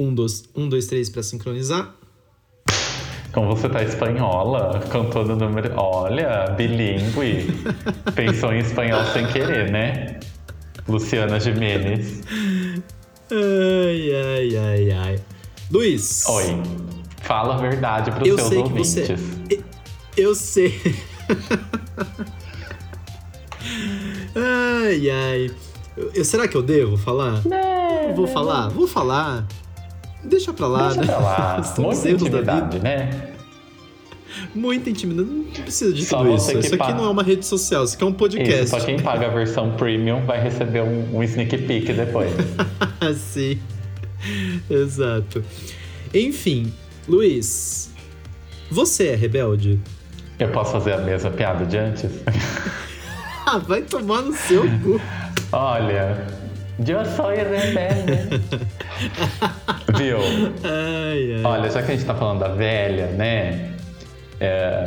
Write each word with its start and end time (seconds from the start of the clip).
Um, 0.00 0.14
dois, 0.14 0.44
um, 0.56 0.66
dois 0.66 0.86
três 0.86 1.10
para 1.10 1.22
sincronizar. 1.22 1.94
Como 3.34 3.54
você 3.54 3.68
tá 3.68 3.82
espanhola, 3.82 4.80
cantou 4.90 5.26
no 5.26 5.36
número. 5.36 5.74
Olha, 5.76 6.46
bilíngue. 6.56 7.48
Pensou 8.16 8.50
em 8.50 8.60
espanhol 8.60 9.04
sem 9.12 9.26
querer, 9.26 9.70
né? 9.70 10.18
Luciana 10.88 11.38
Jimenez. 11.38 12.22
Ai, 13.30 14.10
ai, 14.14 14.56
ai, 14.56 14.90
ai. 14.90 15.20
Luiz. 15.70 16.26
Oi. 16.30 16.62
Fala 17.20 17.56
a 17.56 17.58
verdade 17.58 18.10
pros 18.10 18.26
eu 18.26 18.38
seus 18.38 18.48
sei 18.48 18.58
ouvintes. 18.58 18.94
Que 18.94 19.16
você... 19.16 19.64
Eu 20.16 20.34
sei. 20.34 20.96
ai, 24.34 25.10
ai. 25.10 25.50
Eu, 26.14 26.24
será 26.24 26.48
que 26.48 26.56
eu 26.56 26.62
devo 26.62 26.96
falar? 26.96 27.42
Não. 27.44 28.14
Vou 28.14 28.26
falar? 28.26 28.68
Vou 28.70 28.88
falar. 28.88 29.46
Deixa 30.24 30.52
pra 30.52 30.66
lá, 30.66 30.88
Deixa 30.88 31.00
né? 31.00 31.06
pra 31.06 31.18
lá. 31.18 31.62
Muita 31.78 32.10
intimidade, 32.10 32.78
né? 32.80 33.30
Muita 34.54 34.90
intimidade. 34.90 35.28
Não 35.28 35.44
precisa 35.44 35.92
de 35.92 36.04
Só 36.04 36.18
tudo 36.18 36.34
isso. 36.36 36.58
Isso 36.58 36.74
aqui 36.74 36.92
não 36.92 37.04
é 37.04 37.08
uma 37.08 37.22
rede 37.22 37.44
social, 37.44 37.84
isso 37.84 37.94
aqui 37.94 38.04
é 38.04 38.06
um 38.06 38.12
podcast. 38.12 38.64
Isso, 38.64 38.78
só 38.78 38.84
quem 38.84 38.98
paga 38.98 39.26
a 39.26 39.30
versão 39.30 39.72
premium 39.72 40.24
vai 40.24 40.40
receber 40.40 40.82
um, 40.82 41.16
um 41.16 41.22
sneak 41.22 41.56
peek 41.58 41.92
depois. 41.92 42.30
Sim. 43.16 43.58
Exato. 44.68 45.42
Enfim, 46.14 46.72
Luiz, 47.08 47.90
você 48.70 49.08
é 49.08 49.14
rebelde? 49.14 49.80
Eu 50.38 50.48
posso 50.50 50.72
fazer 50.72 50.92
a 50.94 50.98
mesma 50.98 51.30
piada 51.30 51.64
de 51.64 51.76
antes? 51.78 52.10
Ah, 53.46 53.58
vai 53.58 53.82
tomar 53.82 54.22
no 54.22 54.32
seu 54.32 54.62
cu. 54.62 55.00
Olha, 55.50 56.24
eu 56.86 57.04
sou 57.16 57.30
rebelde. 57.30 58.40
Viu? 59.96 60.18
Ai, 60.64 61.34
ai. 61.36 61.42
Olha, 61.44 61.70
já 61.70 61.82
que 61.82 61.92
a 61.92 61.94
gente 61.94 62.06
tá 62.06 62.14
falando 62.14 62.40
da 62.40 62.48
velha, 62.48 63.06
né? 63.08 63.74
É, 64.38 64.84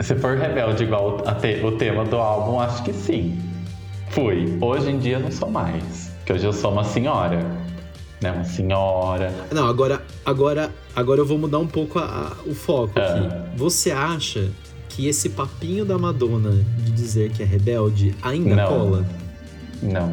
se 0.00 0.14
for 0.16 0.36
rebelde 0.36 0.84
igual 0.84 1.22
a 1.26 1.34
te- 1.34 1.60
o 1.64 1.72
tema 1.72 2.04
do 2.04 2.16
álbum, 2.16 2.60
acho 2.60 2.82
que 2.82 2.92
sim. 2.92 3.40
Fui. 4.10 4.58
Hoje 4.60 4.90
em 4.90 4.98
dia 4.98 5.18
não 5.18 5.30
sou 5.30 5.50
mais. 5.50 6.12
Porque 6.18 6.34
hoje 6.34 6.44
eu 6.44 6.52
sou 6.52 6.72
uma 6.72 6.84
senhora. 6.84 7.38
Né? 8.20 8.30
Uma 8.30 8.44
senhora. 8.44 9.32
Não, 9.50 9.66
agora, 9.66 10.02
agora, 10.24 10.70
agora 10.94 11.20
eu 11.20 11.26
vou 11.26 11.38
mudar 11.38 11.58
um 11.58 11.66
pouco 11.66 11.98
a- 11.98 12.04
a- 12.32 12.48
o 12.48 12.54
foco 12.54 12.92
Ah. 12.96 13.02
aqui. 13.06 13.56
Você 13.56 13.90
acha 13.90 14.50
que 14.90 15.08
esse 15.08 15.30
papinho 15.30 15.84
da 15.86 15.96
Madonna 15.98 16.50
de 16.76 16.90
dizer 16.92 17.30
que 17.30 17.42
é 17.42 17.46
rebelde 17.46 18.14
ainda 18.22 18.54
Não. 18.54 18.66
cola? 18.68 19.06
Não. 19.82 20.12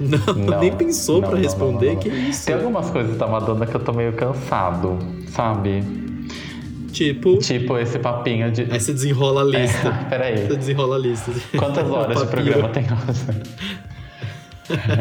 Não, 0.26 0.34
Não. 0.34 0.60
nem 0.60 0.72
pensou 0.72 1.20
não, 1.20 1.34
responder 1.34 1.88
não, 1.88 1.94
não, 1.94 2.00
que 2.00 2.08
isso. 2.08 2.46
Tem 2.46 2.54
algumas 2.54 2.88
coisas 2.90 3.18
da 3.18 3.26
Madonna 3.26 3.66
que 3.66 3.74
eu 3.74 3.80
tô 3.80 3.92
meio 3.92 4.14
cansado, 4.14 4.98
sabe? 5.28 5.82
Tipo, 6.90 7.36
Tipo 7.38 7.76
esse 7.78 7.98
papinho 7.98 8.50
de. 8.50 8.62
aí 8.62 8.80
você 8.80 8.92
desenrola 8.94 9.42
a 9.42 9.44
lista. 9.44 9.88
É, 9.88 10.04
peraí. 10.08 10.46
Você 10.46 10.56
desenrola 10.56 10.96
a 10.96 10.98
lista. 10.98 11.30
Quantas 11.58 11.88
horas 11.90 12.18
de 12.20 12.26
programa 12.28 12.68
tem? 12.70 12.84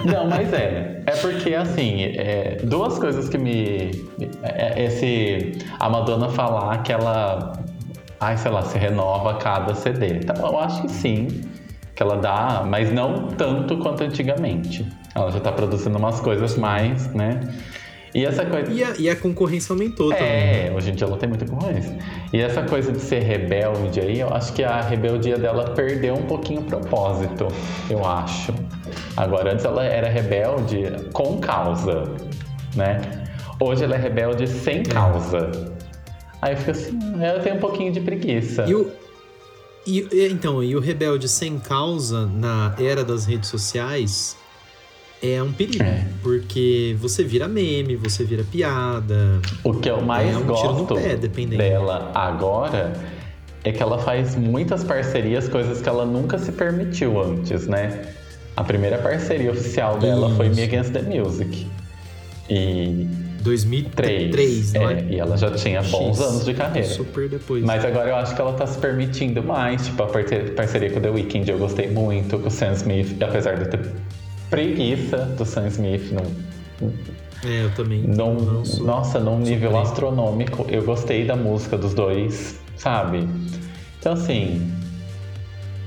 Não, 0.06 0.28
mas 0.28 0.52
é. 0.54 1.02
É 1.06 1.12
porque, 1.18 1.54
assim, 1.54 2.04
é, 2.04 2.58
duas 2.64 2.98
coisas 3.00 3.30
que 3.30 3.38
me. 3.38 3.92
é- 4.44 4.82
é 4.82 4.86
esse. 4.86 5.58
A 5.80 5.90
Madonna 5.90 6.30
falar 6.30 6.78
que 6.84 6.92
ela. 6.92 7.54
Ai, 8.20 8.36
sei 8.38 8.52
lá, 8.52 8.64
se 8.64 8.78
renova 8.78 9.32
a 9.32 9.36
cada 9.36 9.74
CD. 9.76 10.08
Então, 10.18 10.36
eu 10.36 10.60
acho 10.60 10.82
que 10.82 10.90
sim. 10.92 11.28
Que 12.00 12.04
ela 12.04 12.16
dá, 12.16 12.64
mas 12.66 12.94
não 12.94 13.28
tanto 13.28 13.78
quanto 13.80 14.06
antigamente. 14.06 14.88
Ela 15.14 15.30
já 15.32 15.42
tá 15.42 15.52
produzindo 15.52 15.98
umas 15.98 16.22
coisas 16.22 16.56
mais, 16.56 17.14
né? 17.14 17.42
E 18.16 18.26
essa 18.26 18.46
coisa. 18.46 18.72
E 18.72 18.82
a, 18.82 18.94
e 18.98 19.10
a 19.10 19.18
concorrência 19.18 19.74
aumentou 19.74 20.08
também. 20.08 20.26
É, 20.26 20.74
hoje 20.74 20.92
em 20.92 20.96
dia 20.96 21.06
ela 21.06 21.18
tem 21.18 21.28
muita 21.28 21.46
concorrência. 21.46 21.94
E 22.32 22.40
essa 22.40 22.62
coisa 22.64 22.94
de 22.94 23.02
ser 23.02 23.20
rebelde 23.24 24.00
aí, 24.00 24.22
eu 24.22 24.34
acho 24.34 24.54
que 24.54 24.64
a 24.64 24.80
rebeldia 24.80 25.38
dela 25.38 25.72
perdeu 25.72 26.14
um 26.14 26.22
pouquinho 26.22 26.62
o 26.62 26.64
propósito, 26.64 27.50
eu 27.90 28.06
acho. 28.06 28.54
Agora, 29.18 29.52
antes 29.52 29.66
ela 29.66 29.84
era 29.84 30.08
rebelde 30.08 30.84
com 31.12 31.38
causa, 31.40 32.06
né? 32.78 33.02
Hoje 33.60 33.84
ela 33.84 33.96
é 33.96 34.00
rebelde 34.00 34.48
sem 34.48 34.84
causa. 34.84 35.52
Aí 36.42 36.54
eu 36.54 36.58
fico 36.60 36.72
assim, 36.72 36.98
eu 37.22 37.42
tenho 37.42 37.58
um 37.58 37.60
pouquinho 37.60 37.92
de 37.92 38.00
preguiça. 38.00 38.64
E 38.70 38.74
o, 38.74 38.90
e, 39.90 40.28
então, 40.30 40.64
e 40.64 40.76
o 40.76 40.80
rebelde 40.80 41.28
sem 41.28 41.58
causa 41.58 42.26
na 42.28 42.76
era 42.78 43.04
das 43.04 43.26
redes 43.26 43.50
sociais 43.50 44.38
é 45.22 45.42
um 45.42 45.52
perigo. 45.52 45.84
É. 45.84 46.06
Porque 46.22 46.96
você 47.00 47.24
vira 47.24 47.48
meme, 47.48 47.96
você 47.96 48.24
vira 48.24 48.44
piada. 48.44 49.42
O 49.64 49.74
que 49.74 49.90
eu 49.90 50.02
mais 50.02 50.34
É 50.34 50.38
um 50.38 50.42
tiro 50.42 50.74
no 50.74 50.86
gosto 50.86 50.96
pé, 50.96 51.16
dela 51.18 52.12
agora 52.14 52.94
é 53.64 53.72
que 53.72 53.84
ela 53.84 53.98
faz 54.00 54.36
muitas 54.36 54.84
parcerias, 54.84 55.50
coisas 55.50 55.82
que 55.82 55.90
ela 55.90 56.06
nunca 56.06 56.38
se 56.38 56.52
permitiu 56.52 57.22
antes, 57.22 57.68
né? 57.68 58.14
A 58.56 58.64
primeira 58.64 58.98
parceria 58.98 59.52
oficial 59.52 59.98
dela 60.00 60.34
foi 60.36 60.48
Isso. 60.48 60.56
Me 60.56 60.64
Against 60.64 60.92
the 60.92 61.02
Music. 61.02 61.68
E 62.50 63.08
2003, 63.42 64.32
três, 64.32 64.74
não 64.74 64.90
é, 64.90 64.94
é? 64.94 65.06
e 65.10 65.20
ela 65.20 65.38
já 65.38 65.52
tinha 65.52 65.82
bons 65.82 66.18
X. 66.18 66.28
anos 66.28 66.46
de 66.46 66.54
carreira. 66.54 66.88
Super 66.88 67.30
depois. 67.30 67.64
Mas 67.64 67.84
agora 67.86 68.10
eu 68.10 68.16
acho 68.16 68.36
que 68.36 68.42
ela 68.42 68.54
tá 68.54 68.66
se 68.68 68.78
permitindo 68.78 69.42
mais, 69.44 69.86
tipo, 69.86 70.02
a 70.04 70.08
parceria 70.56 70.90
com 70.92 71.00
o 71.00 71.02
The 71.02 71.10
Weeknd 71.10 71.50
eu 71.52 71.58
gostei 71.58 71.90
muito, 71.90 72.38
com 72.40 72.48
o 72.48 72.52
Sam 72.52 72.74
Smith, 72.74 73.22
apesar 73.22 73.56
de 73.56 73.62
eu 73.66 73.70
ter 73.70 73.80
preguiça 74.50 75.18
do 75.38 75.46
Sam 75.46 75.68
Smith, 75.68 76.12
não, 76.12 76.90
É, 77.50 77.64
eu 77.66 77.72
também. 77.72 78.02
num, 78.02 78.34
não 78.36 78.66
sou- 78.66 78.86
nossa, 78.86 79.20
num 79.20 79.40
nível 79.40 79.78
astronômico, 79.78 80.66
eu 80.70 80.84
gostei 80.84 81.26
da 81.26 81.36
música 81.36 81.78
dos 81.78 81.94
dois, 81.94 82.60
sabe? 82.76 83.28
Então, 84.00 84.14
assim. 84.14 84.72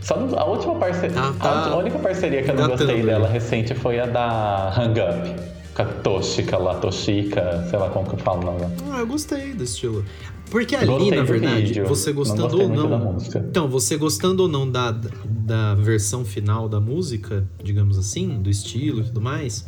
Só 0.00 0.14
a 0.36 0.44
última 0.44 0.74
parceria. 0.76 1.16
Ah, 1.16 1.32
tá. 1.40 1.48
A 1.70 1.76
única 1.76 1.96
parceria 1.98 2.42
que 2.42 2.50
eu 2.50 2.54
não 2.56 2.68
gostei 2.68 3.02
dela 3.02 3.28
recente 3.28 3.72
foi 3.72 4.00
a 4.00 4.06
da 4.06 4.72
Hang 4.76 5.00
Up. 5.00 5.51
Com 5.74 5.82
a 5.82 5.86
Toshika 5.86 6.58
lá, 6.58 6.78
sei 6.92 7.78
lá 7.78 7.88
como 7.90 8.06
que 8.06 8.14
eu 8.14 8.18
falo 8.18 8.42
o 8.42 8.44
nome. 8.44 8.58
dela. 8.60 8.72
Ah, 8.92 8.98
eu 9.00 9.06
gostei 9.06 9.54
do 9.54 9.64
estilo. 9.64 10.04
Porque 10.50 10.76
ali, 10.76 10.86
Gostei 10.86 11.16
na 11.16 11.22
verdade, 11.24 11.62
vídeo, 11.62 11.86
você 11.86 12.10
não 12.10 12.16
gostando 12.16 12.42
gostei 12.42 12.66
ou 12.66 12.88
não. 12.88 13.16
Então, 13.48 13.68
você 13.68 13.96
gostando 13.96 14.42
ou 14.42 14.48
não 14.50 14.70
da, 14.70 14.90
da 15.24 15.74
versão 15.74 16.26
final 16.26 16.68
da 16.68 16.78
música, 16.78 17.48
digamos 17.62 17.96
assim, 17.96 18.42
do 18.42 18.50
estilo 18.50 19.00
e 19.00 19.04
tudo 19.04 19.20
mais, 19.22 19.66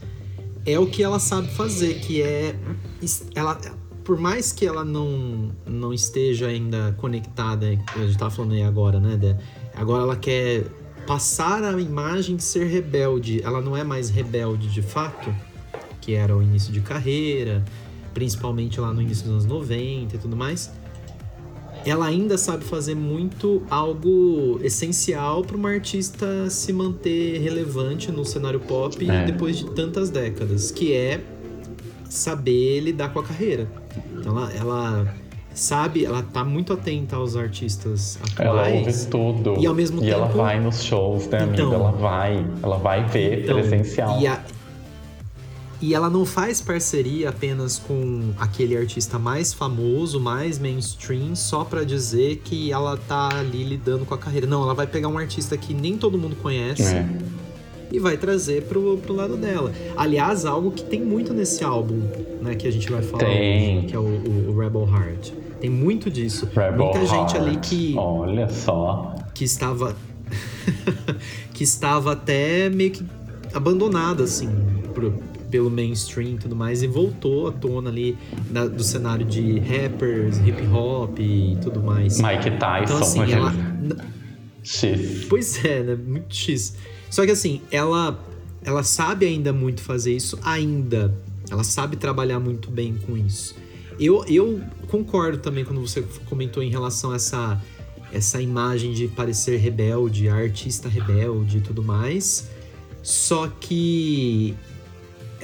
é 0.66 0.78
o 0.78 0.86
que 0.86 1.02
ela 1.02 1.18
sabe 1.18 1.48
fazer, 1.48 2.00
que 2.00 2.20
é. 2.20 2.54
Ela, 3.34 3.58
por 4.04 4.18
mais 4.18 4.52
que 4.52 4.66
ela 4.66 4.84
não, 4.84 5.52
não 5.66 5.90
esteja 5.94 6.48
ainda 6.48 6.94
conectada, 6.98 7.66
a 7.66 7.98
gente 8.00 8.18
tava 8.18 8.30
falando 8.30 8.52
aí 8.52 8.62
agora, 8.62 9.00
né? 9.00 9.16
Dé? 9.16 9.38
Agora 9.74 10.02
ela 10.02 10.16
quer 10.16 10.64
passar 11.06 11.64
a 11.64 11.80
imagem 11.80 12.36
de 12.36 12.44
ser 12.44 12.66
rebelde. 12.66 13.42
Ela 13.42 13.62
não 13.62 13.74
é 13.74 13.82
mais 13.82 14.10
rebelde 14.10 14.68
de 14.68 14.82
fato, 14.82 15.34
que 16.04 16.14
era 16.14 16.36
o 16.36 16.42
início 16.42 16.70
de 16.72 16.80
carreira, 16.80 17.64
principalmente 18.12 18.78
lá 18.78 18.92
no 18.92 19.00
início 19.00 19.24
dos 19.24 19.32
anos 19.32 19.46
90 19.46 20.16
e 20.16 20.18
tudo 20.18 20.36
mais. 20.36 20.70
Ela 21.86 22.06
ainda 22.06 22.36
sabe 22.38 22.64
fazer 22.64 22.94
muito 22.94 23.62
algo 23.70 24.58
essencial 24.62 25.42
para 25.42 25.56
uma 25.56 25.70
artista 25.70 26.48
se 26.50 26.72
manter 26.72 27.40
relevante 27.40 28.10
no 28.12 28.24
cenário 28.24 28.60
pop 28.60 28.96
É. 29.10 29.24
depois 29.24 29.56
de 29.58 29.66
tantas 29.70 30.08
décadas, 30.10 30.70
que 30.70 30.92
é 30.94 31.20
saber 32.08 32.80
lidar 32.80 33.12
com 33.12 33.18
a 33.20 33.22
carreira. 33.22 33.66
Então 34.18 34.38
ela, 34.38 34.52
ela 34.52 35.14
sabe, 35.52 36.04
ela 36.04 36.22
tá 36.22 36.42
muito 36.44 36.72
atenta 36.72 37.16
aos 37.16 37.36
artistas 37.36 38.18
Ela 38.38 38.62
ouve 38.66 38.78
atuais. 38.78 39.04
tudo. 39.06 39.54
E 39.58 39.66
ao 39.66 39.74
mesmo 39.74 40.02
E 40.02 40.10
ela 40.10 40.26
tempo- 40.26 40.38
vai 40.38 40.60
nos 40.60 40.82
shows, 40.82 41.26
né, 41.28 41.38
Então- 41.52 41.66
amiga? 41.66 41.74
Ela 41.76 41.90
vai. 41.92 42.46
Ela 42.62 42.76
vai 42.78 43.04
ver 43.06 43.42
Então, 43.42 43.56
presencial. 43.56 44.20
E, 44.20 44.26
a- 44.26 44.42
e 45.86 45.92
ela 45.94 46.08
não 46.08 46.24
faz 46.24 46.60
parceria 46.60 47.28
apenas 47.28 47.78
com 47.78 48.32
aquele 48.38 48.76
artista 48.76 49.18
mais 49.18 49.52
famoso, 49.52 50.18
mais 50.18 50.58
mainstream, 50.58 51.34
só 51.34 51.62
pra 51.64 51.84
dizer 51.84 52.36
que 52.44 52.72
ela 52.72 52.96
tá 52.96 53.28
ali 53.38 53.62
lidando 53.64 54.04
com 54.06 54.14
a 54.14 54.18
carreira. 54.18 54.46
Não, 54.46 54.62
ela 54.62 54.72
vai 54.74 54.86
pegar 54.86 55.08
um 55.08 55.18
artista 55.18 55.56
que 55.56 55.74
nem 55.74 55.98
todo 55.98 56.16
mundo 56.16 56.36
conhece 56.36 56.82
É. 56.94 57.06
e 57.92 57.98
vai 57.98 58.16
trazer 58.16 58.62
pro, 58.62 58.96
pro 58.98 59.14
lado 59.14 59.36
dela. 59.36 59.72
Aliás, 59.96 60.46
algo 60.46 60.70
que 60.70 60.82
tem 60.84 61.02
muito 61.04 61.34
nesse 61.34 61.62
álbum, 61.64 62.00
né, 62.40 62.54
que 62.54 62.66
a 62.66 62.70
gente 62.70 62.90
vai 62.90 63.02
falar 63.02 63.24
Tem. 63.24 63.78
hoje, 63.78 63.86
que 63.88 63.94
é 63.94 63.98
o, 63.98 64.02
o- 64.02 64.50
o 64.54 64.58
Rebel 64.58 64.88
Heart. 64.88 65.32
Tem 65.60 65.68
muito 65.70 66.10
disso. 66.10 66.46
Rebel 66.54 66.78
Muita 66.86 67.04
gente 67.06 67.36
ali 67.36 67.50
Heart. 67.54 67.68
que 67.68 67.94
Olha 67.96 68.48
só. 68.48 69.14
que 69.34 69.44
estava 69.44 69.94
que 71.52 71.64
estava 71.64 72.12
até 72.12 72.68
meio 72.70 72.90
que 72.90 73.04
abandonada 73.52 74.24
assim 74.24 74.48
pro- 74.92 75.14
pelo 75.54 75.70
mainstream 75.70 76.30
e 76.34 76.36
tudo 76.38 76.56
mais 76.56 76.82
e 76.82 76.88
voltou 76.88 77.46
à 77.46 77.52
tona 77.52 77.88
ali 77.88 78.18
na- 78.50 78.66
do 78.66 78.82
cenário 78.82 79.24
de 79.24 79.60
rappers, 79.60 80.38
hip 80.38 80.66
hop 80.66 81.16
e 81.20 81.56
tudo 81.62 81.80
mais. 81.80 82.20
Mike 82.20 82.50
Tyson. 82.58 82.82
então 82.82 82.98
assim, 82.98 83.20
aquele- 83.20 83.38
ela 83.38 83.54
X. 84.64 85.26
Pois 85.28 85.64
é, 85.64 85.84
né? 85.84 85.94
Muito 85.94 86.34
X. 86.34 86.74
Só 87.08 87.24
que 87.24 87.30
assim, 87.30 87.60
ela 87.70 88.18
ela 88.64 88.82
sabe 88.82 89.26
ainda 89.26 89.52
muito 89.52 89.80
fazer 89.80 90.12
isso 90.16 90.36
ainda, 90.42 91.14
Ela 91.48 91.62
sabe 91.62 91.96
trabalhar 91.96 92.40
muito 92.40 92.68
bem 92.70 92.96
com 93.06 93.16
isso. 93.16 93.54
Eu, 94.00 94.24
eu 94.26 94.60
concordo 94.88 95.38
também 95.38 95.64
quando 95.64 95.80
você 95.80 96.02
comentou 96.28 96.62
em 96.64 96.70
relação 96.70 97.12
a 97.12 97.16
essa, 97.16 97.62
essa 98.12 98.40
imagem 98.42 98.92
de 98.92 99.06
parecer 99.06 99.58
rebelde, 99.58 100.28
artista 100.28 100.88
rebelde 100.88 101.58
e 101.58 101.60
tudo 101.60 101.80
mais. 101.82 102.48
Só 103.02 103.46
que 103.60 104.54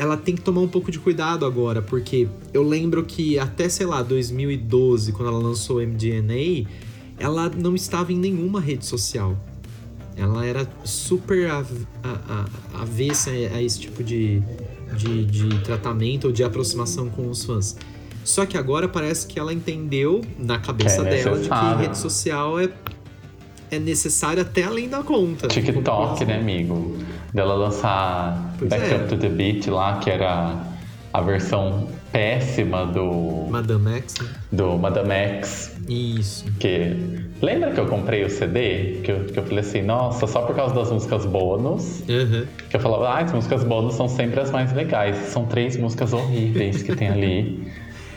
ela 0.01 0.17
tem 0.17 0.35
que 0.35 0.41
tomar 0.41 0.63
um 0.63 0.69
pouco 0.69 0.91
de 0.91 0.99
cuidado 0.99 1.45
agora, 1.45 1.83
porque 1.83 2.27
eu 2.55 2.63
lembro 2.63 3.05
que 3.05 3.39
até, 3.39 3.69
sei 3.69 3.85
lá, 3.85 4.03
2012, 4.03 5.13
quando 5.13 5.29
ela 5.29 5.39
lançou 5.39 5.77
o 5.77 5.87
MDNA, 5.87 6.67
ela 7.19 7.51
não 7.51 7.75
estava 7.75 8.11
em 8.11 8.17
nenhuma 8.17 8.63
rede 8.63 8.87
social. 8.87 9.37
Ela 10.17 10.47
era 10.47 10.67
super 10.85 11.51
avessa 12.73 13.29
a 13.29 13.63
esse 13.63 13.79
tipo 13.79 14.03
de, 14.03 14.43
de, 14.97 15.27
de 15.27 15.61
tratamento 15.61 16.29
ou 16.29 16.33
de 16.33 16.43
aproximação 16.43 17.11
com 17.11 17.29
os 17.29 17.45
fãs. 17.45 17.77
Só 18.25 18.47
que 18.47 18.57
agora 18.57 18.89
parece 18.89 19.27
que 19.27 19.39
ela 19.39 19.53
entendeu 19.53 20.23
na 20.39 20.59
cabeça 20.59 21.07
é 21.07 21.11
dela 21.11 21.39
de 21.39 21.47
que 21.47 21.83
rede 21.83 21.99
social 21.99 22.59
é, 22.59 22.71
é 23.71 23.79
necessária 23.79 24.41
até 24.41 24.63
além 24.63 24.89
da 24.89 25.03
conta. 25.03 25.47
TikTok, 25.47 26.25
né, 26.25 26.39
amigo? 26.39 26.97
Dela 27.35 27.55
lançar 27.55 28.50
pois 28.61 28.71
Back 28.71 28.93
é. 28.93 28.97
Up 28.97 29.09
to 29.09 29.17
the 29.17 29.29
Beat 29.29 29.67
lá, 29.67 29.99
que 29.99 30.11
era 30.11 30.55
a 31.13 31.21
versão 31.21 31.89
péssima 32.13 32.87
do. 32.87 33.47
Madame 33.49 33.97
X. 33.97 34.15
Né? 34.21 34.29
Do 34.53 34.79
Madame 34.79 35.13
X. 35.13 35.77
Isso. 35.89 36.45
Que. 36.59 36.97
Lembra 37.43 37.71
que 37.71 37.81
eu 37.81 37.87
comprei 37.87 38.25
o 38.25 38.31
CD? 38.31 39.01
Que 39.03 39.13
eu, 39.13 39.25
que 39.25 39.39
eu 39.39 39.43
falei 39.43 39.61
assim, 39.61 39.83
nossa, 39.83 40.27
só 40.27 40.43
por 40.43 40.55
causa 40.55 40.75
das 40.75 40.91
músicas 40.91 41.25
bônus. 41.25 42.01
Uhum. 42.09 42.47
Que 42.69 42.77
eu 42.77 42.81
falava, 42.81 43.09
ah, 43.09 43.19
as 43.21 43.33
músicas 43.33 43.65
bônus 43.65 43.95
são 43.95 44.09
sempre 44.09 44.41
as 44.41 44.51
mais 44.51 44.73
legais. 44.73 45.17
São 45.17 45.47
três 45.47 45.77
músicas 45.77 46.13
horríveis 46.13 46.83
que 46.83 46.95
tem 46.95 47.09
ali. 47.09 47.67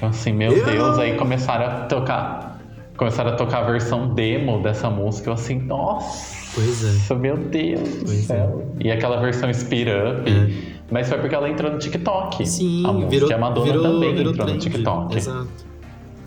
Assim, 0.02 0.34
meu 0.34 0.52
eu... 0.52 0.66
Deus, 0.66 1.00
aí 1.00 1.16
começaram 1.16 1.66
a 1.66 1.86
tocar. 1.86 2.60
Começaram 2.98 3.32
a 3.32 3.36
tocar 3.36 3.60
a 3.60 3.72
versão 3.72 4.14
demo 4.14 4.62
dessa 4.62 4.90
música. 4.90 5.30
Eu 5.30 5.34
assim, 5.34 5.60
nossa. 5.60 6.43
Pois 6.54 6.84
é. 6.84 7.16
Meu 7.16 7.38
Deus 7.38 7.90
do 8.04 8.12
é. 8.12 8.16
céu. 8.16 8.68
É. 8.80 8.88
E 8.88 8.92
aquela 8.92 9.20
versão 9.20 9.52
Speed 9.54 9.88
Up. 9.88 10.30
É. 10.30 10.74
Mas 10.92 11.10
foi 11.10 11.18
porque 11.18 11.34
ela 11.34 11.50
entrou 11.50 11.72
no 11.72 11.80
TikTok. 11.80 12.46
Sim, 12.46 12.86
a 12.86 12.94
música. 12.94 13.10
Virou, 13.10 13.34
a 13.34 13.38
Madonna 13.38 13.66
virou, 13.66 13.84
também 13.84 14.16
virou 14.16 14.32
entrou 14.32 14.46
trend. 14.46 14.54
no 14.54 14.72
TikTok. 14.72 15.18
Exato. 15.18 15.48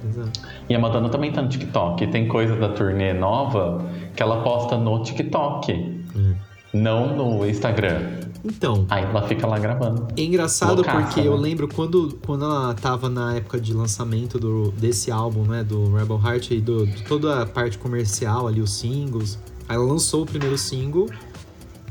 Exato. 0.08 0.40
E 0.68 0.74
a 0.74 0.78
Madonna 0.78 1.08
também 1.08 1.30
tá 1.32 1.42
no 1.42 1.48
TikTok. 1.48 2.06
Tem 2.08 2.26
coisa 2.26 2.56
da 2.56 2.70
turnê 2.70 3.12
nova 3.12 3.84
que 4.14 4.22
ela 4.22 4.42
posta 4.42 4.76
no 4.76 5.02
TikTok. 5.02 5.72
Hum. 6.16 6.34
Não 6.74 7.16
no 7.16 7.46
Instagram. 7.46 8.00
Então. 8.44 8.86
Aí 8.88 9.04
ela 9.04 9.22
fica 9.22 9.46
lá 9.46 9.58
gravando. 9.58 10.08
É 10.16 10.22
engraçado 10.22 10.76
Loucaça, 10.76 11.00
porque 11.00 11.20
né? 11.20 11.26
eu 11.26 11.36
lembro 11.36 11.68
quando, 11.68 12.18
quando 12.24 12.44
ela 12.44 12.74
tava 12.74 13.08
na 13.08 13.36
época 13.36 13.60
de 13.60 13.72
lançamento 13.72 14.38
do, 14.38 14.70
desse 14.72 15.10
álbum, 15.10 15.42
né? 15.44 15.64
Do 15.64 15.94
Rebel 15.94 16.20
Heart 16.24 16.50
e 16.50 16.60
do, 16.60 16.86
de 16.86 17.02
toda 17.04 17.42
a 17.42 17.46
parte 17.46 17.78
comercial 17.78 18.46
ali, 18.46 18.60
os 18.60 18.72
singles. 18.74 19.38
Aí 19.68 19.76
ela 19.76 19.84
lançou 19.84 20.22
o 20.22 20.26
primeiro 20.26 20.56
single. 20.56 21.08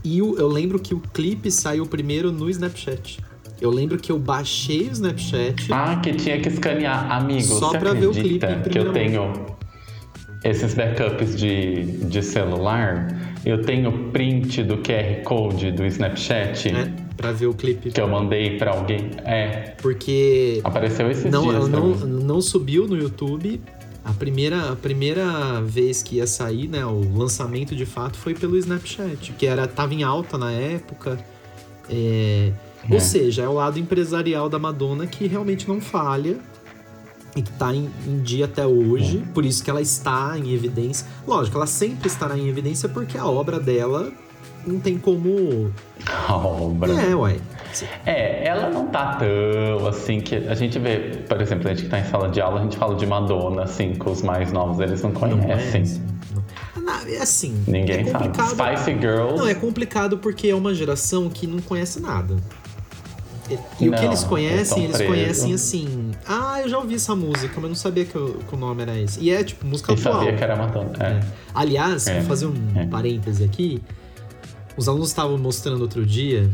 E 0.03 0.21
o, 0.21 0.37
eu 0.37 0.47
lembro 0.47 0.79
que 0.79 0.93
o 0.93 0.99
clipe 0.99 1.49
saiu 1.51 1.85
primeiro 1.85 2.31
no 2.31 2.49
Snapchat. 2.49 3.19
Eu 3.59 3.71
lembro 3.71 3.97
que 3.97 4.11
eu 4.11 4.19
baixei 4.19 4.89
o 4.89 4.91
Snapchat. 4.91 5.71
Ah, 5.71 5.95
que 5.95 6.13
tinha 6.13 6.39
que 6.39 6.49
escanear, 6.49 7.11
amigo. 7.11 7.41
Só 7.41 7.77
pra 7.77 7.93
ver 7.93 8.07
o 8.07 8.11
clipe 8.11 8.45
em 8.45 8.69
que 8.69 8.77
eu 8.77 8.91
tenho 8.91 9.31
esses 10.43 10.75
backups 10.75 11.35
de, 11.35 11.83
de 12.05 12.21
celular 12.21 13.07
eu 13.45 13.61
tenho 13.61 14.09
print 14.11 14.63
do 14.63 14.77
QR 14.77 15.21
Code 15.23 15.71
do 15.71 15.85
Snapchat. 15.85 16.69
É, 16.69 16.91
pra 17.15 17.31
ver 17.31 17.45
o 17.45 17.53
clipe. 17.53 17.91
Que 17.91 18.01
eu 18.01 18.07
mandei 18.07 18.57
pra 18.57 18.71
alguém. 18.71 19.11
É. 19.23 19.75
Porque. 19.81 20.61
Apareceu 20.63 21.11
esses 21.11 21.31
não, 21.31 21.43
dias. 21.43 21.67
Não, 21.69 21.93
não 21.93 22.41
subiu 22.41 22.87
no 22.87 22.97
YouTube. 22.97 23.61
A 24.05 24.13
primeira, 24.13 24.73
a 24.73 24.75
primeira 24.75 25.61
vez 25.61 26.03
que 26.03 26.17
ia 26.17 26.27
sair, 26.27 26.67
né, 26.67 26.85
o 26.85 27.17
lançamento 27.17 27.75
de 27.75 27.87
fato 27.87 28.15
foi 28.17 28.35
pelo 28.35 28.55
Snapchat, 28.55 29.33
que 29.33 29.47
era 29.47 29.67
tava 29.67 29.95
em 29.95 30.03
alta 30.03 30.37
na 30.37 30.51
época. 30.51 31.17
É, 31.89 32.51
é. 32.87 32.93
Ou 32.93 32.99
seja, 32.99 33.41
é 33.41 33.47
o 33.47 33.53
lado 33.53 33.79
empresarial 33.79 34.47
da 34.47 34.59
Madonna 34.59 35.07
que 35.07 35.25
realmente 35.25 35.67
não 35.67 35.81
falha 35.81 36.37
e 37.35 37.41
que 37.41 37.49
está 37.49 37.73
em, 37.73 37.89
em, 38.07 38.21
dia 38.21 38.45
até 38.45 38.65
hoje, 38.65 39.23
é. 39.27 39.33
por 39.33 39.43
isso 39.43 39.63
que 39.63 39.71
ela 39.71 39.81
está 39.81 40.37
em 40.37 40.53
evidência. 40.53 41.07
Lógico, 41.27 41.57
ela 41.57 41.67
sempre 41.67 42.07
estará 42.07 42.37
em 42.37 42.47
evidência 42.47 42.87
porque 42.87 43.17
a 43.17 43.25
obra 43.25 43.59
dela 43.59 44.11
não 44.67 44.79
tem 44.79 44.99
como. 44.99 45.71
A 46.27 46.35
obra. 46.35 46.93
É, 46.93 47.15
ué. 47.15 47.39
É, 48.05 48.47
ela 48.47 48.69
não 48.69 48.87
tá 48.87 49.15
tão 49.15 49.87
assim 49.87 50.21
que 50.21 50.35
a 50.35 50.55
gente 50.55 50.79
vê, 50.79 51.23
por 51.27 51.41
exemplo, 51.41 51.67
a 51.67 51.73
gente 51.73 51.83
que 51.83 51.89
tá 51.89 51.99
em 51.99 52.05
sala 52.05 52.29
de 52.29 52.39
aula, 52.39 52.59
a 52.59 52.63
gente 52.63 52.77
fala 52.77 52.95
de 52.95 53.05
Madonna, 53.05 53.63
assim, 53.63 53.95
com 53.95 54.11
os 54.11 54.21
mais 54.21 54.51
novos, 54.51 54.79
eles 54.79 55.01
não 55.01 55.11
conhecem. 55.11 55.83
Não 55.83 56.15
é 57.07 57.17
assim. 57.17 57.63
Ninguém 57.67 58.01
é 58.01 58.05
sabe. 58.05 58.27
Spice 58.27 58.99
Girls. 58.99 59.37
Não, 59.37 59.47
é 59.47 59.55
complicado 59.55 60.17
porque 60.17 60.47
é 60.47 60.55
uma 60.55 60.73
geração 60.73 61.29
que 61.29 61.47
não 61.47 61.59
conhece 61.59 61.99
nada. 61.99 62.35
E 63.79 63.85
não, 63.85 63.95
o 63.95 63.99
que 63.99 64.05
eles 64.05 64.23
conhecem, 64.23 64.85
eles 64.85 64.97
preso. 64.97 65.11
conhecem 65.11 65.53
assim. 65.53 66.11
Ah, 66.27 66.61
eu 66.61 66.69
já 66.69 66.79
ouvi 66.79 66.95
essa 66.95 67.15
música, 67.15 67.53
mas 67.55 67.69
não 67.69 67.75
sabia 67.75 68.03
que, 68.05 68.15
eu, 68.15 68.39
que 68.47 68.55
o 68.55 68.57
nome 68.57 68.81
era 68.81 68.99
esse. 68.99 69.19
E 69.19 69.29
é 69.29 69.43
tipo 69.43 69.65
música 69.65 69.91
eu 69.91 69.97
atual. 69.97 70.15
sabia 70.15 70.35
que 70.35 70.43
era 70.43 70.55
Madonna. 70.55 70.91
É. 70.99 71.05
É. 71.05 71.23
Aliás, 71.53 72.07
é. 72.07 72.19
vou 72.19 72.23
fazer 72.23 72.47
um 72.47 72.55
é. 72.75 72.85
parêntese 72.87 73.43
aqui. 73.43 73.81
Os 74.75 74.87
alunos 74.87 75.09
estavam 75.09 75.37
mostrando 75.37 75.81
outro 75.81 76.05
dia 76.05 76.49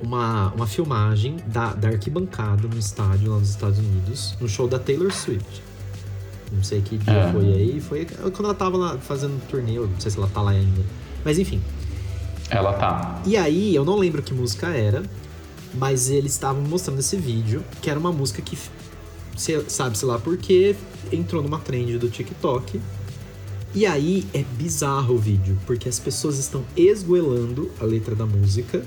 uma, 0.00 0.52
uma 0.52 0.66
filmagem 0.66 1.36
da, 1.46 1.74
da 1.74 1.88
arquibancada 1.88 2.68
no 2.68 2.78
estádio 2.78 3.30
lá 3.30 3.38
nos 3.38 3.50
Estados 3.50 3.78
Unidos, 3.78 4.36
no 4.40 4.48
show 4.48 4.68
da 4.68 4.78
Taylor 4.78 5.12
Swift. 5.12 5.62
Não 6.52 6.62
sei 6.62 6.80
que 6.80 6.96
dia 6.96 7.12
é. 7.12 7.32
foi 7.32 7.52
aí. 7.52 7.80
Foi 7.80 8.04
quando 8.04 8.44
ela 8.44 8.54
tava 8.54 8.76
lá 8.76 8.98
fazendo 8.98 9.40
turnê, 9.48 9.78
não 9.78 10.00
sei 10.00 10.10
se 10.10 10.18
ela 10.18 10.28
tá 10.28 10.40
lá 10.40 10.52
ainda. 10.52 10.82
Mas 11.24 11.38
enfim. 11.38 11.60
Ela 12.50 12.72
tá. 12.72 13.20
E 13.26 13.36
aí, 13.36 13.74
eu 13.74 13.84
não 13.84 13.96
lembro 13.96 14.22
que 14.22 14.32
música 14.32 14.68
era. 14.68 15.02
Mas 15.74 16.08
eles 16.08 16.32
estavam 16.32 16.62
mostrando 16.62 16.98
esse 16.98 17.16
vídeo, 17.16 17.62
que 17.82 17.90
era 17.90 18.00
uma 18.00 18.10
música 18.10 18.40
que, 18.40 18.58
sabe, 19.68 19.98
sei 19.98 20.08
lá 20.08 20.18
por 20.18 20.38
quê, 20.38 20.74
entrou 21.12 21.42
numa 21.42 21.58
trend 21.58 21.98
do 21.98 22.08
TikTok. 22.08 22.80
E 23.74 23.84
aí 23.84 24.26
é 24.32 24.42
bizarro 24.42 25.14
o 25.14 25.18
vídeo, 25.18 25.58
porque 25.66 25.86
as 25.88 25.98
pessoas 25.98 26.38
estão 26.38 26.64
esgoelando 26.74 27.70
a 27.78 27.84
letra 27.84 28.14
da 28.14 28.24
música, 28.24 28.82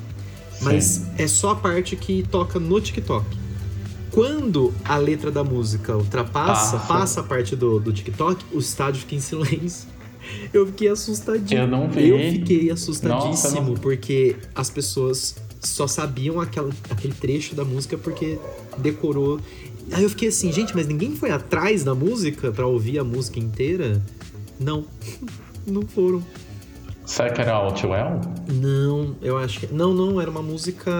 mas 0.61 0.83
Sim. 0.83 1.07
é 1.17 1.27
só 1.27 1.51
a 1.51 1.55
parte 1.55 1.95
que 1.95 2.23
toca 2.29 2.59
no 2.59 2.79
TikTok. 2.79 3.25
Quando 4.11 4.73
a 4.83 4.97
letra 4.97 5.31
da 5.31 5.43
música 5.43 5.95
ultrapassa, 5.95 6.77
passa, 6.77 6.87
passa 6.87 7.19
a 7.21 7.23
parte 7.23 7.55
do, 7.55 7.79
do 7.79 7.93
TikTok, 7.93 8.43
o 8.51 8.59
estádio 8.59 9.01
fica 9.01 9.15
em 9.15 9.21
silêncio. 9.21 9.89
Eu 10.53 10.67
fiquei 10.67 10.89
assustadinho. 10.89 11.61
Eu 11.61 11.67
não 11.67 11.89
vi. 11.89 12.09
Eu 12.09 12.17
fiquei 12.31 12.69
assustadíssimo, 12.69 13.61
Nossa, 13.61 13.81
porque 13.81 14.35
as 14.53 14.69
pessoas 14.69 15.35
só 15.59 15.87
sabiam 15.87 16.39
aquela, 16.39 16.69
aquele 16.89 17.13
trecho 17.13 17.55
da 17.55 17.63
música 17.63 17.97
porque 17.97 18.39
decorou. 18.77 19.39
Aí 19.91 20.03
eu 20.03 20.09
fiquei 20.09 20.29
assim, 20.29 20.51
gente, 20.51 20.75
mas 20.75 20.87
ninguém 20.87 21.15
foi 21.15 21.31
atrás 21.31 21.83
da 21.83 21.95
música 21.95 22.51
para 22.51 22.65
ouvir 22.65 22.99
a 22.99 23.03
música 23.03 23.39
inteira? 23.39 24.01
Não, 24.59 24.85
não 25.65 25.81
foram. 25.83 26.23
Será 27.05 27.29
que 27.29 27.41
era 27.41 27.53
Outwell? 27.53 28.21
Não, 28.47 29.15
eu 29.21 29.37
acho 29.37 29.59
que. 29.59 29.73
Não, 29.73 29.93
não, 29.93 30.21
era 30.21 30.29
uma 30.29 30.41
música. 30.41 30.91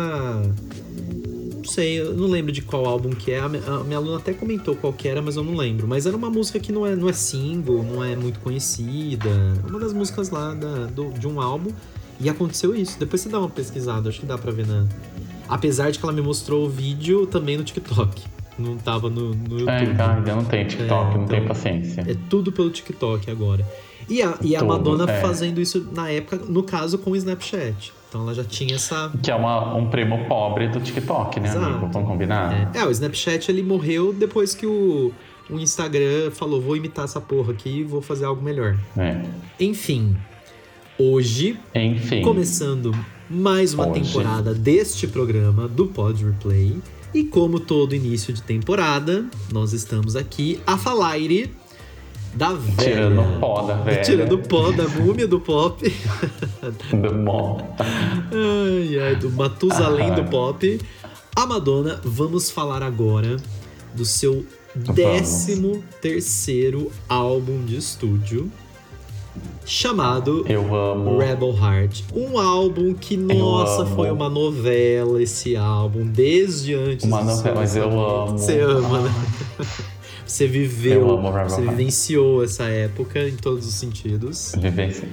Não 1.56 1.64
sei, 1.64 2.02
eu 2.02 2.14
não 2.14 2.28
lembro 2.28 2.52
de 2.52 2.62
qual 2.62 2.86
álbum 2.86 3.12
que 3.12 3.32
é. 3.32 3.40
A 3.40 3.48
minha, 3.48 3.64
a 3.64 3.84
minha 3.84 3.98
aluna 3.98 4.18
até 4.18 4.34
comentou 4.34 4.76
qual 4.76 4.92
que 4.92 5.08
era, 5.08 5.22
mas 5.22 5.36
eu 5.36 5.44
não 5.44 5.56
lembro. 5.56 5.88
Mas 5.88 6.06
era 6.06 6.16
uma 6.18 6.30
música 6.30 6.60
que 6.60 6.72
não 6.72 6.86
é, 6.86 6.96
não 6.96 7.08
é 7.08 7.14
single, 7.14 7.84
não 7.84 8.04
é 8.04 8.16
muito 8.16 8.40
conhecida. 8.40 9.30
Uma 9.68 9.80
das 9.80 9.94
músicas 9.94 10.30
lá 10.30 10.54
da, 10.54 10.88
do, 10.88 11.12
de 11.12 11.28
um 11.28 11.40
álbum. 11.40 11.72
E 12.20 12.30
aconteceu 12.30 12.76
isso. 12.76 13.00
Depois 13.00 13.22
você 13.22 13.30
dá 13.30 13.40
uma 13.40 13.50
pesquisada, 13.50 14.10
acho 14.10 14.20
que 14.20 14.26
dá 14.26 14.38
pra 14.38 14.52
ver 14.52 14.68
na. 14.68 14.86
Apesar 15.48 15.92
de 15.92 16.00
que 16.00 16.06
ela 16.06 16.14
me 16.14 16.22
mostrou 16.22 16.66
o 16.66 16.70
vídeo 16.70 17.26
também 17.26 17.58
no 17.58 17.64
TikTok. 17.64 18.24
Não 18.60 18.78
tava 18.78 19.10
no, 19.10 19.34
no 19.34 19.60
YouTube. 19.60 19.70
É, 19.70 20.04
ainda 20.04 20.36
não 20.36 20.46
tem 20.46 20.66
TikTok, 20.68 20.92
é, 20.92 21.18
não 21.18 21.24
então, 21.24 21.26
tem 21.26 21.48
paciência. 21.48 22.02
É 22.08 22.16
tudo 22.30 22.52
pelo 22.52 22.70
TikTok 22.70 23.30
agora. 23.32 23.66
E 24.10 24.22
a, 24.22 24.36
e 24.42 24.56
a 24.56 24.64
Madonna 24.64 25.10
é. 25.10 25.22
fazendo 25.22 25.60
isso 25.62 25.88
na 25.92 26.10
época, 26.10 26.38
no 26.48 26.64
caso, 26.64 26.98
com 26.98 27.12
o 27.12 27.16
Snapchat. 27.16 27.94
Então 28.10 28.22
ela 28.22 28.34
já 28.34 28.44
tinha 28.44 28.76
essa. 28.76 29.10
Que 29.24 29.32
é 29.32 29.36
uma, 29.36 29.74
um 29.74 29.90
primo 29.90 30.26
pobre 30.28 30.68
do 30.68 30.82
TikTok, 30.82 31.40
né, 31.40 31.48
Exato. 31.48 31.66
amigo? 31.66 31.90
Vamos 31.92 32.10
combinar? 32.10 32.72
É. 32.76 32.80
é, 32.80 32.86
o 32.86 32.92
Snapchat 32.92 33.50
ele 33.50 33.64
morreu 33.64 34.12
depois 34.12 34.54
que 34.54 34.66
o, 34.66 35.14
o 35.50 35.58
Instagram 35.58 36.30
falou: 36.32 36.60
vou 36.60 36.76
imitar 36.76 37.06
essa 37.06 37.22
porra 37.22 37.54
aqui 37.54 37.70
e 37.70 37.84
vou 37.84 38.02
fazer 38.02 38.26
algo 38.26 38.44
melhor. 38.44 38.78
É. 38.98 39.22
Enfim, 39.58 40.18
hoje, 41.00 41.58
Enfim. 41.74 42.22
começando 42.22 42.94
mais 43.30 43.74
uma 43.74 43.88
hoje. 43.88 44.02
temporada 44.02 44.54
deste 44.54 45.08
programa 45.08 45.68
do 45.68 45.88
Pod 45.88 46.24
Replay. 46.24 46.82
E 47.14 47.26
como 47.26 47.60
todo 47.60 47.94
início 47.94 48.34
de 48.34 48.42
temporada, 48.42 49.26
nós 49.52 49.74
estamos 49.74 50.16
aqui 50.16 50.62
a 50.66 50.78
falar 50.78 51.18
da 52.34 52.54
velha. 52.54 52.76
Tirando 52.78 53.40
pó 53.40 53.62
da 53.64 53.76
velha. 53.76 54.02
Tirando 54.02 54.38
pó 54.40 54.72
da 54.72 54.88
múmia 54.88 55.28
do 55.28 55.40
pop. 55.40 55.94
do 56.92 57.16
mó. 57.16 57.58
Ai, 57.80 59.00
ai, 59.00 59.16
do 59.16 59.30
Matusalém 59.32 60.14
do 60.14 60.24
pop. 60.26 60.80
a 61.36 61.46
Madonna, 61.46 62.00
vamos 62.04 62.50
falar 62.50 62.84
agora 62.84 63.38
do 63.94 64.06
seu 64.06 64.46
décimo 64.76 65.84
terceiro 66.00 66.92
álbum 67.10 67.66
de 67.66 67.76
estúdio 67.76 68.50
chamado 69.66 70.46
Eu 70.48 70.76
amo. 70.76 71.18
Rebel 71.18 71.54
Heart. 71.54 72.04
Um 72.14 72.38
álbum 72.38 72.94
que, 72.94 73.16
nossa, 73.16 73.86
foi 73.86 74.12
uma 74.12 74.30
novela 74.30 75.22
esse 75.22 75.56
álbum, 75.56 76.06
desde 76.06 76.74
antes 76.74 77.06
Uma 77.06 77.24
novela, 77.24 77.56
mas 77.56 77.76
eu 77.76 77.88
amo. 77.88 78.38
Você 78.38 78.60
ama, 78.60 79.02
né? 79.02 79.14
Você 80.32 80.48
viveu, 80.48 81.18
você 81.22 81.62
vivenciou 81.62 82.42
essa 82.42 82.64
época 82.64 83.28
em 83.28 83.36
todos 83.36 83.68
os 83.68 83.74
sentidos. 83.74 84.56
Vivência. 84.58 85.06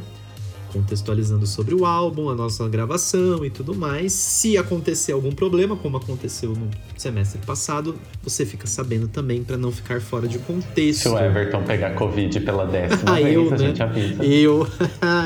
contextualizando 0.72 1.46
sobre 1.46 1.74
o 1.74 1.84
álbum, 1.84 2.28
a 2.30 2.34
nossa 2.34 2.68
gravação 2.68 3.44
e 3.44 3.50
tudo 3.50 3.74
mais. 3.74 4.12
Se 4.12 4.56
acontecer 4.56 5.12
algum 5.12 5.30
problema, 5.32 5.76
como 5.76 5.96
aconteceu 5.96 6.50
no 6.50 6.68
semestre 6.96 7.38
passado, 7.46 7.94
você 8.22 8.46
fica 8.46 8.66
sabendo 8.66 9.08
também 9.08 9.44
para 9.44 9.56
não 9.56 9.70
ficar 9.70 10.00
fora 10.00 10.26
de 10.26 10.38
contexto. 10.38 11.02
Se 11.02 11.08
o 11.08 11.18
Everton 11.18 11.62
pegar 11.64 11.94
Covid 11.94 12.40
pela 12.40 12.64
décima 12.66 13.02
Ah, 13.12 13.20
vez, 13.20 13.34
eu, 13.34 13.46
a 13.48 13.50
né? 13.50 13.58
gente 13.58 13.82
avisa. 13.82 14.24
Eu. 14.24 14.66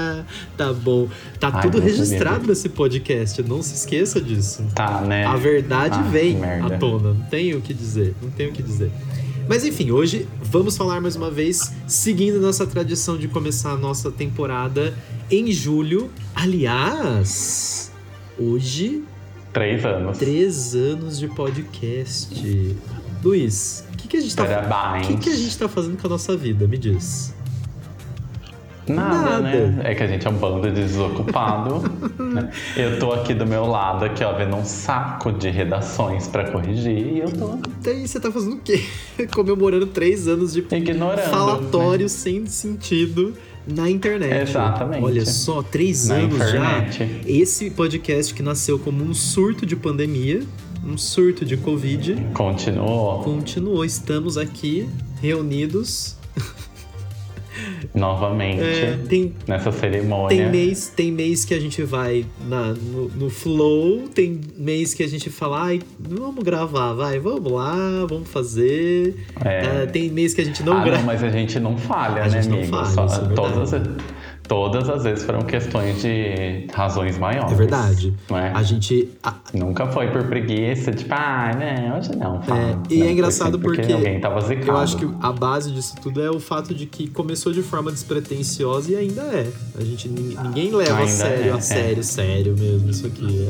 tá 0.56 0.72
bom. 0.72 1.08
Tá 1.38 1.50
Ai, 1.52 1.62
tudo 1.62 1.80
registrado 1.80 2.46
nesse 2.46 2.68
podcast, 2.68 3.42
não 3.42 3.62
se 3.62 3.74
esqueça 3.74 4.20
disso. 4.20 4.64
Tá, 4.74 5.00
né? 5.02 5.24
A 5.24 5.36
verdade 5.36 5.98
Ah, 5.98 6.02
vem 6.02 6.42
à 6.44 6.70
tona, 6.78 7.14
não 7.14 7.22
tenho 7.26 7.58
o 7.58 7.60
que 7.60 7.72
dizer, 7.72 8.14
não 8.20 8.30
tenho 8.30 8.50
o 8.50 8.52
que 8.52 8.62
dizer. 8.62 8.90
Mas 9.48 9.64
enfim, 9.64 9.92
hoje 9.92 10.26
vamos 10.42 10.76
falar 10.76 11.00
mais 11.00 11.14
uma 11.14 11.30
vez, 11.30 11.72
seguindo 11.86 12.40
nossa 12.40 12.66
tradição 12.66 13.16
de 13.16 13.28
começar 13.28 13.70
a 13.72 13.76
nossa 13.76 14.10
temporada 14.10 14.92
em 15.30 15.50
julho. 15.52 16.11
Aliás, 16.35 17.92
hoje, 18.38 19.02
Três 19.52 19.85
anos. 19.87 20.18
três 20.18 20.75
anos 20.75 21.18
de 21.18 21.28
podcast. 21.28 22.76
Luiz, 23.25 23.85
o 23.92 23.97
que, 23.97 24.09
que 24.09 24.16
a 24.18 24.21
gente 24.21 24.37
tá 24.37 24.99
O 25.02 25.06
que, 25.06 25.16
que 25.16 25.30
a 25.30 25.37
gente 25.37 25.59
tá 25.59 25.68
fazendo 25.68 25.97
com 26.00 26.06
a 26.06 26.11
nossa 26.11 26.37
vida? 26.37 26.68
Me 26.68 26.76
diz. 26.76 27.35
Nada, 28.88 29.40
Nada. 29.40 29.66
né? 29.66 29.80
É 29.83 29.95
que 29.97 30.02
a 30.02 30.06
gente 30.06 30.25
é 30.26 30.30
um 30.30 30.35
bando 30.35 30.68
de 30.68 30.75
desocupado. 30.83 31.83
né? 32.23 32.50
Eu 32.76 32.99
tô 33.00 33.12
aqui 33.12 33.35
do 33.35 33.45
meu 33.45 33.66
lado, 33.66 34.04
aqui, 34.04 34.23
ó, 34.23 34.33
vendo 34.35 34.54
um 34.54 34.64
saco 34.64 35.33
de 35.33 35.49
redações 35.50 36.28
pra 36.28 36.49
corrigir 36.52 36.97
e 37.14 37.18
eu 37.18 37.30
tô 37.33 37.59
Daí 37.83 38.06
você 38.06 38.21
tá 38.21 38.30
fazendo 38.30 38.54
o 38.56 38.61
quê? 38.61 38.85
Comemorando 39.35 39.87
três 39.87 40.28
anos 40.28 40.52
de 40.52 40.61
ignorando. 40.71 41.28
falatório 41.30 42.09
sem 42.09 42.47
sentido 42.47 43.35
na 43.66 43.90
internet. 43.90 44.49
Exatamente. 44.50 45.02
Olha 45.04 45.26
só, 45.26 45.62
três 45.62 46.08
Na 46.08 46.16
anos 46.16 46.35
internet. 46.37 46.99
já. 46.99 47.06
Esse 47.30 47.70
podcast 47.70 48.32
que 48.32 48.42
nasceu 48.42 48.78
como 48.78 49.02
um 49.04 49.12
surto 49.12 49.66
de 49.66 49.75
pandemia, 49.75 50.42
um 50.85 50.96
surto 50.96 51.44
de 51.44 51.56
Covid? 51.56 52.14
Continuou 52.32 53.23
continuou. 53.25 53.85
Estamos 53.85 54.37
aqui 54.37 54.88
reunidos. 55.20 56.16
Novamente 57.94 58.60
É, 58.62 58.98
tem, 59.08 59.32
nessa 59.46 59.72
cerimônia. 59.72 60.28
tem, 60.36 60.50
mês, 60.50 60.92
tem 60.94 61.12
mês 61.12 61.44
que 61.44 61.54
a 61.54 61.60
gente 61.60 61.82
vai 61.82 62.25
na, 62.46 62.72
no, 62.75 63.08
no 63.08 63.30
flow, 63.30 64.08
tem 64.08 64.40
mês 64.56 64.94
que 64.94 65.02
a 65.02 65.08
gente 65.08 65.30
fala, 65.30 65.64
ai, 65.64 65.80
vamos 65.98 66.42
gravar, 66.44 66.92
vai, 66.92 67.18
vamos 67.18 67.50
lá, 67.50 68.06
vamos 68.08 68.28
fazer. 68.28 69.16
É. 69.44 69.82
Ah, 69.82 69.86
tem 69.86 70.10
mês 70.10 70.34
que 70.34 70.40
a 70.40 70.44
gente 70.44 70.62
não 70.62 70.75
ah, 70.78 70.84
grava. 70.84 70.98
não, 70.98 71.04
mas 71.06 71.22
a 71.22 71.30
gente 71.30 71.58
não 71.60 71.76
falha, 71.76 72.22
A 72.22 72.28
né, 72.28 72.42
gente 72.42 72.48
não 72.48 72.58
amigo? 72.58 72.72
falha, 72.76 73.08
Só- 73.08 73.25
é 73.25 73.34
todas, 73.34 73.72
todas 74.48 74.88
as 74.88 75.02
vezes 75.04 75.24
foram 75.24 75.40
questões 75.42 76.00
de 76.02 76.66
razões 76.72 77.18
maiores. 77.18 77.52
É 77.52 77.54
verdade. 77.54 78.14
É? 78.30 78.52
A 78.54 78.62
gente. 78.62 79.08
a- 79.22 79.34
Nunca 79.54 79.86
foi 79.86 80.08
por 80.08 80.24
preguiça, 80.24 80.92
tipo, 80.92 81.12
ah, 81.14 81.52
né, 81.56 81.94
hoje 81.96 82.14
não. 82.16 82.42
Fala. 82.42 82.60
É, 82.60 82.76
e 82.90 82.98
Não, 82.98 83.06
é 83.06 83.12
engraçado 83.12 83.52
sempre 83.58 83.76
porque 83.76 83.92
alguém 83.92 84.20
tava 84.20 84.40
zicado. 84.40 84.68
eu 84.68 84.76
acho 84.76 84.96
que 84.96 85.08
a 85.20 85.32
base 85.32 85.70
disso 85.72 85.94
tudo 86.02 86.22
é 86.22 86.30
o 86.30 86.38
fato 86.40 86.74
de 86.74 86.86
que 86.86 87.08
começou 87.08 87.52
de 87.52 87.62
forma 87.62 87.90
despretensiosa 87.90 88.92
e 88.92 88.96
ainda 88.96 89.22
é. 89.22 89.46
A 89.78 89.82
gente 89.84 90.08
nin- 90.08 90.36
ninguém 90.42 90.70
leva 90.70 90.94
a 90.94 90.98
Ainda 90.98 91.10
sério, 91.10 91.44
é, 91.48 91.52
a 91.52 91.56
é. 91.56 91.60
sério, 91.60 92.04
sério 92.04 92.56
mesmo 92.58 92.90
isso 92.90 93.06
aqui. 93.06 93.48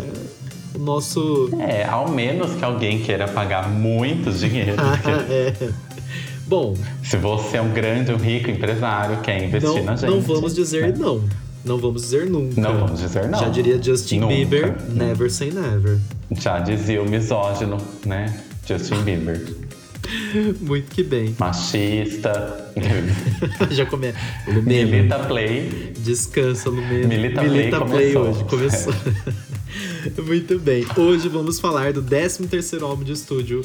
É 0.74 0.78
o 0.78 0.80
nosso. 0.82 1.48
É, 1.58 1.84
ao 1.86 2.10
menos 2.10 2.52
que 2.52 2.64
alguém 2.64 3.00
queira 3.00 3.26
pagar 3.26 3.68
muitos 3.70 4.40
dinheiro. 4.40 4.74
porque 4.76 5.10
é. 5.32 5.85
Bom, 6.46 6.76
se 7.02 7.16
você 7.16 7.56
é 7.56 7.62
um 7.62 7.72
grande, 7.72 8.12
um 8.12 8.16
rico 8.16 8.50
empresário, 8.50 9.20
quer 9.20 9.42
investir 9.42 9.68
não, 9.68 9.84
na 9.84 9.96
gente. 9.96 10.10
não 10.10 10.20
vamos 10.20 10.54
dizer 10.54 10.96
não. 10.96 11.24
Não 11.64 11.78
vamos 11.78 12.02
dizer 12.02 12.30
nunca. 12.30 12.60
Não 12.60 12.78
vamos 12.78 13.00
dizer 13.00 13.28
não. 13.28 13.40
Já 13.40 13.48
diria 13.48 13.82
Justin 13.82 14.20
Nunca. 14.20 14.34
Bieber, 14.34 14.76
never 14.88 15.28
say 15.28 15.50
never. 15.50 15.98
Já 16.30 16.60
dizia 16.60 17.02
o 17.02 17.10
misógino, 17.10 17.78
né? 18.04 18.32
Justin 18.64 19.02
Bieber. 19.02 19.44
Muito 20.60 20.94
que 20.94 21.02
bem. 21.02 21.34
Machista. 21.36 22.72
Já 23.72 23.84
come... 23.86 24.14
Lumena, 24.46 24.90
Milita 24.90 25.18
Play. 25.20 25.92
Descansa, 25.98 26.70
Lumena. 26.70 27.08
Milita 27.08 27.40
Play 27.40 27.70
Play 27.70 28.12
começou. 28.12 28.22
hoje. 28.22 28.44
Começou. 28.44 28.94
Muito 30.24 30.58
bem. 30.60 30.86
Hoje 30.96 31.28
vamos 31.28 31.58
falar 31.58 31.92
do 31.92 32.02
13º 32.02 32.82
álbum 32.82 33.02
de 33.02 33.12
estúdio 33.12 33.64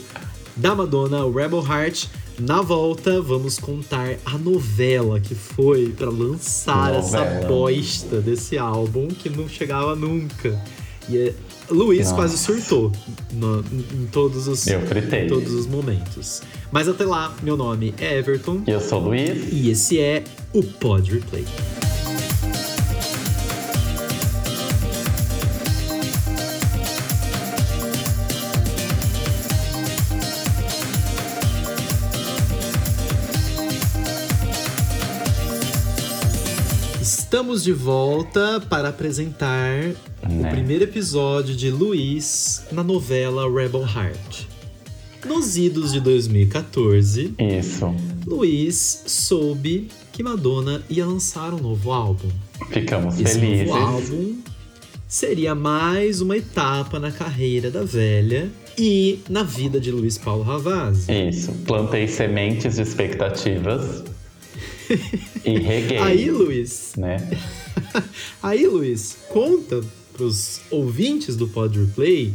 da 0.55 0.73
Madonna, 0.73 1.23
o 1.23 1.31
Rebel 1.31 1.63
Heart. 1.63 2.07
Na 2.41 2.61
volta, 2.61 3.21
vamos 3.21 3.59
contar 3.59 4.15
a 4.25 4.37
novela 4.37 5.19
que 5.19 5.35
foi 5.35 5.89
pra 5.89 6.09
lançar 6.09 6.93
essa 6.95 7.19
Novela. 7.19 7.47
bosta 7.47 8.19
desse 8.19 8.57
álbum 8.57 9.07
que 9.09 9.29
não 9.29 9.47
chegava 9.47 9.95
nunca. 9.95 10.59
E 11.07 11.17
é... 11.17 11.33
Luiz 11.69 11.99
Nossa. 12.05 12.15
quase 12.15 12.37
surtou 12.37 12.91
no- 13.31 13.59
em, 13.71 14.07
todos 14.11 14.47
os, 14.47 14.65
Eu 14.67 14.81
fritei. 14.87 15.25
em 15.25 15.27
todos 15.27 15.53
os 15.53 15.67
momentos. 15.67 16.41
Mas 16.71 16.87
até 16.89 17.05
lá, 17.05 17.33
meu 17.43 17.55
nome 17.55 17.93
é 17.97 18.17
Everton 18.17 18.61
E 18.67 18.71
eu 18.71 18.81
sou 18.81 19.01
o 19.01 19.05
Luiz. 19.05 19.53
e 19.53 19.69
esse 19.69 19.99
é 19.99 20.23
o 20.51 20.61
Pod 20.63 21.09
Replay. 21.13 21.45
Estamos 37.51 37.63
de 37.65 37.73
volta 37.73 38.61
para 38.69 38.87
apresentar 38.87 39.91
o 40.23 40.29
Né. 40.31 40.49
primeiro 40.51 40.85
episódio 40.85 41.53
de 41.53 41.69
Luiz 41.69 42.63
na 42.71 42.81
novela 42.81 43.43
Rebel 43.43 43.81
Heart. 43.81 44.45
Nos 45.25 45.57
idos 45.57 45.91
de 45.91 45.99
2014, 45.99 47.35
Isso. 47.37 47.93
Luiz 48.25 49.03
soube 49.05 49.89
que 50.13 50.23
Madonna 50.23 50.81
ia 50.89 51.05
lançar 51.05 51.53
um 51.53 51.57
novo 51.57 51.91
álbum. 51.91 52.29
Ficamos 52.69 53.19
Esse 53.19 53.37
felizes. 53.37 53.67
novo 53.67 53.77
álbum 53.77 54.35
seria 55.05 55.53
mais 55.53 56.21
uma 56.21 56.37
etapa 56.37 56.99
na 56.99 57.11
carreira 57.11 57.69
da 57.69 57.83
velha 57.83 58.49
e 58.77 59.19
na 59.29 59.43
vida 59.43 59.77
de 59.77 59.91
Luiz 59.91 60.17
Paulo 60.17 60.43
Ravazzi. 60.43 61.11
Isso. 61.11 61.51
Plantei 61.67 62.07
sementes 62.07 62.75
de 62.77 62.81
expectativas. 62.83 64.05
e 65.45 65.59
reguei. 65.59 65.97
Aí, 65.97 66.29
Luiz, 66.29 66.93
Né? 66.97 67.17
aí, 68.41 68.65
Luiz, 68.67 69.17
conta 69.29 69.81
pros 70.13 70.61
ouvintes 70.69 71.35
do 71.35 71.47
Pod 71.47 71.79
Replay 71.79 72.33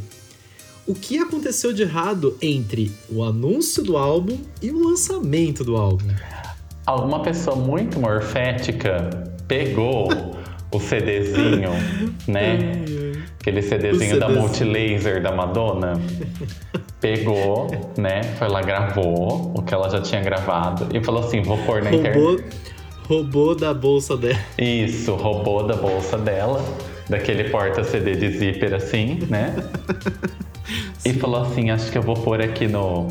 o 0.87 0.95
que 0.95 1.19
aconteceu 1.19 1.73
de 1.73 1.83
errado 1.83 2.37
entre 2.41 2.93
o 3.11 3.25
anúncio 3.25 3.83
do 3.83 3.97
álbum 3.97 4.39
e 4.63 4.71
o 4.71 4.89
lançamento 4.89 5.65
do 5.65 5.77
álbum. 5.77 6.07
Alguma 6.87 7.21
pessoa 7.23 7.57
muito 7.57 7.99
morfética 7.99 9.11
pegou 9.49 10.09
o 10.71 10.79
CDzinho, 10.79 11.71
né? 12.29 12.85
Aquele 13.47 13.63
CDzinho 13.63 14.19
da 14.19 14.29
Multilaser 14.29 15.23
da 15.23 15.31
Madonna. 15.31 15.93
Pegou, 17.01 17.71
né? 17.97 18.25
Foi 18.41 18.49
lá, 18.49 18.61
gravou 18.61 19.53
o 19.55 19.63
que 19.63 19.73
ela 19.73 19.89
já 19.89 20.01
tinha 20.01 20.21
gravado 20.21 20.89
e 20.93 21.01
falou 21.05 21.23
assim: 21.23 21.43
vou 21.43 21.57
pôr 21.59 21.81
na 21.81 21.93
internet. 21.93 22.45
Roubou 23.09 23.55
da 23.55 23.73
bolsa 23.73 24.17
dela. 24.17 24.41
Isso, 24.59 25.15
roubou 25.15 25.65
da 25.65 25.77
bolsa 25.77 26.19
dela, 26.19 26.61
daquele 27.09 27.45
porta-CD 27.45 28.17
de 28.17 28.37
zíper 28.37 28.75
assim, 28.75 29.21
né? 29.31 29.55
e 31.07 31.13
falou 31.13 31.43
assim: 31.43 31.71
acho 31.71 31.93
que 31.93 31.99
eu 31.99 32.03
vou 32.03 32.17
pôr 32.17 32.43
aqui 32.43 32.67
no, 32.67 33.07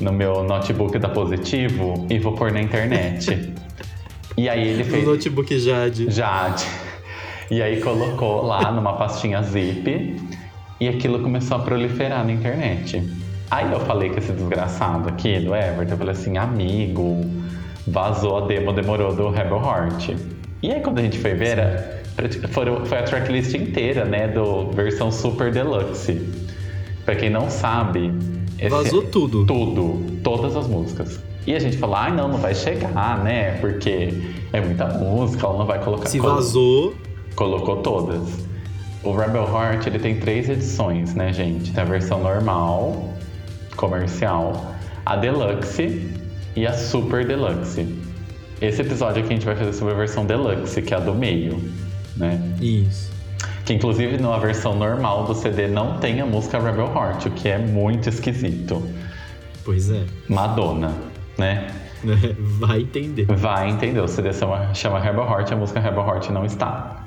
no 0.00 0.12
meu 0.12 0.42
notebook 0.42 0.98
da 0.98 1.08
Positivo 1.08 2.04
e 2.10 2.18
vou 2.18 2.32
pôr 2.32 2.50
na 2.50 2.60
internet. 2.60 3.54
e 4.36 4.48
aí 4.48 4.66
ele 4.70 4.82
fez. 4.82 5.06
O 5.06 5.10
notebook 5.12 5.56
Jade. 5.56 6.10
Jade. 6.10 6.66
E 7.50 7.62
aí 7.62 7.80
colocou 7.80 8.42
lá 8.42 8.70
numa 8.70 8.92
pastinha 8.92 9.42
zip 9.42 10.16
e 10.78 10.88
aquilo 10.88 11.20
começou 11.20 11.56
a 11.56 11.60
proliferar 11.60 12.24
na 12.24 12.32
internet. 12.32 13.02
Aí 13.50 13.72
eu 13.72 13.80
falei 13.80 14.10
com 14.10 14.18
esse 14.18 14.32
desgraçado 14.32 15.08
aqui 15.08 15.40
do 15.40 15.54
Everton, 15.54 15.94
eu 15.94 15.96
falei 15.96 16.12
assim, 16.12 16.36
amigo, 16.36 17.24
vazou 17.86 18.36
a 18.36 18.46
demo, 18.46 18.72
demorou 18.74 19.14
do 19.14 19.30
Rebel 19.30 19.62
Heart. 19.62 20.14
E 20.62 20.70
aí 20.70 20.80
quando 20.80 20.98
a 20.98 21.02
gente 21.02 21.18
foi 21.18 21.32
ver, 21.32 21.58
era, 21.58 21.98
foi 22.86 22.98
a 22.98 23.02
tracklist 23.02 23.54
inteira, 23.54 24.04
né, 24.04 24.28
do 24.28 24.70
versão 24.72 25.10
Super 25.10 25.50
Deluxe. 25.50 26.20
Pra 27.06 27.16
quem 27.16 27.30
não 27.30 27.48
sabe... 27.48 28.12
Vazou 28.68 29.04
tudo. 29.04 29.46
Tudo, 29.46 30.20
todas 30.22 30.54
as 30.54 30.66
músicas. 30.66 31.18
E 31.46 31.54
a 31.54 31.58
gente 31.58 31.78
falou, 31.78 31.96
ai 31.96 32.10
ah, 32.10 32.14
não, 32.14 32.28
não 32.28 32.38
vai 32.38 32.54
chegar, 32.54 33.24
né, 33.24 33.52
porque 33.58 34.12
é 34.52 34.60
muita 34.60 34.86
música, 34.88 35.46
ela 35.46 35.56
não 35.56 35.64
vai 35.64 35.82
colocar... 35.82 36.06
Se 36.06 36.18
vazou... 36.18 36.94
Colocou 37.38 37.76
todas. 37.82 38.44
O 39.04 39.12
Rebel 39.12 39.44
Heart 39.44 39.86
ele 39.86 40.00
tem 40.00 40.18
três 40.18 40.48
edições, 40.48 41.14
né, 41.14 41.32
gente? 41.32 41.72
Tem 41.72 41.84
a 41.84 41.86
versão 41.86 42.20
normal, 42.20 43.14
comercial, 43.76 44.74
a 45.06 45.14
Deluxe 45.14 46.10
e 46.56 46.66
a 46.66 46.72
Super 46.72 47.24
Deluxe. 47.24 47.96
Esse 48.60 48.82
episódio 48.82 49.22
aqui 49.22 49.34
a 49.34 49.36
gente 49.36 49.46
vai 49.46 49.54
fazer 49.54 49.72
sobre 49.72 49.94
a 49.94 49.96
versão 49.96 50.26
Deluxe, 50.26 50.82
que 50.82 50.92
é 50.92 50.96
a 50.96 51.00
do 51.00 51.14
meio, 51.14 51.62
né? 52.16 52.42
Isso. 52.60 53.12
Que 53.64 53.72
inclusive 53.72 54.18
na 54.18 54.36
versão 54.38 54.74
normal 54.74 55.22
do 55.22 55.32
CD 55.32 55.68
não 55.68 55.96
tem 55.98 56.20
a 56.20 56.26
música 56.26 56.58
Rebel 56.58 56.92
Heart, 56.92 57.26
o 57.26 57.30
que 57.30 57.48
é 57.50 57.56
muito 57.56 58.08
esquisito. 58.08 58.82
Pois 59.64 59.92
é. 59.92 60.04
Madonna, 60.28 60.92
né? 61.38 61.68
Vai 62.58 62.80
entender. 62.80 63.26
Vai 63.26 63.70
entender. 63.70 64.00
O 64.00 64.08
CD 64.08 64.32
chama, 64.32 64.74
chama 64.74 64.98
Rebel 64.98 65.22
Heart, 65.22 65.52
a 65.52 65.56
música 65.56 65.78
Rebel 65.78 66.04
Heart 66.04 66.30
não 66.30 66.44
está. 66.44 67.06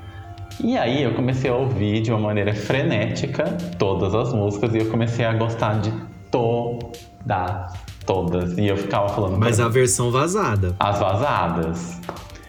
E 0.64 0.78
aí 0.78 1.02
eu 1.02 1.14
comecei 1.14 1.50
a 1.50 1.56
ouvir 1.56 2.02
de 2.02 2.12
uma 2.12 2.20
maneira 2.20 2.54
frenética 2.54 3.46
todas 3.80 4.14
as 4.14 4.32
músicas 4.32 4.76
e 4.76 4.78
eu 4.80 4.90
comecei 4.92 5.26
a 5.26 5.34
gostar 5.34 5.80
de 5.82 5.92
todas, 6.30 7.74
todas. 8.06 8.58
E 8.58 8.68
eu 8.68 8.78
ficava 8.78 9.10
falando. 9.10 9.38
Mas 9.40 9.60
a 9.60 9.68
versão 9.68 10.12
vazada. 10.12 10.76
As 10.80 11.00
vazadas. 11.00 12.00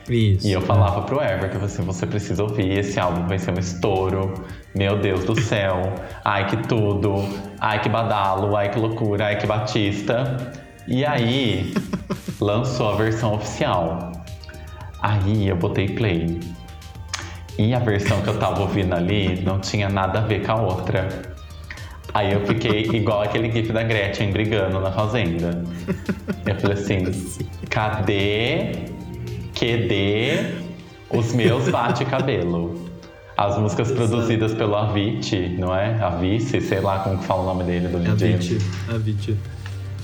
Isso. 0.09 0.47
E 0.47 0.52
eu 0.52 0.61
falava 0.61 1.00
é. 1.00 1.04
pro 1.04 1.23
Everton, 1.23 1.64
assim, 1.64 1.83
você 1.83 2.07
precisa 2.07 2.42
ouvir, 2.42 2.78
esse 2.78 3.00
álbum 3.00 3.26
vai 3.26 3.38
ser 3.38 3.52
um 3.52 3.59
estouro. 3.59 4.35
Meu 4.75 4.99
Deus 4.99 5.25
do 5.25 5.40
céu. 5.40 5.95
Ai, 6.25 6.47
que 6.47 6.57
tudo. 6.69 7.14
Ai, 7.59 7.81
que 7.81 7.88
badalo. 7.88 8.54
Ai, 8.57 8.71
que 8.71 8.78
loucura. 8.78 9.26
Ai, 9.26 9.38
que 9.38 9.47
batista. 9.47 10.52
E 10.87 11.04
aí, 11.04 11.73
lançou 12.40 12.90
a 12.90 12.97
versão 12.97 13.35
oficial. 13.35 14.12
Aí 15.00 15.49
eu 15.49 15.57
botei 15.57 15.88
play. 15.88 16.40
E 17.59 17.75
a 17.75 17.79
versão 17.79 18.21
que 18.23 18.29
eu 18.29 18.39
tava 18.39 18.61
ouvindo 18.63 18.95
ali 18.95 19.43
não 19.43 19.59
tinha 19.59 19.89
nada 19.89 20.21
a 20.21 20.23
ver 20.23 20.45
com 20.45 20.53
a 20.53 20.63
outra. 20.63 21.09
Aí 22.15 22.33
eu 22.33 22.47
fiquei 22.47 22.83
igual 22.93 23.23
aquele 23.23 23.51
gif 23.51 23.73
da 23.73 23.83
Gretchen 23.83 24.33
brigando 24.33 24.79
na 24.81 24.93
fazenda. 24.93 25.65
Eu 26.47 26.55
falei 26.61 26.77
assim: 26.77 27.05
cadê, 27.71 28.73
QD, 29.55 30.63
os 31.11 31.33
meus 31.33 31.69
bate-cabelo? 31.69 32.91
As 33.37 33.59
músicas 33.59 33.91
produzidas 33.91 34.55
pelo 34.55 34.77
Avicii, 34.77 35.57
não 35.59 35.75
é? 35.75 35.99
Avicii, 36.03 36.61
sei 36.61 36.81
lá 36.81 36.99
como 36.99 37.19
que 37.19 37.25
fala 37.25 37.43
o 37.43 37.47
nome 37.47 37.65
dele 37.65 37.88
do 37.88 37.99
DJ. 37.99 38.35
Avicii, 38.35 38.59
Avicii. 38.95 39.38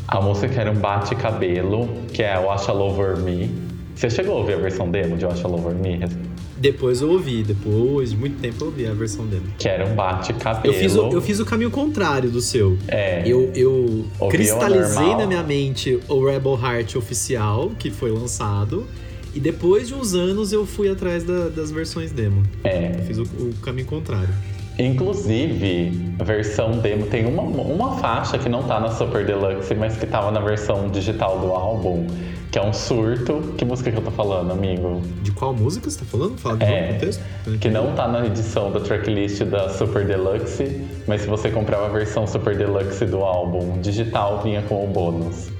A 0.09 0.21
música 0.23 0.49
que 0.49 0.59
era 0.59 0.71
um 0.71 0.77
bate-cabelo, 0.77 1.89
que 2.13 2.23
é 2.23 2.39
Wash 2.39 2.69
All 2.71 2.81
Over 2.81 3.19
Me. 3.19 3.51
Você 3.95 4.09
chegou 4.09 4.37
a 4.37 4.39
ouvir 4.39 4.55
a 4.55 4.59
versão 4.59 4.91
demo 4.91 5.19
de 5.19 5.27
Wash 5.27 5.45
All 5.45 5.53
Over 5.53 5.75
Me? 5.75 6.01
Depois 6.59 7.01
eu 7.01 7.11
ouvi, 7.11 7.43
depois 7.45 8.11
de 8.11 8.17
muito 8.17 8.41
tempo 8.41 8.57
eu 8.63 8.67
ouvi 8.67 8.87
a 8.87 8.93
versão 8.93 9.27
dele. 9.27 9.45
Que 9.57 9.69
era 9.69 9.87
um 9.87 9.95
bate-cabelo. 9.95 10.75
Eu 10.75 10.79
fiz, 10.79 10.97
o, 10.97 11.09
eu 11.13 11.23
fiz 11.23 11.39
o 11.39 11.45
caminho 11.45 11.71
contrário 11.71 12.31
do 12.31 12.41
seu. 12.41 12.77
É. 12.89 13.23
Eu, 13.25 13.53
eu 13.55 14.07
cristalizei 14.29 15.15
na 15.15 15.27
minha 15.27 15.43
mente 15.43 16.01
o 16.09 16.25
Rebel 16.25 16.59
Heart 16.61 16.97
oficial, 16.97 17.71
que 17.79 17.91
foi 17.91 18.11
lançado. 18.11 18.87
E 19.35 19.39
depois 19.41 19.87
de 19.87 19.95
uns 19.95 20.15
anos 20.15 20.53
eu 20.53 20.67
fui 20.67 20.89
atrás 20.89 21.23
da, 21.23 21.49
das 21.49 21.71
versões 21.71 22.11
demo. 22.11 22.43
É. 22.65 22.97
Eu 22.99 23.05
fiz 23.05 23.19
o, 23.19 23.23
o 23.23 23.55
caminho 23.63 23.87
contrário. 23.87 24.35
Inclusive, 24.79 26.15
a 26.21 26.25
versão 26.25 26.79
demo 26.79 27.07
tem 27.07 27.27
uma, 27.27 27.43
uma 27.43 27.97
faixa 27.97 28.39
que 28.39 28.49
não 28.49 28.63
tá 28.63 28.79
na 28.79 28.91
Super 28.91 29.27
Deluxe, 29.27 29.75
mas 29.75 29.97
que 29.97 30.07
tava 30.07 30.31
na 30.31 30.39
versão 30.39 30.89
digital 30.89 31.41
do 31.41 31.49
álbum, 31.49 32.07
que 32.53 32.59
é 32.61 32.63
um 32.63 32.73
surto. 32.73 33.55
Que 33.59 33.65
música 33.65 33.91
que 33.91 33.99
eu 33.99 34.03
tô 34.03 34.13
falando, 34.13 34.53
amigo? 34.53 35.03
De 35.23 35.33
qual 35.33 35.53
música 35.53 35.91
você 35.91 35.99
tá 35.99 36.05
falando? 36.05 36.39
Fala 36.39 36.57
de 36.59 36.65
é, 36.65 36.93
contexto. 36.93 37.23
Que 37.61 37.69
não 37.69 37.93
tá 37.95 38.07
na 38.07 38.25
edição 38.25 38.71
da 38.71 38.79
tracklist 38.79 39.43
da 39.43 39.69
Super 39.69 40.07
Deluxe, 40.07 40.87
mas 41.09 41.23
se 41.23 41.27
você 41.27 41.51
comprar 41.51 41.85
a 41.85 41.89
versão 41.89 42.25
Super 42.25 42.57
Deluxe 42.57 43.05
do 43.05 43.19
álbum 43.25 43.81
digital, 43.81 44.41
vinha 44.45 44.63
com 44.63 44.85
o 44.85 44.87
bônus. 44.87 45.51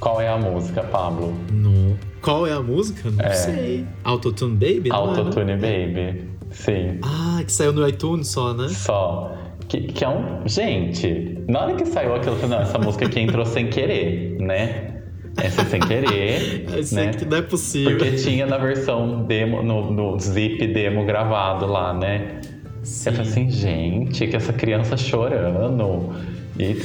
Qual 0.00 0.20
é 0.20 0.28
a 0.28 0.38
música, 0.38 0.82
Pablo? 0.82 1.34
Não. 1.52 1.96
Qual 2.20 2.46
é 2.46 2.52
a 2.52 2.60
música? 2.60 3.10
Não 3.10 3.24
é. 3.24 3.30
sei. 3.34 3.86
Autotune 4.02 4.54
Baby? 4.54 4.90
É, 4.90 4.94
Autotune 4.94 5.52
é, 5.52 5.56
Baby. 5.56 6.33
Sim. 6.54 7.00
Ah, 7.02 7.42
que 7.44 7.52
saiu 7.52 7.72
no 7.72 7.86
iTunes 7.86 8.28
só, 8.28 8.54
né? 8.54 8.68
Só. 8.68 9.36
Que, 9.68 9.80
que 9.82 10.04
é 10.04 10.08
um. 10.08 10.46
Gente, 10.46 11.42
na 11.48 11.62
hora 11.62 11.74
que 11.74 11.84
saiu 11.84 12.14
aquilo, 12.14 12.36
eu 12.36 12.38
falei, 12.38 12.56
não, 12.56 12.62
essa 12.62 12.78
música 12.78 13.06
aqui 13.06 13.20
entrou 13.20 13.44
sem 13.44 13.68
querer, 13.68 14.36
né? 14.40 15.02
Essa 15.36 15.62
é 15.62 15.64
sem 15.64 15.80
querer. 15.80 16.64
Essa 16.78 16.94
né? 16.94 17.10
que 17.12 17.24
não 17.24 17.38
é 17.38 17.42
possível. 17.42 17.98
Porque 17.98 18.12
tinha 18.16 18.46
na 18.46 18.56
versão 18.56 19.24
demo, 19.24 19.62
no, 19.62 19.90
no 19.90 20.18
zip 20.18 20.64
demo 20.68 21.04
gravado 21.04 21.66
lá, 21.66 21.92
né? 21.92 22.40
Sim. 22.82 23.10
Eu 23.10 23.16
falei 23.16 23.30
assim, 23.30 23.50
gente, 23.50 24.26
que 24.28 24.36
essa 24.36 24.52
criança 24.52 24.96
chorando. 24.96 26.14
E 26.58 26.76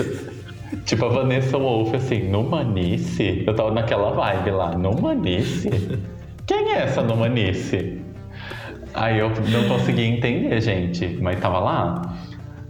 tipo 0.86 1.06
a 1.06 1.10
Vanessa 1.10 1.58
Wolf, 1.58 1.94
assim, 1.94 2.28
no 2.28 2.44
Manice. 2.44 3.44
Eu 3.46 3.56
tava 3.56 3.72
naquela 3.72 4.12
vibe 4.12 4.52
lá, 4.52 4.76
no 4.76 5.00
Manice. 5.00 5.70
Quem 6.48 6.72
é 6.72 6.80
essa 6.80 7.04
no 7.04 7.16
Manice? 7.16 8.02
Aí 9.00 9.20
eu 9.20 9.30
não 9.30 9.68
consegui 9.70 10.02
entender, 10.02 10.60
gente, 10.60 11.08
mas 11.22 11.40
tava 11.40 11.60
lá. 11.60 12.18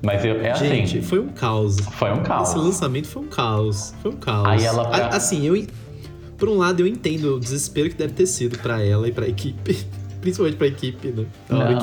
Mas 0.04 0.24
eu, 0.24 0.39
é 0.39 0.52
assim. 0.52 0.68
Gente, 0.68 1.02
foi 1.02 1.20
um 1.20 1.30
caos. 1.30 1.78
Foi 1.80 2.12
um 2.12 2.22
caos. 2.22 2.50
Esse 2.50 2.58
lançamento 2.58 3.08
foi 3.08 3.24
um 3.24 3.28
caos. 3.28 3.94
Foi 4.02 4.12
um 4.12 4.15
caos. 4.15 4.48
Aí 4.48 4.63
ela. 4.63 4.88
A, 4.88 5.08
assim, 5.15 5.46
eu. 5.46 5.65
Por 6.38 6.48
um 6.48 6.58
lado, 6.58 6.82
eu 6.82 6.88
entendo 6.88 7.36
o 7.36 7.39
desespero 7.39 7.89
que 7.89 7.96
deve 7.96 8.13
ter 8.13 8.28
sido 8.28 8.58
para 8.60 8.82
ela 8.82 9.08
e 9.08 9.12
pra 9.12 9.28
equipe. 9.28 9.78
Principalmente 10.22 10.58
pra 10.58 10.68
equipe, 10.68 11.08
né? 11.08 11.26
Na 11.50 11.60
hora 11.60 11.78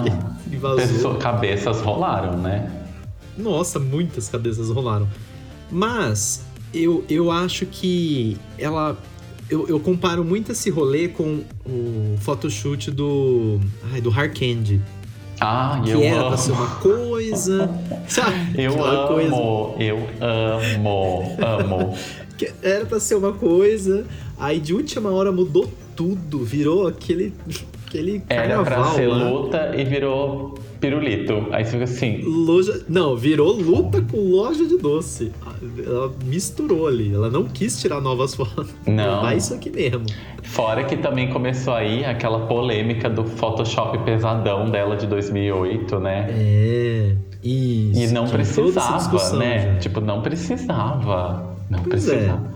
que 0.48 0.56
vazou. 0.56 0.76
Pessoa, 0.76 1.18
cabeças 1.18 1.80
rolaram, 1.80 2.38
né? 2.38 2.70
Nossa, 3.36 3.78
muitas 3.78 4.28
cabeças 4.28 4.70
rolaram. 4.70 5.08
Mas 5.70 6.46
eu, 6.72 7.04
eu 7.08 7.30
acho 7.30 7.66
que 7.66 8.38
ela 8.58 8.96
eu, 9.48 9.68
eu, 9.68 9.78
comparo 9.78 10.24
muito 10.24 10.52
esse 10.52 10.70
rolê 10.70 11.08
com 11.08 11.42
o 11.64 12.16
photoshoot 12.20 12.90
do. 12.90 13.60
Ai, 13.92 14.00
do 14.00 14.10
Hard 14.10 14.36
Candy. 14.38 14.80
Ah, 15.40 15.80
que 15.84 15.90
eu 15.90 16.02
era 16.02 16.20
amo. 16.20 16.28
pra 16.28 16.36
ser 16.36 16.52
uma 16.52 16.66
coisa. 16.76 17.70
Sabe? 18.08 18.36
Eu 18.62 18.84
amo, 18.84 19.08
coisa. 19.08 19.34
eu 19.78 20.08
amo, 20.20 21.36
amo. 21.38 21.98
que 22.38 22.50
era 22.62 22.86
pra 22.86 22.98
ser 22.98 23.16
uma 23.16 23.32
coisa, 23.32 24.06
aí 24.38 24.58
de 24.58 24.72
última 24.72 25.10
hora 25.10 25.30
mudou 25.30 25.70
tudo, 25.94 26.44
virou 26.44 26.86
aquele. 26.86 27.34
Aquele 27.86 28.22
Era 28.28 28.62
pra 28.62 28.84
ser 28.86 29.06
lá. 29.06 29.30
luta 29.30 29.72
e 29.76 29.84
virou 29.84 30.54
pirulito. 30.80 31.46
Aí 31.52 31.64
você 31.64 31.72
fica 31.72 31.84
assim. 31.84 32.22
Loja... 32.22 32.84
Não, 32.88 33.16
virou 33.16 33.52
luta 33.52 34.02
com 34.02 34.18
loja 34.30 34.66
de 34.66 34.76
doce. 34.76 35.32
Ela 35.84 36.12
misturou 36.24 36.86
ali. 36.86 37.14
Ela 37.14 37.30
não 37.30 37.44
quis 37.44 37.80
tirar 37.80 38.00
novas 38.00 38.34
fotos. 38.34 38.68
Não. 38.86 39.22
Vai 39.22 39.36
isso 39.36 39.54
aqui 39.54 39.70
mesmo. 39.70 40.04
Fora 40.42 40.84
que 40.84 40.96
também 40.96 41.30
começou 41.30 41.74
aí 41.74 42.04
aquela 42.04 42.46
polêmica 42.46 43.08
do 43.08 43.24
Photoshop 43.24 43.98
pesadão 44.04 44.70
dela 44.70 44.96
de 44.96 45.06
2008, 45.06 45.98
né? 45.98 46.26
É. 46.30 47.16
Isso. 47.42 48.00
E 48.00 48.06
não 48.08 48.26
precisava, 48.28 49.36
né? 49.36 49.74
Já. 49.74 49.78
Tipo, 49.78 50.00
não 50.00 50.20
precisava. 50.20 51.56
Não 51.70 51.80
pois 51.80 52.08
é. 52.08 52.14
precisava. 52.16 52.50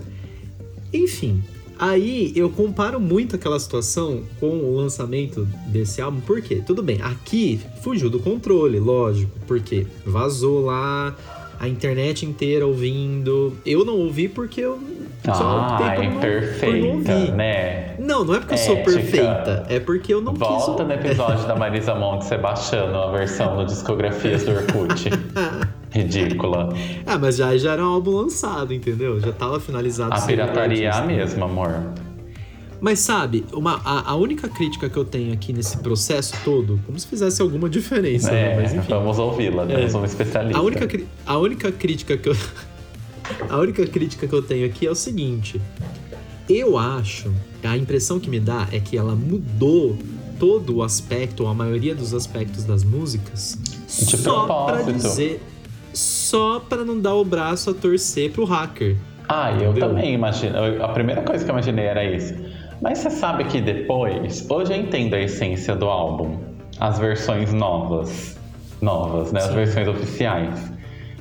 É. 0.92 0.96
Enfim, 0.96 1.42
Aí 1.80 2.30
eu 2.36 2.50
comparo 2.50 3.00
muito 3.00 3.36
aquela 3.36 3.58
situação 3.58 4.22
com 4.38 4.50
o 4.50 4.76
lançamento 4.76 5.48
desse 5.66 6.02
álbum, 6.02 6.20
por 6.20 6.42
quê? 6.42 6.62
Tudo 6.64 6.82
bem, 6.82 7.00
aqui 7.00 7.58
fugiu 7.80 8.10
do 8.10 8.20
controle, 8.20 8.78
lógico, 8.78 9.32
porque 9.46 9.86
vazou 10.04 10.66
lá, 10.66 11.16
a 11.58 11.66
internet 11.66 12.26
inteira 12.26 12.66
ouvindo. 12.66 13.56
Eu 13.64 13.82
não 13.82 13.96
ouvi 13.96 14.28
porque 14.28 14.60
eu 14.60 14.78
só 15.24 15.68
ah, 15.70 15.94
é 15.98 16.10
perfeita, 16.20 17.34
né? 17.34 17.94
Não, 17.98 18.24
não 18.24 18.34
é 18.34 18.40
porque 18.40 18.54
eu 18.54 18.58
sou 18.58 18.76
perfeita, 18.82 19.64
é 19.66 19.80
porque 19.80 20.12
eu 20.12 20.20
não 20.20 20.34
Volta 20.34 20.56
quis... 20.56 20.66
Volta 20.66 20.84
no 20.84 20.92
episódio 20.92 21.48
da 21.48 21.56
Marisa 21.56 21.94
Monte 21.94 22.26
Sebastiano, 22.26 22.98
a 22.98 23.10
versão 23.10 23.56
no 23.56 23.64
Discografias 23.66 24.44
do 24.44 24.52
Orkut. 24.52 25.10
Ridícula. 25.90 26.68
Ah, 27.04 27.18
mas 27.18 27.36
já, 27.36 27.56
já 27.56 27.72
era 27.72 27.84
um 27.84 27.88
álbum 27.88 28.12
lançado, 28.12 28.72
entendeu? 28.72 29.18
Já 29.20 29.32
tava 29.32 29.58
finalizado. 29.58 30.14
A 30.14 30.20
pirataria 30.20 30.88
é 30.88 30.92
a 30.92 31.02
mesma, 31.02 31.46
amor. 31.46 31.92
Mas 32.80 33.00
sabe, 33.00 33.44
uma, 33.52 33.80
a, 33.84 34.12
a, 34.12 34.14
única 34.14 34.48
crítica 34.48 34.88
que 34.88 34.96
eu 34.96 35.04
tenho 35.04 35.34
aqui 35.34 35.52
nesse 35.52 35.76
processo 35.78 36.34
todo, 36.42 36.80
como 36.86 36.98
se 36.98 37.06
fizesse 37.06 37.42
alguma 37.42 37.68
diferença, 37.68 38.30
né? 38.30 38.40
é, 38.40 38.56
né? 38.56 38.62
Mas, 38.62 38.72
enfim, 38.72 38.88
vamos 38.88 39.18
ouvi-la, 39.18 39.66
né? 39.66 39.74
é, 39.74 39.84
eu 39.84 39.90
sou 39.90 40.00
um 40.00 40.04
especialista. 40.04 40.58
A 40.58 40.62
única, 40.62 41.00
a 41.26 41.38
única 41.38 41.72
crítica 41.72 42.16
que 42.16 42.30
eu. 42.30 42.36
a 43.50 43.58
única 43.58 43.86
crítica 43.86 44.26
que 44.26 44.32
eu 44.32 44.40
tenho 44.40 44.64
aqui 44.66 44.86
é 44.86 44.90
o 44.90 44.94
seguinte. 44.94 45.60
Eu 46.48 46.78
acho, 46.78 47.30
a 47.62 47.76
impressão 47.76 48.18
que 48.18 48.30
me 48.30 48.40
dá 48.40 48.66
é 48.72 48.80
que 48.80 48.96
ela 48.96 49.14
mudou 49.14 49.96
todo 50.38 50.76
o 50.76 50.82
aspecto, 50.82 51.42
ou 51.42 51.50
a 51.50 51.54
maioria 51.54 51.94
dos 51.94 52.14
aspectos 52.14 52.64
das 52.64 52.82
músicas, 52.82 53.58
De 53.86 54.16
só 54.16 54.64
para 54.64 54.82
dizer 54.90 55.42
só 55.92 56.60
para 56.60 56.84
não 56.84 57.00
dar 57.00 57.14
o 57.14 57.24
braço 57.24 57.70
a 57.70 57.74
torcer 57.74 58.30
pro 58.32 58.44
hacker. 58.44 58.96
Ah, 59.28 59.52
eu 59.52 59.70
entendeu? 59.70 59.88
também 59.88 60.14
imagino. 60.14 60.56
A 60.82 60.88
primeira 60.88 61.22
coisa 61.22 61.44
que 61.44 61.50
eu 61.50 61.54
imaginei 61.54 61.86
era 61.86 62.04
isso. 62.04 62.34
Mas 62.80 62.98
você 62.98 63.10
sabe 63.10 63.44
que 63.44 63.60
depois, 63.60 64.48
hoje 64.50 64.72
eu 64.72 64.76
entendo 64.76 65.14
a 65.14 65.20
essência 65.20 65.76
do 65.76 65.86
álbum, 65.86 66.38
as 66.80 66.98
versões 66.98 67.52
novas, 67.52 68.38
novas, 68.80 69.32
né? 69.32 69.40
Sim. 69.40 69.48
As 69.48 69.54
versões 69.54 69.88
oficiais. 69.88 70.72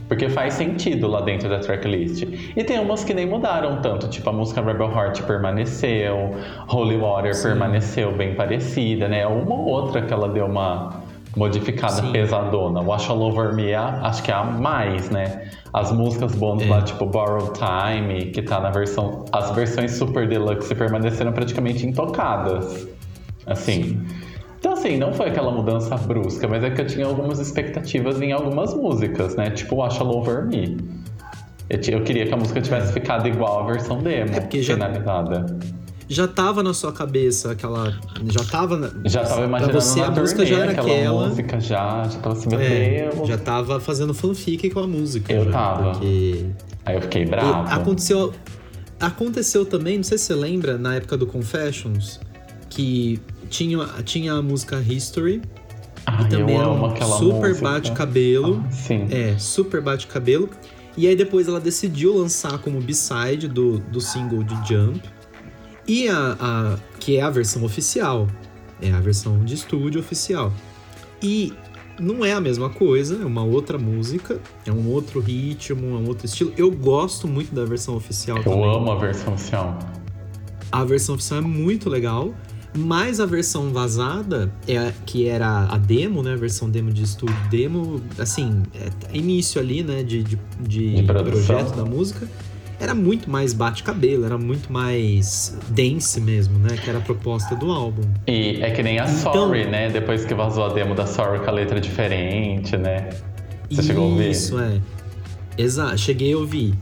Porque 0.07 0.27
faz 0.27 0.55
sentido 0.55 1.07
lá 1.07 1.21
dentro 1.21 1.47
da 1.47 1.59
tracklist. 1.59 2.23
E 2.55 2.63
tem 2.63 2.79
umas 2.79 3.03
que 3.03 3.13
nem 3.13 3.27
mudaram 3.27 3.79
tanto, 3.79 4.09
tipo 4.09 4.27
a 4.27 4.33
música 4.33 4.59
Rebel 4.59 4.89
Heart 4.89 5.21
permaneceu, 5.21 6.33
Holy 6.67 6.97
Water 6.97 7.35
Sim. 7.35 7.49
permaneceu 7.49 8.11
bem 8.11 8.33
parecida, 8.33 9.07
né? 9.07 9.27
Uma 9.27 9.53
ou 9.53 9.65
outra 9.67 10.01
que 10.01 10.11
ela 10.11 10.27
deu 10.29 10.47
uma 10.47 11.03
modificada 11.35 12.01
Sim. 12.01 12.11
pesadona. 12.11 12.81
Wash 12.81 13.09
All 13.09 13.21
Over 13.21 13.53
Me, 13.53 13.73
acho 13.73 14.23
que 14.23 14.31
é 14.31 14.33
a 14.33 14.43
mais, 14.43 15.09
né? 15.09 15.49
As 15.73 15.91
músicas 15.91 16.33
bônus 16.35 16.63
é. 16.63 16.69
lá, 16.69 16.81
tipo 16.81 17.05
Borrowed 17.05 17.51
Time, 17.53 18.25
que 18.31 18.41
tá 18.41 18.59
na 18.59 18.71
versão. 18.71 19.25
As 19.31 19.51
versões 19.51 19.91
Super 19.91 20.27
Deluxe 20.27 20.73
permaneceram 20.73 21.31
praticamente 21.31 21.85
intocadas. 21.85 22.87
Assim. 23.45 23.83
Sim. 23.83 24.07
Então, 24.59 24.73
assim, 24.73 24.97
não 24.97 25.13
foi 25.13 25.27
aquela 25.27 25.51
mudança 25.51 25.95
brusca, 25.95 26.45
mas 26.47 26.63
é 26.63 26.69
que 26.69 26.81
eu 26.81 26.87
tinha 26.87 27.05
algumas 27.05 27.39
expectativas 27.39 28.21
em 28.21 28.33
algumas 28.33 28.73
músicas, 28.73 29.35
né? 29.35 29.49
Tipo 29.51 29.77
Wash 29.77 30.01
All 30.01 30.17
Over 30.17 30.45
Me. 30.45 30.77
Eu, 31.69 31.79
eu 31.93 32.03
queria 32.03 32.25
que 32.25 32.33
a 32.33 32.37
música 32.37 32.59
tivesse 32.59 32.91
ficado 32.91 33.27
igual 33.27 33.61
à 33.61 33.65
versão 33.71 33.99
demo, 33.99 34.31
é 34.35 34.41
finalizada. 34.41 35.45
Já 36.09 36.27
tava 36.27 36.63
na 36.63 36.73
sua 36.73 36.91
cabeça 36.91 37.51
aquela. 37.51 37.95
Já 38.25 38.43
tava. 38.43 38.77
Na, 38.77 38.91
já 39.05 39.23
tava 39.23 39.45
imaginando 39.45 39.79
você, 39.79 40.01
a 40.01 40.09
música 40.09 40.43
já 40.43 40.57
era 40.57 40.71
aquela. 40.71 41.27
música 41.29 41.59
já, 41.59 42.03
já 42.05 42.19
tava 42.19 42.35
assim, 42.35 42.49
meu 42.49 42.59
é, 42.59 43.11
Já 43.25 43.37
tava 43.37 43.79
fazendo 43.79 44.11
fanfic 44.11 44.71
com 44.71 44.79
a 44.79 44.87
música. 44.87 45.31
Eu 45.31 45.45
já, 45.45 45.51
tava. 45.51 45.91
Porque... 45.91 46.47
Aí 46.83 46.95
eu 46.95 47.01
fiquei 47.01 47.25
bravo. 47.25 47.69
E 47.69 47.71
aconteceu. 47.71 48.33
Aconteceu 48.99 49.65
também, 49.65 49.97
não 49.97 50.03
sei 50.03 50.17
se 50.17 50.25
você 50.25 50.35
lembra, 50.35 50.77
na 50.77 50.95
época 50.95 51.15
do 51.15 51.25
Confessions, 51.25 52.19
que 52.69 53.21
tinha, 53.49 53.85
tinha 54.03 54.33
a 54.33 54.41
música 54.41 54.81
History. 54.81 55.41
Ai, 56.07 56.25
e 56.25 56.29
também 56.29 56.57
era 56.57 56.69
um 56.69 56.95
super 57.19 57.55
bate-cabelo. 57.61 58.63
Ah, 58.65 58.71
sim. 58.71 59.07
É, 59.11 59.37
super 59.37 59.79
bate-cabelo. 59.79 60.49
E 60.97 61.07
aí 61.07 61.15
depois 61.15 61.47
ela 61.47 61.59
decidiu 61.59 62.17
lançar 62.17 62.57
como 62.57 62.81
B-side 62.81 63.47
do, 63.47 63.77
do 63.77 64.01
single 64.01 64.43
de 64.43 64.55
Jump. 64.67 65.01
E 65.89 66.07
a, 66.07 66.37
a, 66.39 66.77
que 66.99 67.17
é 67.17 67.21
a 67.21 67.31
versão 67.31 67.63
oficial, 67.63 68.27
é 68.79 68.91
a 68.91 68.99
versão 68.99 69.43
de 69.43 69.55
estúdio 69.55 69.99
oficial. 69.99 70.53
E 71.19 71.51
não 71.99 72.23
é 72.23 72.31
a 72.31 72.39
mesma 72.39 72.69
coisa, 72.69 73.15
é 73.15 73.25
uma 73.25 73.43
outra 73.43 73.79
música, 73.79 74.39
é 74.67 74.71
um 74.71 74.87
outro 74.87 75.19
ritmo, 75.19 75.87
é 75.87 75.99
um 75.99 76.07
outro 76.07 76.27
estilo. 76.27 76.53
Eu 76.55 76.69
gosto 76.69 77.27
muito 77.27 77.55
da 77.55 77.65
versão 77.65 77.95
oficial 77.95 78.37
Eu 78.37 78.43
também. 78.43 78.75
amo 78.75 78.91
a 78.91 78.99
versão 78.99 79.33
oficial. 79.33 79.79
A 80.71 80.85
versão 80.85 81.15
oficial 81.15 81.39
é 81.39 81.43
muito 81.43 81.89
legal, 81.89 82.35
mas 82.77 83.19
a 83.19 83.25
versão 83.25 83.73
vazada, 83.73 84.53
é, 84.67 84.93
que 85.07 85.27
era 85.27 85.65
a 85.65 85.77
demo, 85.79 86.21
né? 86.21 86.33
A 86.33 86.37
versão 86.37 86.69
demo 86.69 86.93
de 86.93 87.01
estúdio, 87.01 87.35
demo, 87.49 87.99
assim, 88.19 88.61
é 88.75 89.17
início 89.17 89.59
ali, 89.59 89.81
né? 89.81 90.03
De, 90.03 90.21
de, 90.21 90.39
de, 90.59 90.95
de 90.97 91.03
projeto 91.03 91.75
da 91.75 91.83
música 91.83 92.27
era 92.79 92.95
muito 92.95 93.29
mais 93.29 93.53
bate-cabelo, 93.53 94.25
era 94.25 94.37
muito 94.37 94.71
mais 94.71 95.57
dance 95.69 96.19
mesmo, 96.21 96.57
né? 96.57 96.77
Que 96.77 96.89
era 96.89 96.99
a 96.99 97.01
proposta 97.01 97.55
do 97.55 97.71
álbum. 97.71 98.03
E 98.27 98.61
é 98.61 98.71
que 98.71 98.81
nem 98.81 98.99
a 98.99 99.03
então, 99.03 99.33
Sorry, 99.33 99.65
né? 99.65 99.89
Depois 99.89 100.23
que 100.25 100.33
vazou 100.33 100.65
a 100.65 100.69
demo 100.69 100.95
da 100.95 101.05
Sorry 101.05 101.39
com 101.39 101.49
a 101.49 101.51
letra 101.51 101.79
diferente, 101.79 102.77
né? 102.77 103.09
Você 103.69 103.83
chegou 103.83 104.05
a 104.05 104.07
ouvir? 104.07 104.31
Isso, 104.31 104.57
é. 104.57 104.79
Exato, 105.57 105.97
cheguei 105.97 106.33
a 106.33 106.37
ouvir. 106.37 106.73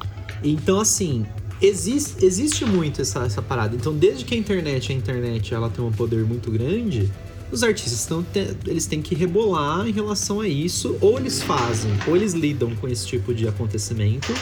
Então, 0.43 0.79
assim, 0.79 1.25
existe, 1.61 2.23
existe 2.23 2.63
muito 2.63 3.01
essa, 3.01 3.23
essa 3.25 3.41
parada. 3.41 3.75
Então, 3.75 3.93
desde 3.93 4.23
que 4.23 4.35
a 4.35 4.37
internet, 4.37 4.91
a 4.91 4.95
internet, 4.95 5.53
ela 5.53 5.69
tem 5.69 5.83
um 5.83 5.91
poder 5.91 6.23
muito 6.25 6.51
grande, 6.51 7.11
os 7.51 7.63
artistas 7.63 7.99
estão 7.99 8.25
eles 8.65 8.85
têm 8.85 9.01
que 9.01 9.15
rebolar 9.15 9.87
em 9.87 9.91
relação 9.91 10.41
a 10.41 10.47
isso, 10.47 10.97
ou 10.99 11.17
eles 11.17 11.41
fazem, 11.41 11.91
ou 12.05 12.15
eles 12.15 12.33
lidam 12.33 12.75
com 12.75 12.87
esse 12.87 13.07
tipo 13.07 13.33
de 13.33 13.47
acontecimento, 13.47 14.33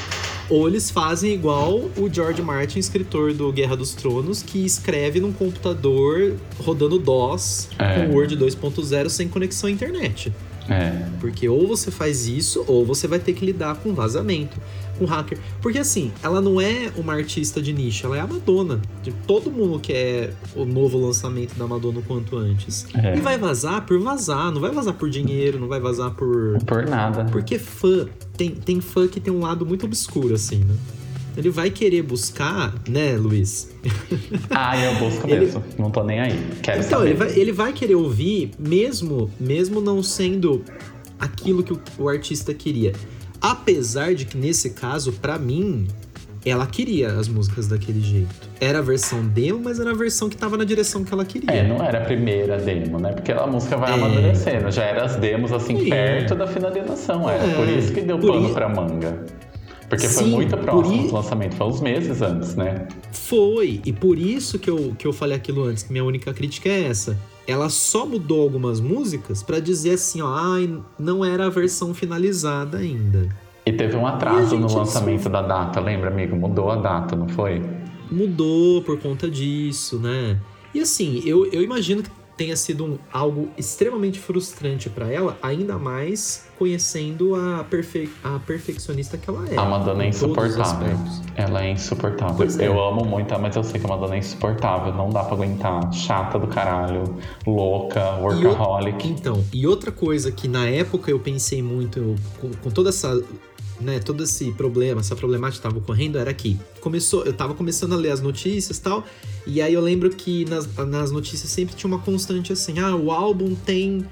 ou 0.49 0.67
eles 0.67 0.89
fazem 0.91 1.33
igual 1.33 1.89
o 1.97 2.09
George 2.11 2.41
Martin, 2.41 2.79
escritor 2.79 3.33
do 3.33 3.51
Guerra 3.51 3.75
dos 3.75 3.93
Tronos, 3.93 4.43
que 4.43 4.65
escreve 4.65 5.19
num 5.19 5.33
computador 5.33 6.35
rodando 6.59 6.99
DOS 6.99 7.69
é. 7.79 8.05
com 8.05 8.13
Word 8.13 8.37
2.0 8.37 9.09
sem 9.09 9.27
conexão 9.27 9.67
à 9.67 9.71
internet. 9.71 10.31
É. 10.69 11.07
Porque 11.19 11.47
ou 11.47 11.67
você 11.67 11.91
faz 11.91 12.27
isso, 12.27 12.63
ou 12.67 12.85
você 12.85 13.07
vai 13.07 13.19
ter 13.19 13.33
que 13.33 13.45
lidar 13.45 13.75
com 13.75 13.93
vazamento 13.93 14.59
com 14.97 15.05
hacker. 15.05 15.37
Porque 15.61 15.79
assim, 15.79 16.11
ela 16.23 16.41
não 16.41 16.59
é 16.59 16.91
uma 16.97 17.13
artista 17.13 17.61
de 17.61 17.73
nicho, 17.73 18.05
ela 18.05 18.17
é 18.17 18.21
a 18.21 18.27
Madonna. 18.27 18.81
Todo 19.27 19.51
mundo 19.51 19.79
quer 19.79 20.33
o 20.55 20.65
novo 20.65 20.97
lançamento 20.97 21.55
da 21.55 21.67
Madonna 21.67 21.99
o 21.99 22.03
quanto 22.03 22.37
antes. 22.37 22.87
É. 22.95 23.17
E 23.17 23.19
vai 23.19 23.37
vazar 23.37 23.85
por 23.85 23.99
vazar, 23.99 24.51
não 24.51 24.61
vai 24.61 24.71
vazar 24.71 24.93
por 24.93 25.09
dinheiro, 25.09 25.59
não 25.59 25.67
vai 25.67 25.79
vazar 25.79 26.11
por. 26.11 26.57
Por 26.65 26.85
nada. 26.87 27.25
Porque 27.25 27.59
fã. 27.59 28.07
Tem, 28.37 28.49
tem 28.49 28.81
fã 28.81 29.07
que 29.07 29.19
tem 29.19 29.33
um 29.33 29.39
lado 29.39 29.65
muito 29.65 29.85
obscuro, 29.85 30.35
assim, 30.35 30.57
né? 30.59 30.75
Ele 31.37 31.49
vai 31.49 31.69
querer 31.69 32.01
buscar, 32.01 32.73
né, 32.87 33.17
Luiz? 33.17 33.73
Ah, 34.49 34.77
eu 34.77 34.95
busco 34.95 35.27
ele... 35.27 35.41
mesmo. 35.41 35.63
Não 35.77 35.91
tô 35.91 36.03
nem 36.03 36.19
aí. 36.19 36.47
Quero 36.61 36.79
então, 36.79 36.99
saber. 36.99 37.09
Ele 37.09 37.15
vai, 37.15 37.39
ele 37.39 37.51
vai 37.51 37.73
querer 37.73 37.95
ouvir, 37.95 38.51
mesmo, 38.57 39.29
mesmo 39.39 39.81
não 39.81 40.01
sendo 40.01 40.63
aquilo 41.19 41.61
que 41.63 41.73
o, 41.73 41.81
o 41.97 42.09
artista 42.09 42.53
queria. 42.53 42.93
Apesar 43.45 44.15
de 44.15 44.25
que 44.25 44.35
nesse 44.35 44.71
caso, 44.71 45.13
para 45.13 45.37
mim, 45.37 45.87
ela 46.43 46.65
queria 46.65 47.11
as 47.11 47.27
músicas 47.27 47.67
daquele 47.67 48.01
jeito. 48.01 48.49
Era 48.59 48.79
a 48.79 48.81
versão 48.81 49.23
demo, 49.23 49.61
mas 49.63 49.79
era 49.79 49.91
a 49.91 49.93
versão 49.93 50.27
que 50.27 50.35
tava 50.35 50.57
na 50.57 50.63
direção 50.63 51.03
que 51.03 51.13
ela 51.13 51.23
queria. 51.23 51.51
É, 51.51 51.67
não 51.67 51.75
era 51.83 51.99
a 51.99 52.05
primeira 52.05 52.57
demo, 52.57 52.97
né? 52.97 53.11
Porque 53.11 53.31
a 53.31 53.45
música 53.45 53.77
vai 53.77 53.91
é... 53.91 53.93
amadurecendo. 53.93 54.71
Já 54.71 54.85
era 54.85 55.05
as 55.05 55.15
demos, 55.17 55.51
assim, 55.51 55.87
perto 55.87 56.33
da 56.33 56.47
finalização. 56.47 57.29
Era 57.29 57.43
é... 57.43 57.53
por 57.53 57.69
isso 57.69 57.93
que 57.93 58.01
deu 58.01 58.17
pano 58.17 58.49
i... 58.49 58.51
pra 58.51 58.67
manga. 58.67 59.23
Porque 59.87 60.07
Sim, 60.07 60.15
foi 60.15 60.29
muito 60.31 60.57
próximo 60.57 61.03
i... 61.03 61.07
do 61.07 61.13
lançamento, 61.13 61.55
foi 61.55 61.67
uns 61.67 61.81
meses 61.81 62.21
antes, 62.23 62.55
né? 62.55 62.87
Foi, 63.11 63.79
e 63.85 63.93
por 63.93 64.17
isso 64.17 64.57
que 64.57 64.71
eu, 64.71 64.95
que 64.97 65.05
eu 65.05 65.13
falei 65.13 65.37
aquilo 65.37 65.65
antes, 65.65 65.83
que 65.83 65.91
minha 65.91 66.03
única 66.03 66.33
crítica 66.33 66.67
é 66.67 66.87
essa 66.87 67.15
ela 67.47 67.69
só 67.69 68.05
mudou 68.05 68.41
algumas 68.41 68.79
músicas 68.79 69.43
para 69.43 69.59
dizer 69.59 69.91
assim, 69.91 70.21
ó, 70.21 70.33
ai, 70.33 70.81
não 70.97 71.23
era 71.23 71.45
a 71.45 71.49
versão 71.49 71.93
finalizada 71.93 72.77
ainda. 72.77 73.29
E 73.65 73.73
teve 73.73 73.95
um 73.95 74.05
atraso 74.05 74.57
no 74.57 74.71
lançamento 74.71 75.23
só... 75.23 75.29
da 75.29 75.41
data, 75.41 75.79
lembra, 75.79 76.09
amigo? 76.09 76.35
Mudou 76.35 76.69
a 76.69 76.75
data, 76.75 77.15
não 77.15 77.27
foi? 77.27 77.61
Mudou 78.11 78.81
por 78.83 78.99
conta 78.99 79.29
disso, 79.29 79.99
né? 79.99 80.39
E 80.73 80.79
assim, 80.79 81.21
eu, 81.25 81.45
eu 81.51 81.63
imagino 81.63 82.03
que 82.03 82.09
tenha 82.37 82.55
sido 82.55 82.85
um, 82.85 82.97
algo 83.11 83.49
extremamente 83.57 84.19
frustrante 84.19 84.89
para 84.89 85.11
ela, 85.11 85.37
ainda 85.41 85.77
mais 85.77 86.45
conhecendo 86.57 87.35
a, 87.35 87.63
perfe 87.63 88.09
a 88.23 88.39
perfeccionista 88.39 89.17
que 89.17 89.29
ela 89.29 89.47
é. 89.49 89.57
A 89.57 89.65
Madonna 89.65 90.05
é 90.05 90.07
insuportável. 90.07 90.97
Ela 91.35 91.65
é 91.65 91.71
insuportável. 91.71 92.47
É. 92.47 92.67
Eu 92.67 92.81
amo 92.81 93.03
muito 93.05 93.37
mas 93.39 93.55
eu 93.55 93.63
sei 93.63 93.79
que 93.79 93.85
a 93.85 93.89
Madonna 93.89 94.15
é 94.15 94.19
insuportável. 94.19 94.93
Não 94.93 95.09
dá 95.09 95.23
pra 95.23 95.35
aguentar. 95.35 95.91
Chata 95.93 96.39
do 96.39 96.47
caralho, 96.47 97.03
louca, 97.45 98.15
workaholic. 98.21 99.05
E 99.05 99.11
o... 99.11 99.13
Então, 99.13 99.45
e 99.53 99.67
outra 99.67 99.91
coisa 99.91 100.31
que 100.31 100.47
na 100.47 100.67
época 100.67 101.11
eu 101.11 101.19
pensei 101.19 101.61
muito, 101.61 101.99
eu, 101.99 102.15
com, 102.39 102.51
com 102.51 102.69
toda 102.69 102.89
essa 102.89 103.21
né, 103.79 103.99
todo 103.99 104.23
esse 104.23 104.51
problema, 104.51 105.01
essa 105.01 105.15
problemática 105.15 105.59
estava 105.59 105.77
ocorrendo 105.77 106.17
era 106.17 106.33
que 106.33 106.57
começou, 106.79 107.25
eu 107.25 107.31
estava 107.31 107.53
começando 107.53 107.93
a 107.93 107.95
ler 107.95 108.11
as 108.11 108.21
notícias 108.21 108.77
e 108.77 108.81
tal, 108.81 109.03
e 109.45 109.61
aí 109.61 109.73
eu 109.73 109.81
lembro 109.81 110.09
que 110.09 110.45
nas, 110.45 110.67
nas 110.75 111.11
notícias 111.11 111.49
sempre 111.49 111.75
tinha 111.75 111.87
uma 111.87 111.99
constante 111.99 112.53
assim, 112.53 112.79
ah, 112.79 112.95
o 112.95 113.11
álbum 113.11 113.53
tem 113.53 114.05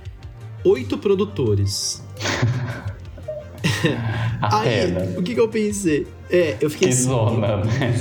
oito 0.63 0.97
produtores. 0.97 2.04
aí, 4.41 5.17
o 5.17 5.23
que, 5.23 5.34
que 5.34 5.39
eu 5.39 5.47
pensei? 5.47 6.08
É, 6.30 6.58
eu 6.60 6.69
fiquei 6.69 6.89
que 6.89 6.93
assim, 6.93 7.04
zona, 7.04 7.58
né? 7.58 7.95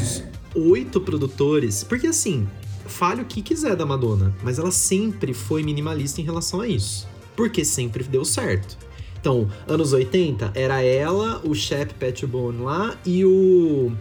oito 0.54 1.00
produtores, 1.00 1.84
porque 1.84 2.08
assim, 2.08 2.46
fale 2.86 3.22
o 3.22 3.24
que 3.24 3.40
quiser 3.40 3.76
da 3.76 3.86
Madonna, 3.86 4.34
mas 4.42 4.58
ela 4.58 4.70
sempre 4.70 5.32
foi 5.32 5.62
minimalista 5.62 6.20
em 6.20 6.24
relação 6.24 6.60
a 6.60 6.66
isso, 6.66 7.08
porque 7.36 7.64
sempre 7.64 8.04
deu 8.04 8.24
certo. 8.24 8.76
Então, 9.22 9.48
anos 9.68 9.92
80, 9.92 10.50
era 10.52 10.82
ela, 10.82 11.40
o 11.44 11.54
Shep 11.54 11.94
Pettibone 11.94 12.60
lá 12.60 12.98
e 13.06 13.24
o. 13.24 13.92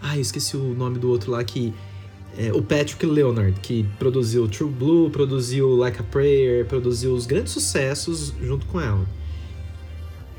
Ai, 0.00 0.18
eu 0.18 0.22
esqueci 0.22 0.56
o 0.56 0.74
nome 0.74 0.96
do 0.96 1.10
outro 1.10 1.32
lá 1.32 1.42
que. 1.42 1.74
É, 2.38 2.52
o 2.52 2.62
Patrick 2.62 3.04
Leonard, 3.04 3.58
que 3.60 3.84
produziu 3.98 4.48
True 4.48 4.70
Blue, 4.70 5.10
produziu 5.10 5.74
Like 5.76 6.00
a 6.00 6.04
Prayer, 6.04 6.66
produziu 6.66 7.14
os 7.14 7.26
grandes 7.26 7.52
sucessos 7.52 8.32
junto 8.40 8.66
com 8.66 8.80
ela. 8.80 9.04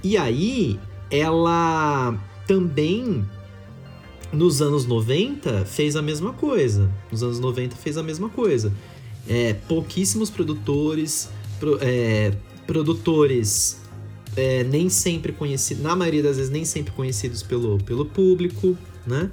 E 0.02 0.18
aí, 0.18 0.80
ela 1.10 2.18
também, 2.48 3.26
nos 4.32 4.62
anos 4.62 4.86
90, 4.86 5.66
fez 5.66 5.98
a 5.98 6.02
mesma 6.02 6.32
coisa. 6.32 6.90
Nos 7.12 7.22
anos 7.22 7.40
90, 7.40 7.76
fez 7.76 7.98
a 7.98 8.04
mesma 8.04 8.30
coisa. 8.30 8.72
É, 9.28 9.54
pouquíssimos 9.54 10.30
produtores, 10.30 11.30
pro, 11.60 11.78
é, 11.82 12.34
produtores 12.68 13.85
é, 14.36 14.64
nem 14.64 14.90
sempre 14.90 15.32
conhecidos, 15.32 15.84
na 15.84 15.96
maioria 15.96 16.24
das 16.24 16.38
vezes, 16.38 16.52
nem 16.52 16.66
sempre 16.66 16.94
conhecidos 16.94 17.42
pelo, 17.42 17.78
pelo 17.80 18.06
público, 18.06 18.78
né? 19.06 19.30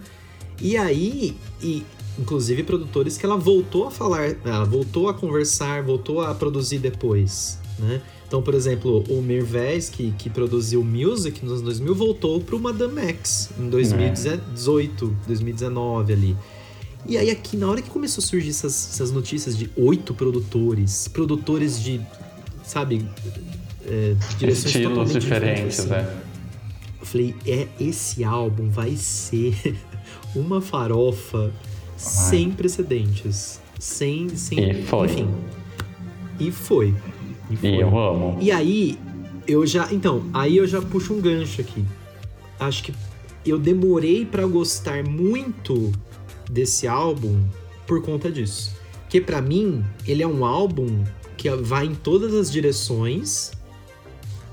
E 0.61 0.77
aí, 0.77 1.37
e, 1.63 1.85
inclusive 2.19 2.63
produtores 2.63 3.17
que 3.17 3.27
ela 3.27 3.37
voltou 3.37 3.87
a 3.87 3.91
falar, 3.91 4.37
ela 4.45 4.65
voltou 4.65 5.09
a 5.09 5.15
conversar, 5.15 5.83
voltou 5.83 6.21
a 6.21 6.35
produzir 6.35 6.79
depois, 6.79 7.59
né? 7.79 8.01
Então, 8.27 8.41
por 8.41 8.55
exemplo, 8.55 9.05
o 9.11 9.21
Mirvez, 9.21 9.91
que, 9.91 10.11
que 10.13 10.31
produziu 10.31 10.83
Music 10.83 11.45
nos 11.45 11.53
anos 11.53 11.65
2000, 11.65 11.95
voltou 11.95 12.41
para 12.41 12.57
o 12.57 12.59
Madame 12.59 12.99
X 13.03 13.51
em 13.61 13.69
2018, 13.69 15.17
2019 15.27 16.13
ali. 16.15 16.37
E 17.05 17.19
aí 17.19 17.31
aqui, 17.31 17.59
na 17.59 17.69
hora 17.69 17.83
que 17.83 17.91
começou 17.91 18.23
a 18.23 18.27
surgir 18.27 18.49
essas, 18.49 18.95
essas 18.95 19.11
notícias 19.11 19.55
de 19.55 19.71
oito 19.77 20.15
produtores, 20.15 21.09
produtores 21.09 21.83
de, 21.83 22.01
sabe, 22.65 23.07
é, 23.87 24.15
direções 24.39 24.75
Estilos 24.75 25.13
diferentes, 25.13 25.81
assim. 25.81 25.89
né? 25.91 26.23
Eu 27.01 27.07
falei, 27.07 27.35
é, 27.47 27.67
esse 27.81 28.23
álbum 28.23 28.71
vai 28.71 28.97
ser 28.97 29.77
uma 30.35 30.61
farofa 30.61 31.53
sem 31.97 32.51
precedentes. 32.51 33.61
Sem, 33.79 34.29
sem. 34.37 34.71
E 34.71 34.83
foi. 34.83 35.07
Enfim. 35.09 35.29
E 36.39 36.51
foi. 36.51 36.95
E, 37.51 37.57
foi. 37.57 37.69
e 37.71 37.81
eu 37.81 37.99
amo. 37.99 38.39
E 38.41 38.51
aí, 38.51 38.99
eu 39.47 39.67
já. 39.67 39.93
Então, 39.93 40.25
aí 40.33 40.57
eu 40.57 40.67
já 40.67 40.81
puxo 40.81 41.15
um 41.15 41.21
gancho 41.21 41.61
aqui. 41.61 41.85
Acho 42.59 42.85
que 42.85 42.95
eu 43.45 43.59
demorei 43.59 44.25
para 44.25 44.47
gostar 44.47 45.05
muito 45.05 45.93
desse 46.49 46.87
álbum 46.87 47.43
por 47.87 48.03
conta 48.03 48.31
disso. 48.31 48.77
Que 49.09 49.21
para 49.21 49.43
mim, 49.43 49.85
ele 50.07 50.23
é 50.23 50.27
um 50.27 50.45
álbum 50.45 51.05
que 51.37 51.51
vai 51.51 51.87
em 51.87 51.95
todas 51.95 52.35
as 52.35 52.51
direções 52.51 53.52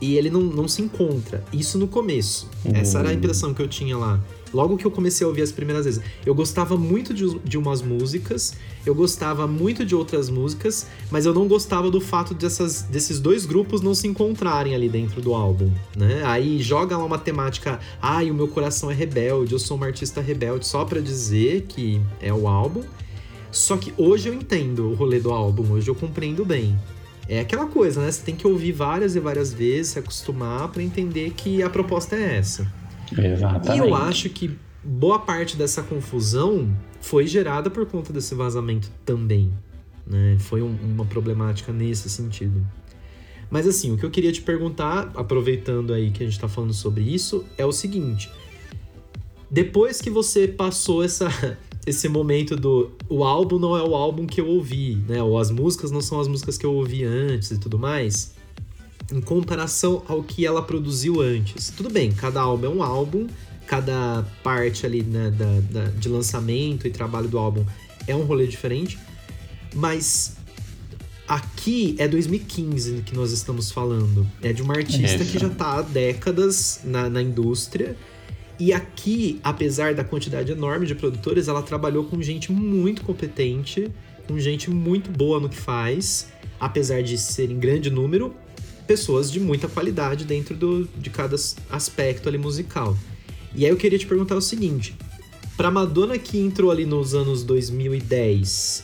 e 0.01 0.17
ele 0.17 0.29
não, 0.29 0.41
não 0.41 0.67
se 0.67 0.81
encontra. 0.81 1.43
Isso 1.51 1.77
no 1.77 1.87
começo. 1.87 2.49
Uhum. 2.65 2.71
Essa 2.75 2.99
era 2.99 3.09
a 3.09 3.13
impressão 3.13 3.53
que 3.53 3.61
eu 3.61 3.67
tinha 3.67 3.97
lá. 3.97 4.19
Logo 4.53 4.77
que 4.77 4.85
eu 4.85 4.91
comecei 4.91 5.25
a 5.25 5.27
ouvir 5.27 5.43
as 5.43 5.51
primeiras 5.51 5.85
vezes. 5.85 6.01
Eu 6.25 6.33
gostava 6.33 6.75
muito 6.75 7.13
de, 7.13 7.39
de 7.39 7.57
umas 7.57 7.81
músicas, 7.81 8.55
eu 8.85 8.95
gostava 8.95 9.45
muito 9.45 9.85
de 9.85 9.93
outras 9.93 10.29
músicas, 10.29 10.87
mas 11.11 11.25
eu 11.25 11.33
não 11.33 11.47
gostava 11.47 11.91
do 11.91 12.01
fato 12.01 12.33
dessas, 12.33 12.81
desses 12.83 13.19
dois 13.19 13.45
grupos 13.45 13.81
não 13.81 13.93
se 13.93 14.07
encontrarem 14.07 14.73
ali 14.73 14.89
dentro 14.89 15.21
do 15.21 15.33
álbum, 15.35 15.71
né? 15.95 16.23
Aí 16.25 16.59
joga 16.61 16.97
lá 16.97 17.05
uma 17.05 17.19
temática, 17.19 17.79
ai, 18.01 18.31
o 18.31 18.33
meu 18.33 18.47
coração 18.47 18.89
é 18.89 18.93
rebelde, 18.93 19.53
eu 19.53 19.59
sou 19.59 19.77
uma 19.77 19.85
artista 19.85 20.19
rebelde, 20.19 20.65
só 20.65 20.83
para 20.83 20.99
dizer 20.99 21.65
que 21.67 22.01
é 22.19 22.33
o 22.33 22.47
álbum. 22.47 22.83
Só 23.51 23.77
que 23.77 23.93
hoje 23.97 24.29
eu 24.29 24.33
entendo 24.33 24.91
o 24.91 24.93
rolê 24.93 25.19
do 25.19 25.31
álbum, 25.31 25.73
hoje 25.73 25.89
eu 25.89 25.95
compreendo 25.95 26.45
bem. 26.45 26.77
É 27.29 27.39
aquela 27.39 27.67
coisa, 27.67 28.01
né? 28.01 28.11
Você 28.11 28.23
tem 28.23 28.35
que 28.35 28.47
ouvir 28.47 28.71
várias 28.71 29.15
e 29.15 29.19
várias 29.19 29.53
vezes, 29.53 29.91
se 29.91 29.99
acostumar 29.99 30.67
para 30.69 30.81
entender 30.81 31.29
que 31.37 31.61
a 31.61 31.69
proposta 31.69 32.15
é 32.15 32.37
essa. 32.37 32.67
Exatamente. 33.15 33.75
E 33.75 33.77
eu 33.77 33.93
acho 33.93 34.29
que 34.31 34.57
boa 34.83 35.19
parte 35.19 35.55
dessa 35.55 35.83
confusão 35.83 36.75
foi 36.99 37.27
gerada 37.27 37.69
por 37.69 37.85
conta 37.85 38.11
desse 38.11 38.33
vazamento 38.33 38.89
também. 39.05 39.53
Né? 40.07 40.37
Foi 40.39 40.63
um, 40.63 40.75
uma 40.83 41.05
problemática 41.05 41.71
nesse 41.71 42.09
sentido. 42.09 42.65
Mas 43.47 43.67
assim, 43.67 43.91
o 43.91 43.97
que 43.97 44.05
eu 44.05 44.09
queria 44.09 44.31
te 44.31 44.41
perguntar, 44.41 45.11
aproveitando 45.15 45.93
aí 45.93 46.09
que 46.09 46.23
a 46.23 46.25
gente 46.25 46.35
está 46.35 46.47
falando 46.47 46.73
sobre 46.73 47.03
isso, 47.03 47.45
é 47.59 47.65
o 47.65 47.71
seguinte: 47.71 48.31
depois 49.51 50.01
que 50.01 50.09
você 50.09 50.47
passou 50.47 51.03
essa 51.03 51.29
esse 51.89 52.07
momento 52.07 52.55
do 52.55 52.91
o 53.09 53.23
álbum 53.23 53.57
não 53.57 53.75
é 53.75 53.81
o 53.81 53.95
álbum 53.95 54.27
que 54.27 54.39
eu 54.39 54.47
ouvi, 54.47 54.95
né? 55.07 55.21
Ou 55.23 55.39
as 55.39 55.49
músicas 55.49 55.89
não 55.89 56.01
são 56.01 56.19
as 56.19 56.27
músicas 56.27 56.57
que 56.57 56.65
eu 56.65 56.73
ouvi 56.73 57.03
antes 57.03 57.49
e 57.51 57.57
tudo 57.57 57.79
mais. 57.79 58.33
Em 59.11 59.19
comparação 59.19 60.03
ao 60.07 60.21
que 60.21 60.45
ela 60.45 60.61
produziu 60.61 61.19
antes. 61.19 61.71
Tudo 61.75 61.89
bem, 61.89 62.11
cada 62.11 62.41
álbum 62.41 62.67
é 62.67 62.69
um 62.69 62.83
álbum, 62.83 63.27
cada 63.65 64.23
parte 64.43 64.85
ali 64.85 65.01
né, 65.01 65.31
da, 65.31 65.59
da, 65.61 65.89
de 65.89 66.07
lançamento 66.07 66.85
e 66.85 66.91
trabalho 66.91 67.27
do 67.27 67.39
álbum 67.39 67.65
é 68.05 68.15
um 68.15 68.23
rolê 68.23 68.45
diferente. 68.45 68.99
Mas 69.73 70.37
aqui 71.27 71.95
é 71.97 72.07
2015 72.07 73.01
que 73.01 73.15
nós 73.15 73.31
estamos 73.31 73.71
falando. 73.71 74.27
É 74.43 74.53
de 74.53 74.61
uma 74.61 74.75
artista 74.75 75.23
Isso. 75.23 75.31
que 75.31 75.39
já 75.39 75.47
está 75.47 75.79
há 75.79 75.81
décadas 75.81 76.81
na, 76.83 77.09
na 77.09 77.21
indústria 77.21 77.97
e 78.59 78.73
aqui, 78.73 79.39
apesar 79.41 79.93
da 79.93 80.03
quantidade 80.03 80.51
enorme 80.51 80.85
de 80.85 80.93
produtores, 80.93 81.47
ela 81.47 81.61
trabalhou 81.61 82.03
com 82.03 82.21
gente 82.21 82.51
muito 82.51 83.03
competente, 83.03 83.89
com 84.27 84.37
gente 84.37 84.69
muito 84.69 85.09
boa 85.09 85.39
no 85.39 85.47
que 85.47 85.55
faz, 85.55 86.27
apesar 86.59 87.01
de 87.01 87.17
ser 87.17 87.49
em 87.49 87.57
grande 87.57 87.89
número, 87.89 88.35
pessoas 88.85 89.31
de 89.31 89.39
muita 89.39 89.69
qualidade 89.69 90.25
dentro 90.25 90.55
do, 90.55 90.89
de 90.97 91.09
cada 91.09 91.37
aspecto 91.69 92.27
ali 92.27 92.37
musical. 92.37 92.97
E 93.55 93.65
aí 93.65 93.71
eu 93.71 93.77
queria 93.77 93.97
te 93.97 94.05
perguntar 94.05 94.35
o 94.35 94.41
seguinte: 94.41 94.93
pra 95.55 95.71
Madonna 95.71 96.17
que 96.17 96.37
entrou 96.37 96.69
ali 96.69 96.85
nos 96.85 97.15
anos 97.15 97.43
2010 97.43 98.83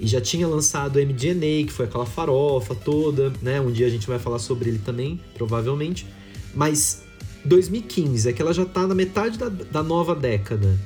e 0.00 0.06
já 0.06 0.20
tinha 0.20 0.48
lançado 0.48 0.98
MDNA, 0.98 1.64
que 1.64 1.70
foi 1.70 1.84
aquela 1.84 2.06
farofa 2.06 2.74
toda, 2.74 3.32
né? 3.40 3.60
Um 3.60 3.70
dia 3.70 3.86
a 3.86 3.90
gente 3.90 4.08
vai 4.08 4.18
falar 4.18 4.40
sobre 4.40 4.68
ele 4.68 4.78
também, 4.78 5.20
provavelmente. 5.34 6.06
Mas 6.54 7.04
2015, 7.44 8.28
é 8.28 8.32
que 8.32 8.40
ela 8.40 8.52
já 8.52 8.64
tá 8.64 8.86
na 8.86 8.94
metade 8.94 9.38
da, 9.38 9.48
da 9.48 9.82
nova 9.82 10.14
década. 10.14 10.78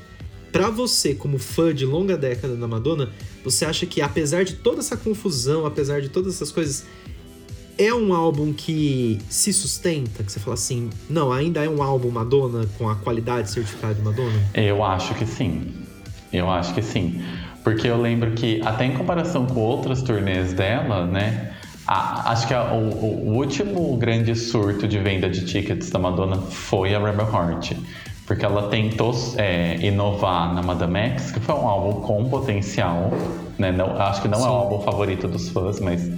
Para 0.53 0.71
você, 0.71 1.15
como 1.15 1.39
fã 1.39 1.75
de 1.75 1.85
longa 1.85 2.17
década 2.17 2.57
da 2.57 2.67
Madonna, 2.67 3.11
você 3.45 3.65
acha 3.65 3.85
que 3.85 4.01
apesar 4.01 4.45
de 4.45 4.55
toda 4.55 4.81
essa 4.81 4.97
confusão, 4.97 5.67
apesar 5.67 6.01
de 6.01 6.09
todas 6.09 6.35
essas 6.35 6.51
coisas, 6.51 6.87
é 7.79 7.93
um 7.93 8.15
álbum 8.15 8.53
que 8.53 9.19
se 9.29 9.53
sustenta? 9.53 10.23
Que 10.23 10.33
você 10.33 10.41
fala 10.41 10.55
assim, 10.55 10.89
não, 11.11 11.31
ainda 11.31 11.63
é 11.63 11.69
um 11.69 11.83
álbum 11.83 12.11
Madonna 12.11 12.67
com 12.79 12.89
a 12.89 12.95
qualidade 12.95 13.51
certificada 13.51 13.95
de 13.95 14.03
Madonna? 14.03 14.51
Eu 14.55 14.83
acho 14.83 15.15
que 15.15 15.27
sim. 15.27 15.75
Eu 16.33 16.51
acho 16.51 16.73
que 16.75 16.83
sim. 16.83 17.23
Porque 17.63 17.87
eu 17.87 18.01
lembro 18.01 18.33
que, 18.33 18.61
até 18.65 18.87
em 18.87 18.95
comparação 18.95 19.45
com 19.45 19.61
outras 19.61 20.01
turnês 20.01 20.53
dela, 20.53 21.07
né? 21.07 21.53
A, 21.87 22.33
acho 22.33 22.49
que 22.49 22.55
a, 22.55 22.73
o, 22.73 23.29
o, 23.29 23.37
último 23.37 23.97
grande 23.97 24.35
surto 24.35 24.89
de 24.89 24.99
venda 24.99 25.31
de 25.31 25.45
tickets 25.45 25.89
da 25.91 25.99
Madonna 25.99 26.37
foi 26.37 26.95
a 26.95 26.99
Rebel 26.99 27.29
Heart. 27.33 27.73
Porque 28.27 28.45
ela 28.45 28.69
tentou 28.69 29.15
é, 29.37 29.77
inovar 29.81 30.53
na 30.53 30.61
Madame 30.61 30.99
X, 30.99 31.31
que 31.31 31.39
foi 31.39 31.55
um 31.55 31.69
álbum 31.69 32.01
com 32.01 32.29
potencial. 32.29 33.13
Né? 33.57 33.71
Não, 33.71 33.97
acho 34.01 34.21
que 34.21 34.27
não 34.27 34.39
Sim. 34.39 34.47
é 34.47 34.49
o 34.49 34.53
álbum 34.53 34.81
favorito 34.81 35.29
dos 35.29 35.49
fãs, 35.49 35.79
mas 35.79 36.11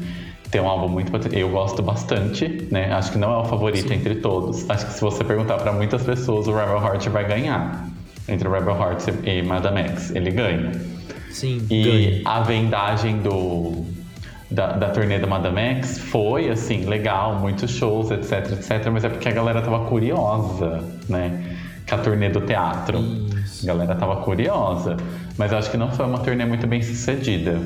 tem 0.50 0.60
um 0.60 0.66
álbum 0.66 0.88
muito 0.88 1.12
eu 1.34 1.50
gosto 1.50 1.82
bastante, 1.82 2.66
né? 2.70 2.90
Acho 2.92 3.12
que 3.12 3.18
não 3.18 3.30
é 3.32 3.36
o 3.36 3.44
favorito 3.44 3.88
Sim. 3.88 3.94
entre 3.94 4.14
todos. 4.16 4.68
Acho 4.70 4.86
que 4.86 4.92
se 4.94 5.00
você 5.02 5.22
perguntar 5.22 5.58
para 5.58 5.72
muitas 5.72 6.02
pessoas, 6.02 6.48
o 6.48 6.54
Rebel 6.54 6.78
Heart 6.78 7.08
vai 7.08 7.28
ganhar 7.28 7.86
entre 8.26 8.48
o 8.48 8.50
Rebel 8.52 8.74
Heart 8.74 9.08
e 9.24 9.42
Madame 9.42 9.80
X, 9.80 10.14
ele 10.14 10.30
ganha. 10.30 10.72
Sim. 11.30 11.66
E 11.70 11.82
ganha. 11.82 12.22
a 12.24 12.40
vendagem 12.40 13.18
do 13.18 13.84
da, 14.50 14.72
da 14.72 14.88
turnê 14.88 15.18
da 15.18 15.26
Madame 15.26 15.60
X 15.60 15.98
foi, 15.98 16.48
assim, 16.48 16.84
legal, 16.86 17.38
muitos 17.38 17.70
shows, 17.70 18.10
etc, 18.10 18.52
etc, 18.52 18.90
mas 18.90 19.04
é 19.04 19.08
porque 19.08 19.28
a 19.28 19.32
galera 19.32 19.60
tava 19.60 19.84
curiosa, 19.86 20.82
né? 21.08 21.56
Com 21.88 21.94
a 21.94 21.98
turnê 21.98 22.28
do 22.28 22.40
teatro. 22.40 22.98
Isso. 22.98 23.64
A 23.64 23.66
galera 23.66 23.94
tava 23.94 24.16
curiosa. 24.16 24.96
Mas 25.36 25.52
eu 25.52 25.58
acho 25.58 25.70
que 25.70 25.76
não 25.76 25.90
foi 25.90 26.06
uma 26.06 26.18
turnê 26.18 26.44
muito 26.44 26.66
bem 26.66 26.82
sucedida. 26.82 27.60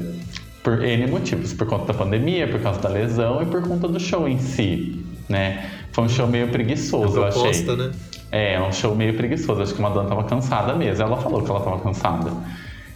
Por 0.63 0.85
N 0.85 1.07
motivos. 1.09 1.53
Por 1.53 1.67
conta 1.67 1.93
da 1.93 1.95
pandemia, 1.95 2.49
por 2.49 2.61
causa 2.61 2.81
da 2.81 2.89
lesão 2.89 3.43
e 3.43 3.47
por 3.47 3.63
conta 3.67 3.89
do 3.89 3.99
show 3.99 4.29
em 4.29 4.39
si, 4.39 5.05
né? 5.29 5.69
Foi 5.93 6.05
um 6.05 6.09
show 6.09 6.27
meio 6.27 6.49
preguiçoso, 6.49 7.15
proposta, 7.15 7.39
eu 7.47 7.51
achei. 7.51 7.77
Né? 7.77 7.93
É, 8.31 8.55
é 8.55 8.63
um 8.63 8.73
show 8.73 8.95
meio 8.95 9.15
preguiçoso. 9.15 9.61
Acho 9.61 9.75
que 9.75 9.81
a 9.81 9.89
Madonna 9.89 10.09
tava 10.09 10.25
cansada 10.25 10.75
mesmo. 10.75 11.05
Ela 11.05 11.17
falou 11.17 11.43
que 11.43 11.51
ela 11.51 11.61
tava 11.61 11.81
cansada. 11.81 12.33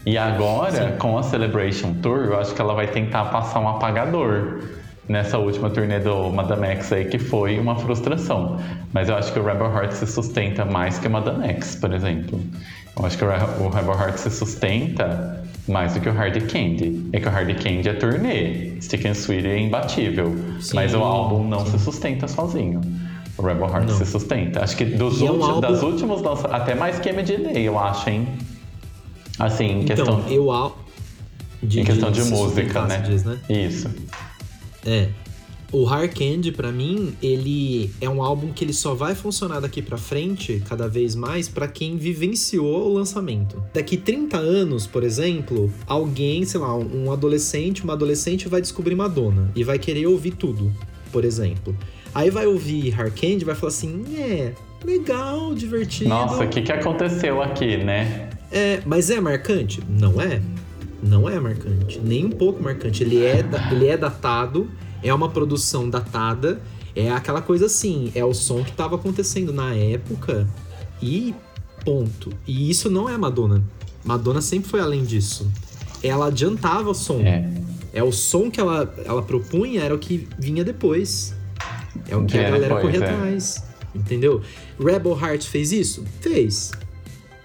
E 0.07 0.16
agora, 0.16 0.92
Sim. 0.92 0.99
com 0.99 1.19
a 1.19 1.23
Celebration 1.25 1.95
Tour, 1.95 2.27
eu 2.27 2.38
acho 2.38 2.55
que 2.55 2.61
ela 2.61 2.75
vai 2.75 2.87
tentar 2.87 3.25
passar 3.25 3.59
um 3.59 3.69
apagador 3.69 4.61
nessa 5.09 5.37
última 5.37 5.69
turnê 5.69 5.99
do 5.99 6.31
Madame 6.31 6.69
X 6.69 6.92
aí, 6.92 7.07
que 7.07 7.19
foi 7.19 7.59
uma 7.59 7.75
frustração. 7.75 8.57
Mas 8.92 9.09
eu 9.09 9.16
acho 9.16 9.33
que 9.33 9.38
o 9.40 9.45
Rebel 9.45 9.66
Heart 9.66 9.92
se 9.92 10.07
sustenta 10.07 10.64
mais 10.64 10.97
que 11.01 11.09
o 11.09 11.11
Madame 11.11 11.49
X, 11.49 11.75
por 11.75 11.92
exemplo. 11.92 12.40
Eu 12.97 13.05
acho 13.05 13.19
que 13.19 13.25
o 13.25 13.69
Rebel 13.69 13.95
Heart 13.95 14.16
se 14.19 14.31
sustenta 14.31 15.45
mais 15.66 15.95
do 15.95 16.01
que 16.01 16.09
o 16.09 16.12
Hard 16.12 16.40
Candy. 16.53 17.09
É 17.12 17.19
que 17.19 17.27
o 17.27 17.31
Hard 17.31 17.53
Candy 17.57 17.88
é 17.88 17.95
turnê, 17.95 18.81
Stick 18.81 19.07
and 19.07 19.14
Sweet 19.14 19.45
é 19.45 19.59
imbatível. 19.59 20.37
Sim, 20.61 20.77
mas 20.77 20.95
o 20.95 21.03
álbum 21.03 21.42
não 21.42 21.66
sim. 21.66 21.73
se 21.73 21.85
sustenta 21.85 22.29
sozinho. 22.29 22.81
O 23.37 23.42
Rebel 23.42 23.66
Heart 23.66 23.88
não. 23.88 23.97
se 23.97 24.07
sustenta. 24.07 24.62
Acho 24.62 24.77
que 24.77 24.85
dos 24.85 25.21
é 25.21 25.25
um 25.25 25.42
álbum... 25.42 25.61
das 25.61 25.83
últimas 25.83 26.23
lançadas, 26.23 26.61
até 26.61 26.77
mais 26.77 27.01
que 27.01 27.12
MDD, 27.12 27.61
eu 27.61 27.77
acho, 27.77 28.09
hein? 28.09 28.29
Assim, 29.38 29.64
em 29.64 29.83
então, 29.83 29.96
questão. 29.96 30.29
Eu, 30.29 30.72
de, 31.62 31.81
em 31.81 31.85
questão 31.85 32.11
de, 32.11 32.22
de 32.22 32.31
música, 32.31 32.83
né? 32.87 32.99
Diz, 32.99 33.25
né? 33.25 33.38
Isso. 33.49 33.90
É. 34.85 35.09
O 35.72 35.83
Hard 35.85 36.12
Candy, 36.14 36.53
pra 36.53 36.70
mim, 36.70 37.14
ele 37.20 37.90
é 38.01 38.09
um 38.09 38.22
álbum 38.22 38.53
que 38.53 38.64
ele 38.64 38.72
só 38.72 38.94
vai 38.94 39.16
funcionar 39.16 39.59
daqui 39.59 39.83
pra 39.83 39.99
frente, 39.99 40.62
cada 40.68 40.88
vez 40.88 41.16
mais, 41.16 41.49
para 41.49 41.66
quem 41.66 41.96
vivenciou 41.96 42.88
o 42.88 42.94
lançamento. 42.94 43.62
Daqui 43.75 43.96
30 43.96 44.37
anos, 44.37 44.87
por 44.87 45.03
exemplo, 45.03 45.70
alguém, 45.87 46.44
sei 46.44 46.61
lá, 46.61 46.75
um 46.75 47.11
adolescente, 47.11 47.83
uma 47.83 47.94
adolescente 47.94 48.49
vai 48.49 48.61
descobrir 48.61 48.94
Madonna 48.94 49.51
e 49.57 49.64
vai 49.64 49.79
querer 49.79 50.07
ouvir 50.07 50.33
tudo, 50.33 50.72
por 51.11 51.25
exemplo. 51.25 51.77
Aí 52.14 52.31
vai 52.31 52.46
ouvir 52.46 52.90
Hard 52.90 53.12
Candy 53.12 53.42
e 53.42 53.44
vai 53.44 53.57
falar 53.57 53.68
assim, 53.68 54.05
é, 54.16 54.53
legal, 54.85 55.53
divertido. 55.53 56.09
Nossa, 56.09 56.44
o 56.44 56.49
que, 56.49 56.62
que 56.62 56.72
aconteceu 56.72 57.42
aqui, 57.42 57.77
né? 57.77 58.31
É, 58.50 58.82
mas 58.87 59.11
é 59.11 59.20
marcante? 59.20 59.82
Não 59.88 60.20
é 60.20 60.40
não 61.02 61.28
é 61.28 61.38
marcante, 61.38 62.00
nem 62.02 62.24
um 62.24 62.30
pouco 62.30 62.62
marcante. 62.62 63.02
Ele 63.02 63.24
é, 63.24 63.44
ele 63.70 63.87
é 63.87 63.96
datado, 63.96 64.68
é 65.02 65.12
uma 65.12 65.28
produção 65.28 65.88
datada, 65.88 66.61
é 66.94 67.11
aquela 67.11 67.42
coisa 67.42 67.66
assim, 67.66 68.11
é 68.14 68.24
o 68.24 68.35
som 68.35 68.62
que 68.64 68.70
estava 68.70 68.96
acontecendo 68.96 69.52
na 69.52 69.74
época 69.74 70.46
e 71.00 71.35
ponto. 71.85 72.32
E 72.46 72.70
isso 72.70 72.90
não 72.90 73.09
é 73.09 73.16
Madonna. 73.16 73.62
Madonna 74.04 74.40
sempre 74.40 74.68
foi 74.68 74.80
além 74.80 75.04
disso. 75.04 75.50
Ela 76.02 76.26
adiantava 76.26 76.90
o 76.90 76.94
som. 76.94 77.20
É, 77.20 77.48
é 77.92 78.02
o 78.02 78.12
som 78.12 78.50
que 78.50 78.61
ela, 78.61 78.92
ela 79.04 79.22
propunha 79.22 79.82
era 79.82 79.94
o 79.94 79.98
que 79.98 80.28
vinha 80.38 80.64
depois. 80.64 81.35
É 82.09 82.16
o 82.16 82.24
que 82.24 82.38
a 82.38 82.42
galera 82.42 82.74
depois, 82.74 82.82
corria 82.82 83.00
é. 83.00 83.11
atrás. 83.11 83.64
Entendeu? 83.94 84.42
Rebel 84.78 85.18
Heart 85.18 85.44
fez 85.44 85.72
isso? 85.72 86.04
Fez. 86.20 86.72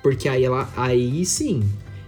Porque 0.01 0.27
aí 0.27 0.43
ela. 0.43 0.69
Aí 0.75 1.25
sim, 1.25 1.63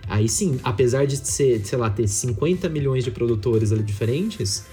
Aí 0.08 0.28
sim, 0.28 0.60
apesar 0.64 1.08
de 1.08 1.18
ser, 1.18 1.66
sei 1.66 1.78
lá, 1.78 1.90
ter 1.90 2.08
50 2.08 2.68
milhões 2.70 3.04
de 3.04 3.12
produtores 3.12 3.72
ali 3.72 3.84
diferentes, 3.84 4.66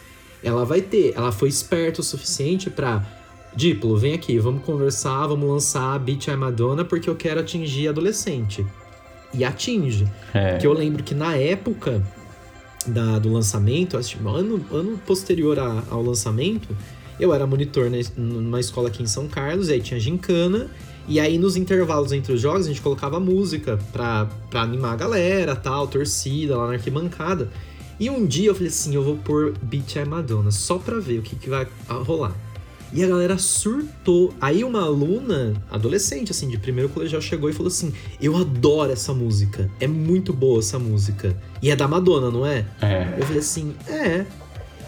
ela 0.43 0.65
vai 0.65 0.81
ter, 0.81 1.15
ela 1.17 1.31
foi 1.31 1.49
esperta 1.49 2.01
o 2.01 2.05
suficiente 2.05 2.69
para 2.69 3.07
Diplo, 3.55 3.97
vem 3.97 4.15
aqui, 4.15 4.39
vamos 4.39 4.65
conversar, 4.65 5.27
vamos 5.27 5.49
lançar 5.49 5.95
a 5.95 5.99
Beat 5.99 6.29
I 6.29 6.37
Madonna 6.37 6.85
porque 6.85 7.09
eu 7.09 7.17
quero 7.17 7.41
atingir 7.41 7.89
adolescente. 7.89 8.67
E 9.33 9.45
atinge. 9.45 10.09
É. 10.35 10.59
Que 10.59 10.67
eu 10.67 10.73
lembro 10.73 11.03
que 11.03 11.15
na 11.15 11.37
época 11.37 12.03
da, 12.87 13.19
do 13.19 13.33
lançamento, 13.33 13.97
ano, 13.97 14.65
ano 14.73 14.99
posterior 15.07 15.59
a, 15.59 15.85
ao 15.91 16.03
lançamento, 16.03 16.69
eu 17.19 17.33
era 17.33 17.47
monitor 17.47 17.91
numa 18.17 18.59
escola 18.59 18.89
aqui 18.89 19.03
em 19.03 19.07
São 19.07 19.29
Carlos, 19.29 19.69
e 19.69 19.75
aí 19.75 19.81
tinha 19.81 20.01
gincana, 20.01 20.69
e 21.11 21.19
aí, 21.19 21.39
nos 21.39 21.57
intervalos 21.57 22.13
entre 22.13 22.33
os 22.33 22.41
jogos, 22.41 22.67
a 22.67 22.69
gente 22.69 22.81
colocava 22.81 23.19
música 23.19 23.77
pra, 23.93 24.29
pra 24.49 24.63
animar 24.63 24.93
a 24.93 24.97
galera, 24.97 25.57
tal, 25.57 25.89
torcida 25.89 26.57
lá 26.57 26.69
na 26.69 26.75
arquibancada. 26.75 27.51
E 27.99 28.09
um 28.09 28.25
dia 28.25 28.51
eu 28.51 28.55
falei 28.55 28.69
assim, 28.69 28.95
eu 28.95 29.03
vou 29.03 29.17
pôr 29.17 29.53
Beat 29.61 29.97
I 29.97 30.05
Madonna, 30.05 30.53
só 30.53 30.79
pra 30.79 31.01
ver 31.01 31.19
o 31.19 31.23
que, 31.23 31.35
que 31.35 31.51
vai 31.51 31.67
rolar. 31.89 32.33
E 32.93 33.03
a 33.03 33.09
galera 33.09 33.39
surtou. 33.39 34.33
Aí 34.41 34.63
uma 34.63 34.83
aluna, 34.83 35.55
adolescente, 35.69 36.31
assim, 36.31 36.49
de 36.49 36.59
primeiro 36.59 36.89
colegial, 36.89 37.21
chegou 37.21 37.51
e 37.51 37.53
falou 37.53 37.69
assim: 37.69 37.93
Eu 38.21 38.37
adoro 38.37 38.93
essa 38.93 39.13
música. 39.13 39.71
É 39.79 39.87
muito 39.87 40.33
boa 40.33 40.61
essa 40.61 40.79
música. 40.79 41.37
E 41.63 41.71
é 41.71 41.77
da 41.77 41.87
Madonna, 41.87 42.31
não 42.31 42.45
é? 42.47 42.67
É. 42.81 43.15
Eu 43.19 43.25
falei 43.25 43.41
assim: 43.41 43.75
É. 43.87 44.27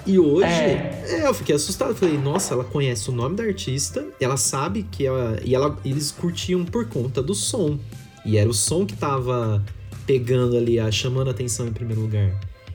E 0.06 0.18
hoje, 0.18 0.46
é. 0.46 1.04
é. 1.08 1.26
eu 1.26 1.34
fiquei 1.34 1.54
assustado. 1.54 1.94
Falei, 1.94 2.18
nossa, 2.18 2.54
ela 2.54 2.64
conhece 2.64 3.08
o 3.08 3.12
nome 3.12 3.36
da 3.36 3.44
artista, 3.44 4.06
ela 4.20 4.36
sabe 4.36 4.84
que 4.90 5.06
ela. 5.06 5.38
E 5.44 5.54
ela, 5.54 5.78
eles 5.84 6.10
curtiam 6.10 6.64
por 6.64 6.86
conta 6.88 7.22
do 7.22 7.34
som. 7.34 7.78
E 8.24 8.36
era 8.36 8.48
o 8.48 8.54
som 8.54 8.86
que 8.86 8.96
tava 8.96 9.64
pegando 10.06 10.56
ali, 10.56 10.76
chamando 10.92 11.28
a 11.28 11.30
atenção 11.30 11.66
em 11.66 11.72
primeiro 11.72 12.00
lugar. 12.00 12.32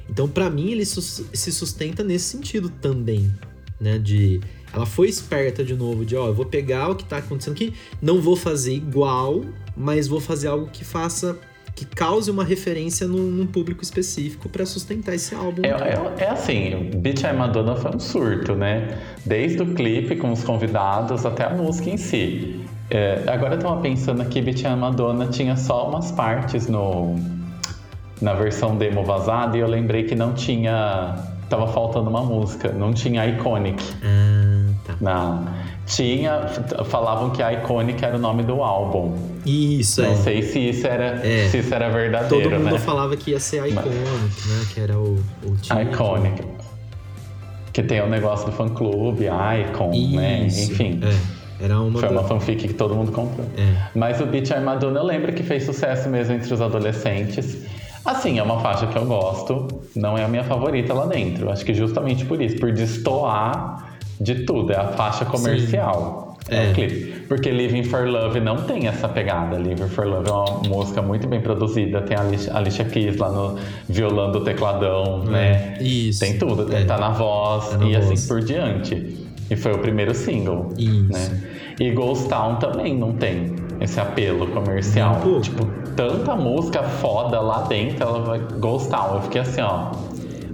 Então, 0.09 0.27
para 0.27 0.49
mim, 0.49 0.71
ele 0.71 0.85
se 0.85 1.51
sustenta 1.51 2.03
nesse 2.03 2.25
sentido 2.25 2.69
também, 2.69 3.31
né? 3.79 3.97
De. 3.97 4.39
Ela 4.73 4.85
foi 4.85 5.07
esperta 5.07 5.63
de 5.63 5.73
novo, 5.73 6.05
de 6.05 6.15
ó, 6.15 6.27
eu 6.27 6.33
vou 6.33 6.45
pegar 6.45 6.89
o 6.89 6.95
que 6.95 7.05
tá 7.05 7.17
acontecendo 7.17 7.53
aqui, 7.53 7.73
não 8.01 8.21
vou 8.21 8.35
fazer 8.35 8.73
igual, 8.73 9.43
mas 9.75 10.07
vou 10.07 10.19
fazer 10.19 10.49
algo 10.49 10.67
que 10.67 10.83
faça 10.83 11.39
que 11.77 11.85
cause 11.85 12.31
uma 12.31 12.43
referência 12.43 13.07
num, 13.07 13.29
num 13.29 13.45
público 13.45 13.83
específico 13.83 14.49
para 14.49 14.65
sustentar 14.65 15.13
esse 15.13 15.35
álbum. 15.35 15.61
É, 15.63 15.69
é, 15.69 16.23
é, 16.23 16.29
assim, 16.29 16.89
Beach 16.95 17.23
I 17.23 17.33
Madonna 17.33 17.75
foi 17.75 17.95
um 17.95 17.99
surto, 17.99 18.55
né? 18.55 18.97
Desde 19.23 19.61
o 19.61 19.75
clipe 19.75 20.15
com 20.15 20.31
os 20.31 20.43
convidados 20.43 21.23
até 21.23 21.43
a 21.43 21.51
música 21.51 21.91
em 21.91 21.97
si. 21.97 22.65
É, 22.89 23.23
agora 23.27 23.53
eu 23.53 23.59
tava 23.59 23.79
pensando 23.79 24.23
aqui, 24.23 24.41
Beach 24.41 24.65
I 24.65 24.75
Madonna 24.75 25.27
tinha 25.27 25.55
só 25.55 25.87
umas 25.87 26.11
partes 26.11 26.67
no 26.67 27.15
na 28.19 28.33
versão 28.33 28.75
demo 28.75 29.03
vazada 29.03 29.55
e 29.55 29.59
eu 29.59 29.67
lembrei 29.67 30.03
que 30.05 30.15
não 30.15 30.33
tinha 30.33 31.13
tava 31.47 31.67
faltando 31.67 32.09
uma 32.09 32.23
música, 32.23 32.71
não 32.71 32.91
tinha 32.91 33.23
Iconic. 33.27 33.83
Ah, 34.03 34.73
tá. 34.83 34.95
Na, 34.99 35.53
tinha, 35.87 36.47
falavam 36.85 37.29
que 37.29 37.41
a 37.41 37.51
Iconic 37.53 38.03
era 38.03 38.17
o 38.17 38.19
nome 38.19 38.43
do 38.43 38.61
álbum. 38.61 39.15
Isso, 39.45 40.01
Não 40.01 40.11
é. 40.11 40.15
sei 40.15 40.41
se 40.41 40.59
isso 40.59 40.85
era, 40.85 41.25
é. 41.25 41.47
se 41.47 41.59
isso 41.59 41.73
era 41.73 41.89
verdadeiro, 41.89 42.49
Todo 42.49 42.59
mundo 42.59 42.73
né? 42.73 42.79
falava 42.79 43.15
que 43.15 43.31
ia 43.31 43.39
ser 43.39 43.65
Iconic, 43.65 43.89
Mas... 43.89 44.45
né? 44.45 44.65
Que 44.73 44.79
era 44.81 44.97
o, 44.99 45.17
o 45.43 45.55
título. 45.55 45.81
Iconic. 45.81 46.43
Que 47.71 47.81
tem 47.81 48.01
o 48.01 48.07
negócio 48.07 48.47
do 48.47 48.51
fã-clube, 48.51 49.25
Icon, 49.25 49.89
né? 49.89 50.45
isso, 50.45 50.59
né? 50.59 50.65
Enfim. 50.65 50.99
É. 51.03 51.37
Era 51.65 51.79
uma 51.79 51.99
Foi 51.99 52.09
uma 52.09 52.23
fanfic 52.23 52.67
que 52.67 52.73
todo 52.73 52.93
mundo 52.93 53.11
comprou. 53.11 53.47
É. 53.57 53.87
Mas 53.95 54.19
o 54.21 54.25
Beach 54.25 54.53
Armaduna 54.53 54.99
eu 54.99 55.05
lembro 55.05 55.33
que 55.33 55.41
fez 55.41 55.63
sucesso 55.63 56.07
mesmo 56.09 56.35
entre 56.35 56.53
os 56.53 56.61
adolescentes. 56.61 57.65
Assim, 58.05 58.39
é 58.39 58.43
uma 58.43 58.59
faixa 58.59 58.87
que 58.87 58.95
eu 58.95 59.05
gosto, 59.05 59.67
não 59.95 60.17
é 60.17 60.23
a 60.23 60.27
minha 60.27 60.43
favorita 60.43 60.93
lá 60.93 61.05
dentro. 61.07 61.49
Acho 61.49 61.65
que 61.65 61.73
justamente 61.73 62.25
por 62.25 62.41
isso, 62.41 62.57
por 62.57 62.71
destoar 62.71 63.96
de 64.19 64.45
tudo, 64.45 64.73
é 64.73 64.77
a 64.77 64.87
faixa 64.89 65.25
comercial. 65.25 66.23
Sim. 66.23 66.27
É, 66.49 66.67
é 66.67 66.71
o 66.71 66.73
clipe. 66.73 67.17
Porque 67.27 67.51
Living 67.51 67.83
for 67.83 68.07
Love 68.07 68.39
não 68.39 68.57
tem 68.63 68.87
essa 68.87 69.07
pegada. 69.07 69.57
Living 69.57 69.89
for 69.89 70.05
Love 70.05 70.29
é 70.29 70.31
uma 70.31 70.61
música 70.67 71.01
muito 71.01 71.27
bem 71.27 71.41
produzida. 71.41 72.01
Tem 72.01 72.15
a 72.15 72.21
Alicia, 72.21 72.55
Alicia 72.55 72.85
Keys 72.85 73.17
lá 73.17 73.29
no 73.29 73.57
violando 73.87 74.39
o 74.39 74.43
tecladão, 74.43 75.23
é. 75.27 75.29
né? 75.29 75.77
Isso. 75.81 76.21
Tem 76.21 76.37
tudo. 76.37 76.73
É. 76.73 76.85
Tá 76.85 76.97
na 76.97 77.09
voz 77.09 77.69
tá 77.69 77.77
na 77.77 77.85
e 77.85 77.93
voz. 77.93 78.11
assim 78.11 78.27
por 78.27 78.41
diante. 78.41 79.27
E 79.49 79.55
foi 79.55 79.73
o 79.73 79.79
primeiro 79.79 80.13
single. 80.13 80.69
Isso. 80.77 81.11
Né? 81.11 81.41
E 81.79 81.91
Ghost 81.91 82.27
Town 82.27 82.55
também 82.55 82.97
não 82.97 83.13
tem 83.13 83.55
esse 83.81 83.99
apelo 83.99 84.47
comercial. 84.47 85.21
Um 85.25 85.41
tipo, 85.41 85.65
tanta 85.95 86.35
música 86.35 86.83
foda 86.83 87.39
lá 87.39 87.63
dentro, 87.63 88.03
ela 88.03 88.19
vai. 88.21 88.39
Ghost 88.57 88.89
Town. 88.89 89.15
Eu 89.15 89.21
fiquei 89.23 89.41
assim, 89.41 89.61
ó. 89.61 89.91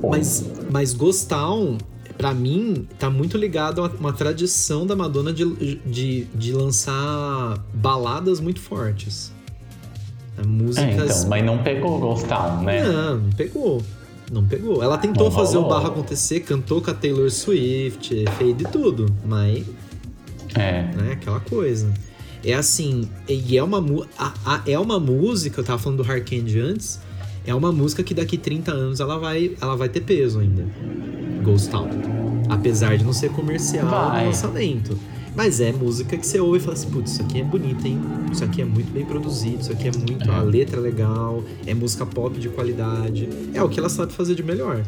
Mas, 0.02 0.52
mas 0.70 0.94
Ghost 0.94 1.30
Town 1.30 1.78
para 2.18 2.34
mim, 2.34 2.88
tá 2.98 3.10
muito 3.10 3.38
ligado 3.38 3.84
a 3.84 3.88
uma 3.88 4.14
tradição 4.14 4.86
da 4.86 4.96
Madonna 4.96 5.34
de, 5.34 5.80
de, 5.86 6.26
de 6.34 6.54
lançar 6.54 7.58
baladas 7.74 8.40
muito 8.40 8.60
fortes. 8.60 9.32
É, 10.38 10.46
músicas. 10.46 10.88
É, 10.88 11.18
então, 11.18 11.30
mas 11.30 11.46
não 11.46 11.58
pegou 11.64 12.00
Ghost 12.00 12.28
Town, 12.28 12.64
né? 12.64 12.84
Não, 12.84 13.18
não 13.18 13.32
pegou. 13.32 13.84
Não 14.32 14.46
pegou. 14.46 14.82
Ela 14.82 14.98
tentou 14.98 15.26
não 15.26 15.32
fazer 15.32 15.58
rolou. 15.58 15.72
o 15.72 15.74
barro 15.74 15.88
acontecer, 15.88 16.40
cantou 16.42 16.82
com 16.82 16.90
a 16.90 16.94
Taylor 16.94 17.30
Swift, 17.30 18.26
fez 18.38 18.58
de 18.58 18.64
tudo, 18.66 19.14
mas. 19.26 19.64
É. 20.56 20.84
Né, 20.96 21.12
aquela 21.14 21.40
coisa. 21.40 21.92
É 22.44 22.54
assim, 22.54 23.08
e 23.28 23.58
é 23.58 23.64
uma, 23.64 23.80
a, 24.18 24.34
a, 24.46 24.62
é 24.68 24.78
uma 24.78 25.00
música, 25.00 25.62
eu 25.62 25.64
tava 25.64 25.80
falando 25.80 26.00
do 26.00 26.04
Hard 26.04 26.30
Candy 26.30 26.60
antes, 26.60 27.00
é 27.46 27.56
uma 27.56 27.72
música 27.72 28.04
que 28.04 28.14
daqui 28.14 28.38
30 28.38 28.72
anos 28.72 29.00
ela 29.00 29.18
vai, 29.18 29.56
ela 29.62 29.78
vai 29.78 29.88
ter 29.88 30.02
peso 30.02 30.40
ainda. 30.40 30.66
Ghost 31.44 31.70
Town. 31.70 31.90
Apesar 32.50 32.98
de 32.98 33.04
não 33.04 33.14
ser 33.14 33.30
comercial 33.30 33.86
no 33.86 34.26
lançamento. 34.26 34.98
Mas 35.36 35.60
é 35.60 35.72
música 35.72 36.16
que 36.16 36.26
você 36.26 36.40
ouve 36.40 36.60
e 36.60 36.62
fala 36.62 36.74
assim, 36.74 36.90
putz, 36.92 37.14
isso 37.14 37.22
aqui 37.24 37.42
é 37.42 37.44
bonito, 37.44 37.86
hein? 37.88 38.00
Isso 38.32 38.44
aqui 38.44 38.62
é 38.62 38.66
muito 38.66 38.92
bem 38.92 39.04
produzido, 39.04 39.62
isso 39.62 39.72
aqui 39.72 39.88
é 39.88 39.92
muito. 39.92 40.30
É. 40.30 40.34
A 40.34 40.42
letra 40.42 40.78
é 40.78 40.80
legal, 40.80 41.44
é 41.66 41.74
música 41.74 42.06
pop 42.06 42.40
de 42.40 42.50
qualidade. 42.50 43.28
É 43.54 43.64
o 43.64 43.68
que 43.68 43.80
ela 43.80 43.90
sabe 43.90 44.14
fazer 44.14 44.36
de 44.36 44.44
melhor. 44.44 44.84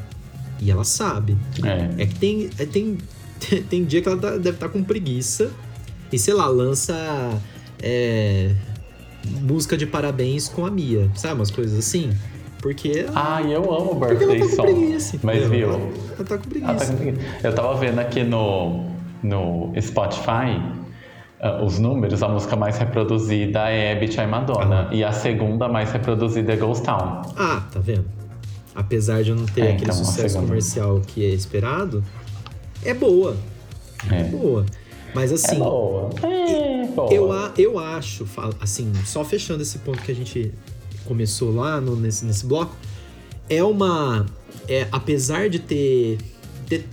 E 0.62 0.70
ela 0.70 0.84
sabe. 0.84 1.36
É, 1.64 2.04
é 2.04 2.06
que 2.06 2.16
tem, 2.16 2.50
é, 2.60 2.66
tem, 2.66 2.98
tem 3.70 3.84
dia 3.84 4.02
que 4.02 4.08
ela 4.08 4.18
tá, 4.18 4.32
deve 4.32 4.52
estar 4.52 4.68
tá 4.68 4.70
com 4.70 4.84
preguiça. 4.84 5.52
E 6.12 6.20
sei 6.20 6.36
lá, 6.36 6.48
lança 6.48 6.96
é, 7.82 8.54
música 9.42 9.76
de 9.76 9.88
parabéns 9.88 10.48
com 10.48 10.66
a 10.66 10.70
Mia, 10.70 11.10
sabe? 11.16 11.36
Umas 11.36 11.52
coisas 11.52 11.78
assim. 11.78 12.12
Porque. 12.66 13.06
Ah, 13.14 13.44
eu 13.44 13.62
amo 13.72 13.96
porque 13.96 14.24
ela 14.24 14.34
Birthday 14.34 14.40
tá 14.40 14.46
com 14.48 14.56
Song. 14.56 14.74
preguiça. 14.74 15.20
Mas 15.22 15.44
viu? 15.48 15.70
Ela, 15.70 15.80
ela 16.16 16.26
tá 16.26 16.38
com 16.40 16.50
preguiça. 16.50 16.72
Ah, 16.72 16.76
tá 16.76 16.86
com 16.88 16.96
preguiça. 16.98 17.26
Eu 17.44 17.54
tava 17.54 17.76
vendo 17.76 18.00
aqui 18.00 18.24
no, 18.24 18.86
no 19.22 19.72
Spotify 19.80 20.60
ah, 21.40 21.64
os 21.64 21.78
números, 21.78 22.24
a 22.24 22.28
música 22.28 22.56
mais 22.56 22.76
reproduzida 22.80 23.70
é 23.70 23.94
Bitch 23.94 24.18
I 24.18 24.26
Madonna. 24.26 24.90
E 24.92 25.04
a 25.04 25.12
segunda 25.12 25.68
mais 25.68 25.92
reproduzida 25.92 26.54
é 26.54 26.56
Ghost 26.56 26.84
Town. 26.84 27.22
Ah, 27.38 27.62
tá 27.72 27.80
vendo? 27.80 28.06
Apesar 28.74 29.22
de 29.22 29.32
não 29.32 29.46
ter 29.46 29.62
É, 29.62 29.64
aquele 29.74 29.84
então, 29.84 30.04
sucesso 30.04 30.40
comercial 30.40 31.02
que 31.06 31.24
é 31.24 31.30
esperado, 31.30 32.04
é 32.84 32.96
boa. 32.96 33.38
É 34.12 34.22
É. 34.22 34.24
boa. 34.24 34.66
Mas 35.14 35.32
É 35.32 35.36
assim, 35.36 35.60
boa. 35.60 36.10
É 36.24 36.88
boa. 36.88 37.14
eu, 37.14 37.30
eu 37.58 37.78
acho, 37.78 38.26
assim, 38.60 38.92
só 39.06 39.24
fechando 39.24 39.62
esse 39.62 39.78
ponto 39.78 40.02
que 40.02 40.12
a 40.12 40.16
gente 40.16 40.52
começou 41.06 41.54
lá 41.56 41.80
no- 41.80 41.96
nesse, 41.96 42.26
nesse 42.26 42.46
bloco, 42.46 42.76
é 43.50 43.64
uma. 43.64 44.26
É, 44.68 44.88
apesar 44.92 45.50
de 45.50 45.60
ter. 45.60 46.18
ter- 46.68 46.86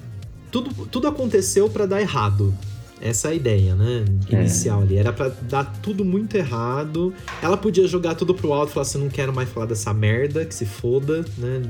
tudo, 0.50 0.86
tudo 0.86 1.08
aconteceu 1.08 1.68
pra 1.70 1.86
dar 1.86 2.00
errado. 2.00 2.54
Essa 3.00 3.28
é 3.28 3.30
a 3.32 3.34
ideia, 3.34 3.74
né? 3.74 4.04
Inicial 4.30 4.82
ali. 4.82 4.96
Era 4.96 5.12
pra 5.12 5.28
dar 5.28 5.64
tudo 5.82 6.04
muito 6.04 6.36
errado. 6.36 7.12
Ela 7.42 7.56
podia 7.56 7.88
jogar 7.88 8.14
tudo 8.14 8.32
pro 8.32 8.52
alto 8.52 8.70
e 8.70 8.72
falar 8.74 8.82
assim: 8.82 8.98
não 8.98 9.08
quero 9.08 9.34
mais 9.34 9.48
falar 9.48 9.66
dessa 9.66 9.92
merda, 9.92 10.44
que 10.44 10.54
se 10.54 10.64
foda, 10.64 11.24
né? 11.36 11.62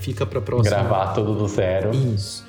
Fica 0.00 0.26
pra 0.26 0.40
próxima. 0.40 0.74
Gravar 0.76 1.12
tudo 1.12 1.34
do 1.36 1.46
zero. 1.46 1.90
Isso. 1.94 2.44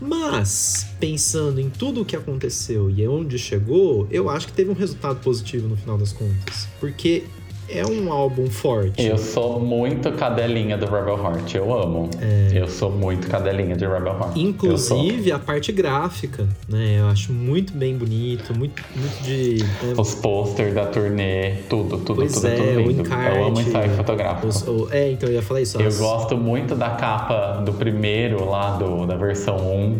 Mas, 0.00 0.86
pensando 1.00 1.60
em 1.60 1.70
tudo 1.70 2.02
o 2.02 2.04
que 2.04 2.14
aconteceu 2.14 2.90
e 2.90 3.06
onde 3.08 3.38
chegou, 3.38 4.06
eu 4.10 4.28
acho 4.28 4.48
que 4.48 4.52
teve 4.52 4.70
um 4.70 4.74
resultado 4.74 5.20
positivo 5.20 5.66
no 5.66 5.76
final 5.76 5.96
das 5.96 6.12
contas. 6.12 6.68
Porque 6.78 7.24
é 7.68 7.84
um 7.86 8.12
álbum 8.12 8.46
forte. 8.50 9.02
Eu 9.04 9.16
sou 9.18 9.58
muito 9.60 10.10
cadelinha 10.12 10.76
do 10.76 10.86
Rebel 10.86 11.16
Heart, 11.22 11.54
eu 11.54 11.74
amo. 11.74 12.10
Eu 12.52 12.68
sou 12.68 12.90
muito 12.90 13.26
cadelinha 13.28 13.74
de 13.76 13.86
Rebel 13.86 14.12
Heart. 14.18 14.36
Inclusive 14.36 15.32
a 15.32 15.38
parte 15.38 15.72
gráfica, 15.72 16.46
né? 16.68 16.96
Eu 17.00 17.08
acho 17.08 17.32
muito 17.32 17.72
bem 17.72 17.96
bonito, 17.96 18.56
muito, 18.56 18.82
muito 18.94 19.22
de. 19.22 19.62
né, 19.82 19.94
Os 19.96 20.14
posters 20.14 20.74
da 20.74 20.86
turnê, 20.86 21.52
tudo, 21.68 21.98
tudo, 21.98 22.16
Pois 22.16 22.32
tudo, 22.32 22.46
é, 22.48 22.56
tudo 22.56 22.68
o 22.68 22.80
lindo. 22.80 23.02
encarte. 23.02 23.36
Eu 23.38 23.44
amo 23.46 23.60
ensaio 23.60 23.90
fotográfico. 23.90 24.46
os- 24.48 24.62
o- 24.68 24.88
é, 24.92 25.10
então 25.12 25.28
eu 25.28 25.34
ia 25.36 25.42
falar 25.42 25.60
isso. 25.60 25.80
Eu 25.80 25.88
as- 25.88 25.98
gosto 25.98 26.36
muito 26.36 26.74
da 26.74 26.90
capa 26.90 27.62
do 27.64 27.72
primeiro 27.72 28.48
lá, 28.48 28.76
do, 28.76 29.06
da 29.06 29.16
versão 29.16 29.56
1, 29.56 29.98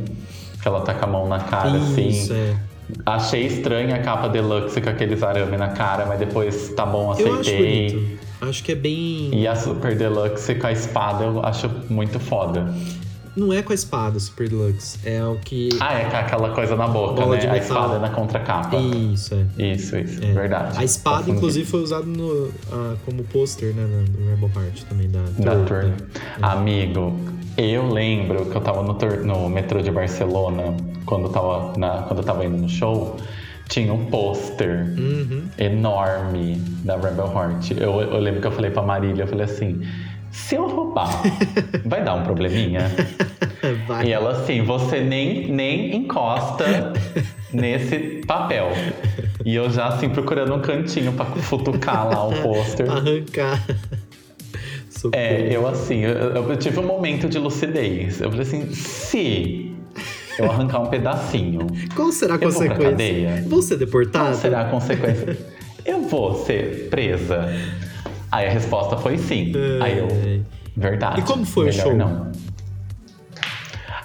que 0.61 0.69
ela 0.69 0.81
tá 0.81 0.95
com 0.95 1.05
a 1.05 1.09
mão 1.09 1.29
na 1.29 1.41
cara, 1.41 1.77
Isso, 1.77 1.93
assim. 1.93 2.33
é. 2.35 2.55
Achei 3.07 3.47
estranha 3.47 3.97
a 3.97 3.99
capa 4.01 4.29
deluxe 4.29 4.81
com 4.81 4.91
aqueles 4.91 5.23
arame 5.23 5.57
na 5.57 5.69
cara, 5.69 6.07
mas 6.07 6.19
depois 6.19 6.69
tá 6.71 6.85
bom, 6.85 7.15
Eu 7.19 7.33
acho 7.35 7.41
aceitei. 7.41 7.91
bonito. 7.93 8.25
Acho 8.41 8.63
que 8.63 8.73
é 8.73 8.75
bem. 8.75 9.31
E 9.33 9.47
a 9.49 9.57
Super 9.57 9.97
Deluxe 9.97 10.55
com 10.57 10.67
a 10.67 10.73
espada 10.73 11.25
eu 11.25 11.45
acho 11.45 11.71
muito 11.89 12.21
foda. 12.21 12.73
Não 13.37 13.53
é 13.53 13.63
com 13.63 13.73
a 13.73 13.75
espada, 13.75 14.21
Super 14.21 14.49
Deluxe. 14.49 14.99
É 15.05 15.25
o 15.25 15.37
que. 15.37 15.71
Ah, 15.81 15.95
é 15.95 16.05
com 16.05 16.17
aquela 16.17 16.51
coisa 16.51 16.77
na 16.77 16.87
boca, 16.87 17.15
Bola 17.23 17.35
né? 17.35 17.41
de 17.41 17.47
A 17.49 17.53
metal. 17.53 17.67
espada 17.69 17.95
é 17.97 17.99
na 17.99 18.11
contracapa. 18.11 18.77
Isso, 18.77 19.35
é. 19.35 19.73
Isso, 19.73 19.97
isso, 19.97 20.23
É. 20.23 20.33
verdade. 20.33 20.79
A 20.79 20.85
espada, 20.85 21.17
Confundi. 21.19 21.37
inclusive, 21.39 21.67
foi 21.69 21.81
usada 21.83 22.07
no, 22.07 22.51
ah, 22.71 22.95
como 23.05 23.25
pôster, 23.25 23.75
né, 23.75 23.83
no 24.19 24.31
Rebel 24.31 24.51
Heart 24.55 24.83
também 24.85 25.11
da, 25.11 25.23
Da 25.39 25.53
tour, 25.57 25.65
tour. 25.67 25.83
né? 25.85 25.95
Amigo, 26.43 27.19
eu 27.57 27.87
lembro 27.89 28.47
que 28.47 28.57
eu 28.57 28.61
tava 28.61 28.83
no, 28.83 28.95
no 29.25 29.49
metrô 29.49 29.81
de 29.81 29.91
Barcelona, 29.91 30.75
quando 31.07 31.25
eu 31.27 31.31
tava, 31.31 31.73
na, 31.79 32.03
quando 32.03 32.19
eu 32.21 32.25
tava 32.25 32.45
indo 32.45 32.57
no 32.57 32.69
show, 32.69 33.17
tinha 33.69 33.93
um 33.93 34.07
pôster 34.07 34.87
Uhum. 34.99 35.45
enorme 35.59 36.57
da 36.85 36.97
Rebel 36.97 37.33
Heart. 37.35 37.71
Eu, 37.73 38.01
eu 38.01 38.19
lembro 38.19 38.41
que 38.41 38.47
eu 38.47 38.53
falei 38.53 38.71
pra 38.71 38.83
Marília, 38.83 39.23
eu 39.23 39.27
falei 39.29 39.45
assim, 39.45 39.81
se 40.31 40.55
eu 40.57 40.67
roubar, 40.69 41.09
vai 41.87 42.03
dar 42.05 42.15
um 42.15 42.23
probleminha? 42.25 42.91
Vai. 43.87 44.07
E 44.09 44.13
ela 44.13 44.33
assim, 44.33 44.63
você 44.63 45.01
nem, 45.01 45.47
nem 45.51 45.97
encosta 45.97 46.93
nesse 47.53 48.23
papel. 48.27 48.69
E 49.45 49.55
eu 49.55 49.71
já 49.71 49.87
assim 49.89 50.09
procurando 50.11 50.55
um 50.55 50.61
cantinho 50.61 51.13
pra 51.13 51.25
futucar 51.25 52.07
lá 52.09 52.27
o 52.27 52.33
pôster. 52.43 52.91
Arrancar. 52.91 53.63
Socorro. 55.05 55.23
É, 55.23 55.55
eu 55.55 55.67
assim, 55.67 56.01
eu, 56.01 56.13
eu 56.13 56.57
tive 56.57 56.79
um 56.81 56.87
momento 56.87 57.29
de 57.29 57.39
lucidez. 57.39 58.21
Eu 58.21 58.31
falei 58.31 58.47
assim, 58.47 58.73
se 58.73 59.77
eu 60.39 60.51
arrancar 60.51 60.81
um 60.81 60.87
pedacinho, 60.87 61.67
Qual 61.95 62.11
será 62.11 62.35
a 62.35 62.37
eu 62.37 62.51
vou 62.51 62.53
consequência? 62.53 62.91
cadeia? 62.91 63.45
Vou 63.47 63.61
ser 63.61 63.77
deportado? 63.77 64.25
qual 64.27 64.35
será 64.35 64.61
a 64.63 64.65
consequência? 64.65 65.39
Eu 65.85 66.01
vou 66.03 66.35
ser 66.35 66.89
presa? 66.89 67.47
Aí 68.33 68.47
a 68.47 68.51
resposta 68.51 68.97
foi 68.97 69.19
sim. 69.19 69.53
Aí 69.83 69.99
eu, 69.99 70.09
verdade. 70.75 71.21
E 71.21 71.23
como 71.23 71.45
foi 71.45 71.69
o 71.69 71.73
show? 71.73 71.95
Não. 71.95 72.33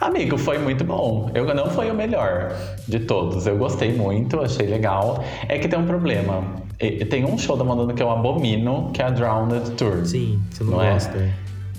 Amigo, 0.02 0.38
foi 0.38 0.58
muito 0.58 0.84
bom. 0.84 1.32
Eu 1.34 1.46
não 1.56 1.70
foi 1.70 1.90
o 1.90 1.96
melhor 1.96 2.54
de 2.88 3.00
todos. 3.00 3.48
Eu 3.48 3.58
gostei 3.58 3.94
muito, 3.94 4.40
achei 4.42 4.68
legal. 4.68 5.24
É 5.48 5.58
que 5.58 5.68
tem 5.68 5.80
um 5.80 5.86
problema. 5.86 6.62
E- 6.80 7.04
Tem 7.06 7.26
um 7.26 7.38
show 7.38 7.58
da 7.58 7.64
Madonna 7.64 7.94
que 7.94 8.02
eu 8.02 8.10
abomino, 8.10 8.90
que 8.94 9.02
é 9.02 9.06
a 9.06 9.10
Drowned 9.10 9.72
Tour. 9.72 10.06
Sim, 10.06 10.42
você 10.52 10.64
não, 10.64 10.72
Não 10.74 10.84
é? 10.84 10.94
gosta. 10.94 11.18
é. 11.18 11.34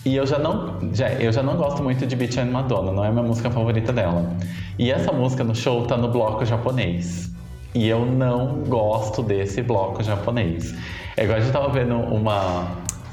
E 0.05 0.17
eu 0.17 0.27
já 0.27 0.39
não, 0.39 0.79
já, 0.95 1.11
eu 1.13 1.31
já 1.31 1.43
não 1.43 1.57
gosto 1.57 1.83
muito 1.83 2.07
de 2.07 2.17
Beach 2.17 2.39
and 2.41 2.47
Madonna, 2.47 2.91
não 2.91 3.05
é 3.05 3.11
minha 3.11 3.23
música 3.23 3.51
favorita 3.51 3.93
dela. 3.93 4.35
E 4.79 4.91
essa 4.91 5.13
música 5.13 5.45
no 5.45 5.55
show 5.55 5.87
tá 5.87 5.97
no 5.97 6.09
bloco 6.11 6.43
japonês. 6.45 7.31
E 7.75 7.87
eu 7.87 8.05
não 8.07 8.63
gosto 8.67 9.23
desse 9.23 9.61
bloco 9.63 10.03
japonês. 10.03 10.75
É 11.17 11.25
igual 11.25 11.39
a 11.39 11.41
gente 11.43 11.53
tava 11.53 11.69
vendo 11.69 11.95
uma. 11.97 12.67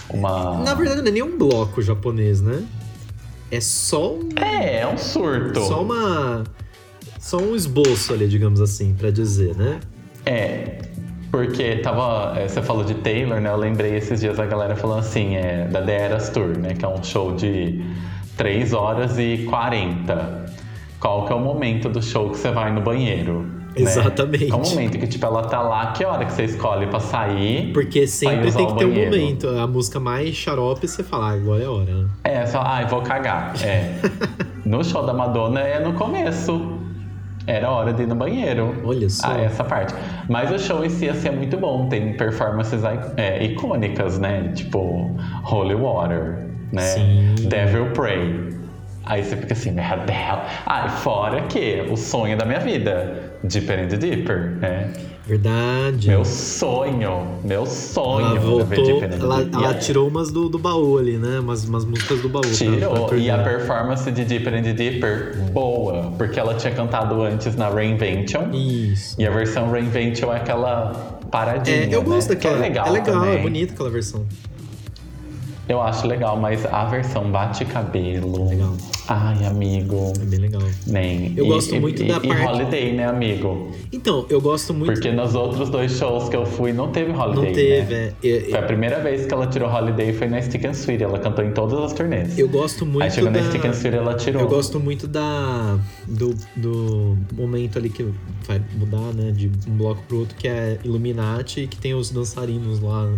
uma... 0.09 0.59
Na 0.63 0.73
verdade, 0.73 1.01
não 1.01 1.09
é 1.09 1.11
nem 1.11 1.21
um 1.23 1.37
bloco 1.37 1.81
japonês, 1.81 2.41
né? 2.41 2.63
É 3.51 3.59
só 3.61 4.13
um, 4.13 4.29
É, 4.37 4.79
é 4.79 4.87
um 4.87 4.97
surto. 4.97 5.59
só 5.65 5.81
uma. 5.83 6.43
Só 7.19 7.37
um 7.37 7.53
esboço 7.55 8.13
ali, 8.13 8.27
digamos 8.29 8.61
assim, 8.61 8.93
pra 8.93 9.11
dizer, 9.11 9.55
né? 9.55 9.79
É, 10.25 10.79
porque 11.31 11.77
tava. 11.77 12.33
é, 12.37 12.47
Você 12.47 12.61
falou 12.61 12.83
de 12.83 12.95
Taylor, 12.95 13.39
né? 13.39 13.49
Eu 13.49 13.57
lembrei 13.57 13.95
esses 13.95 14.19
dias 14.19 14.39
a 14.39 14.45
galera 14.45 14.75
falando 14.75 14.99
assim, 14.99 15.35
é, 15.35 15.65
da 15.65 15.81
The 15.81 15.95
Eras 15.95 16.29
Tour, 16.29 16.57
né? 16.57 16.73
Que 16.73 16.85
é 16.85 16.87
um 16.87 17.03
show 17.03 17.35
de 17.35 17.83
3 18.35 18.73
horas 18.73 19.17
e 19.19 19.45
40. 19.49 20.45
Qual 20.99 21.25
que 21.25 21.33
é 21.33 21.35
o 21.35 21.39
momento 21.39 21.89
do 21.89 22.01
show 22.01 22.29
que 22.29 22.37
você 22.37 22.51
vai 22.51 22.71
no 22.71 22.81
banheiro? 22.81 23.57
né? 23.75 23.83
Exatamente. 23.83 24.51
É 24.51 24.55
o 24.55 24.59
momento 24.59 24.97
que, 24.97 25.07
tipo, 25.07 25.25
ela 25.25 25.43
tá 25.43 25.61
lá, 25.61 25.91
que 25.91 26.03
hora 26.03 26.25
que 26.25 26.33
você 26.33 26.45
escolhe 26.45 26.87
pra 26.87 26.99
sair? 26.99 27.71
Porque 27.73 28.07
sempre 28.07 28.51
tem 28.51 28.65
que 28.67 28.75
ter 28.75 28.85
um 28.85 29.05
momento. 29.05 29.47
A 29.49 29.67
música 29.67 29.99
mais 29.99 30.35
xarope, 30.35 30.87
você 30.87 31.03
fala, 31.03 31.31
ah, 31.31 31.33
agora 31.33 31.63
é 31.63 31.65
a 31.65 31.71
hora, 31.71 31.93
né? 31.93 32.07
É, 32.23 32.45
só, 32.45 32.61
ai, 32.61 32.85
vou 32.87 33.01
cagar. 33.01 33.53
É. 33.63 33.93
no 34.65 34.83
show 34.83 35.05
da 35.05 35.13
Madonna 35.13 35.59
é 35.61 35.79
no 35.79 35.93
começo. 35.93 36.76
Era 37.47 37.71
hora 37.71 37.93
de 37.93 38.03
ir 38.03 38.07
no 38.07 38.15
banheiro. 38.15 38.75
Olha 38.83 39.09
só. 39.09 39.31
Ah, 39.31 39.41
essa 39.41 39.63
parte. 39.63 39.95
Mas 40.27 40.51
o 40.51 40.59
show 40.59 40.83
em 40.83 40.89
si 40.89 41.09
assim, 41.09 41.29
é 41.29 41.31
muito 41.31 41.57
bom. 41.57 41.87
Tem 41.87 42.13
performances 42.13 42.81
é, 43.15 43.43
icônicas, 43.43 44.19
né? 44.19 44.51
Tipo 44.53 45.09
Holy 45.49 45.75
Water, 45.75 46.49
né? 46.73 46.81
Sim. 46.81 47.35
Devil 47.47 47.91
Pray. 47.91 48.57
Aí 49.05 49.23
você 49.23 49.37
fica 49.37 49.53
assim, 49.53 49.71
meu 49.71 49.85
Deus. 49.85 50.39
Ah, 50.65 50.85
e 50.87 50.89
fora 50.89 51.41
que 51.43 51.85
o 51.89 51.95
sonho 51.95 52.37
da 52.37 52.43
minha 52.43 52.59
vida, 52.59 53.31
Deeper 53.41 53.79
and 53.79 53.87
Deeper, 53.87 54.57
né? 54.59 54.91
Verdade. 55.27 56.07
Meu 56.07 56.23
sonho, 56.23 57.27
meu 57.43 57.65
sonho. 57.65 58.27
ela 58.27 58.39
voltou, 58.39 59.03
ela, 59.03 59.41
ela 59.41 59.73
tirou 59.73 60.07
umas 60.07 60.31
do, 60.31 60.47
do 60.47 60.57
baú 60.57 60.97
ali, 60.97 61.17
né? 61.17 61.39
Umas, 61.39 61.65
umas 61.65 61.83
músicas 61.83 62.21
do 62.21 62.29
baú. 62.29 62.43
pra 62.43 62.51
Tirou. 62.51 63.17
E 63.17 63.29
a 63.29 63.43
performance 63.43 64.09
de 64.09 64.23
Deeper 64.23 64.53
and 64.53 64.73
Deeper, 64.73 65.35
boa. 65.51 66.13
Porque 66.17 66.39
ela 66.39 66.53
tinha 66.53 66.73
cantado 66.73 67.21
antes 67.21 67.57
na 67.57 67.69
Reinvention. 67.69 68.51
Isso. 68.53 69.19
E 69.19 69.27
a 69.27 69.29
versão 69.29 69.69
Reinvention 69.69 70.31
é 70.31 70.37
aquela 70.37 71.19
paradinha. 71.29 71.75
É, 71.75 71.89
eu 71.93 72.01
gosto 72.01 72.29
né? 72.29 72.35
daquela. 72.35 72.57
Que 72.57 72.63
é 72.63 72.67
legal, 72.69 72.87
é 72.87 72.89
legal, 72.91 73.19
também. 73.19 73.35
é 73.35 73.41
bonita 73.41 73.73
aquela 73.73 73.89
versão. 73.89 74.25
Eu 75.67 75.81
acho 75.81 76.07
legal, 76.07 76.37
mas 76.37 76.65
a 76.65 76.85
versão 76.85 77.29
bate-cabelo. 77.29 78.47
Legal. 78.47 78.73
Ai, 79.09 79.45
amigo. 79.45 80.11
É 80.21 80.25
bem 80.25 80.39
legal. 80.39 80.61
Nem. 80.85 81.33
Eu 81.37 81.45
E- 81.45 81.47
gosto 81.47 81.73
e- 81.75 81.79
muito 81.79 82.03
e, 82.03 82.07
da 82.07 82.17
e 82.17 82.27
parte- 82.27 82.45
Holiday, 82.45 82.93
né, 82.93 83.05
amigo? 83.05 83.71
Então, 83.93 84.25
eu 84.29 84.41
gosto 84.41 84.73
muito. 84.73 84.91
Porque 84.93 85.11
nos 85.11 85.33
outros 85.33 85.69
dois 85.69 85.93
shows 85.93 86.27
que 86.27 86.35
eu 86.35 86.45
fui 86.45 86.73
não 86.73 86.91
teve 86.91 87.11
Holiday. 87.11 87.45
não 87.45 87.53
teve, 87.53 87.93
né? 87.93 88.13
é. 88.23 88.29
É, 88.37 88.41
Foi 88.49 88.59
a 88.59 88.63
primeira 88.63 88.99
vez 89.01 89.25
que 89.25 89.33
ela 89.33 89.47
tirou 89.47 89.69
Holiday 89.69 90.11
foi 90.11 90.27
na 90.27 90.41
Stick 90.41 90.65
and 90.65 90.71
Sweet. 90.71 91.03
Ela 91.03 91.19
cantou 91.19 91.45
em 91.45 91.51
todas 91.51 91.79
as 91.79 91.93
turnês. 91.93 92.37
Eu 92.37 92.49
gosto 92.49 92.85
muito 92.85 93.03
Aí 93.03 93.09
chegou 93.11 93.31
da... 93.31 93.39
na 93.41 93.49
Stick 93.49 93.65
and 93.65 93.71
Sweet 93.73 93.95
ela 93.95 94.13
tirou. 94.15 94.41
Eu 94.41 94.47
gosto 94.49 94.79
muito 94.79 95.07
da 95.07 95.79
do, 96.05 96.35
do 96.55 97.17
momento 97.33 97.77
ali 97.77 97.89
que 97.89 98.05
vai 98.45 98.61
mudar, 98.77 99.13
né, 99.13 99.31
de 99.31 99.49
um 99.69 99.77
bloco 99.77 100.01
pro 100.07 100.19
outro, 100.19 100.35
que 100.35 100.47
é 100.47 100.77
Illuminati, 100.83 101.67
que 101.67 101.77
tem 101.77 101.93
os 101.93 102.09
dançarinos 102.09 102.79
lá 102.81 103.09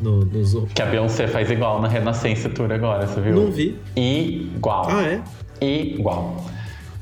no, 0.00 0.24
nos... 0.24 0.54
Que 0.74 0.82
a 0.82 0.86
Beyoncé 0.86 1.26
faz 1.26 1.50
igual 1.50 1.80
na 1.80 1.88
Renascença 1.88 2.48
Tour 2.48 2.70
agora, 2.72 3.06
você 3.06 3.20
viu? 3.20 3.34
Não 3.34 3.50
vi. 3.50 3.78
Igual. 3.96 4.86
Ah, 4.90 5.02
é? 5.02 5.22
Igual. 5.64 6.44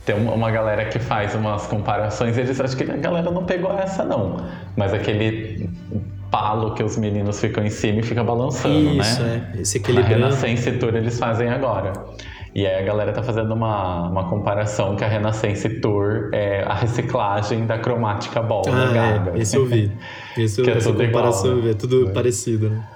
tem 0.04 0.14
uma 0.14 0.50
galera 0.50 0.84
que 0.84 0.98
faz 0.98 1.34
umas 1.34 1.66
comparações, 1.66 2.36
eles 2.38 2.60
acham 2.60 2.76
que 2.76 2.90
a 2.90 2.96
galera 2.96 3.30
não 3.30 3.44
pegou 3.44 3.72
essa 3.72 4.04
não, 4.04 4.36
mas 4.76 4.92
aquele 4.92 5.68
palo 6.30 6.74
que 6.74 6.82
os 6.82 6.96
meninos 6.96 7.40
ficam 7.40 7.64
em 7.64 7.70
cima 7.70 8.00
e 8.00 8.02
fica 8.02 8.22
balançando, 8.22 9.00
Isso, 9.00 9.22
né? 9.22 9.52
é. 9.54 9.60
Esse 9.60 9.78
equilibrando. 9.78 10.18
Na 10.18 10.26
Renascença 10.26 10.72
Tour 10.72 10.94
eles 10.94 11.18
fazem 11.18 11.48
agora. 11.48 11.92
E 12.54 12.64
aí 12.64 12.76
a 12.80 12.82
galera 12.82 13.12
tá 13.12 13.20
fazendo 13.20 13.52
uma, 13.52 14.08
uma 14.08 14.28
comparação 14.28 14.94
que 14.94 15.02
a 15.02 15.08
Renaissance 15.08 15.68
Tour 15.80 16.30
é 16.32 16.62
a 16.62 16.74
reciclagem 16.74 17.66
da 17.66 17.78
cromática 17.78 18.40
ball 18.40 18.62
ah, 18.68 18.70
da 18.70 18.92
Gaga. 18.92 19.32
É, 19.36 19.40
esse 19.40 19.56
eu 19.56 19.66
vi. 19.66 19.90
Esse 20.38 20.62
que 20.62 20.70
eu, 20.70 20.74
é 20.74 20.76
essa 20.76 20.92
comparação 20.92 21.46
igual, 21.46 21.56
eu 21.56 21.62
vi, 21.62 21.70
é 21.70 21.74
tudo 21.74 22.10
parecido, 22.12 22.70
né? 22.70 22.88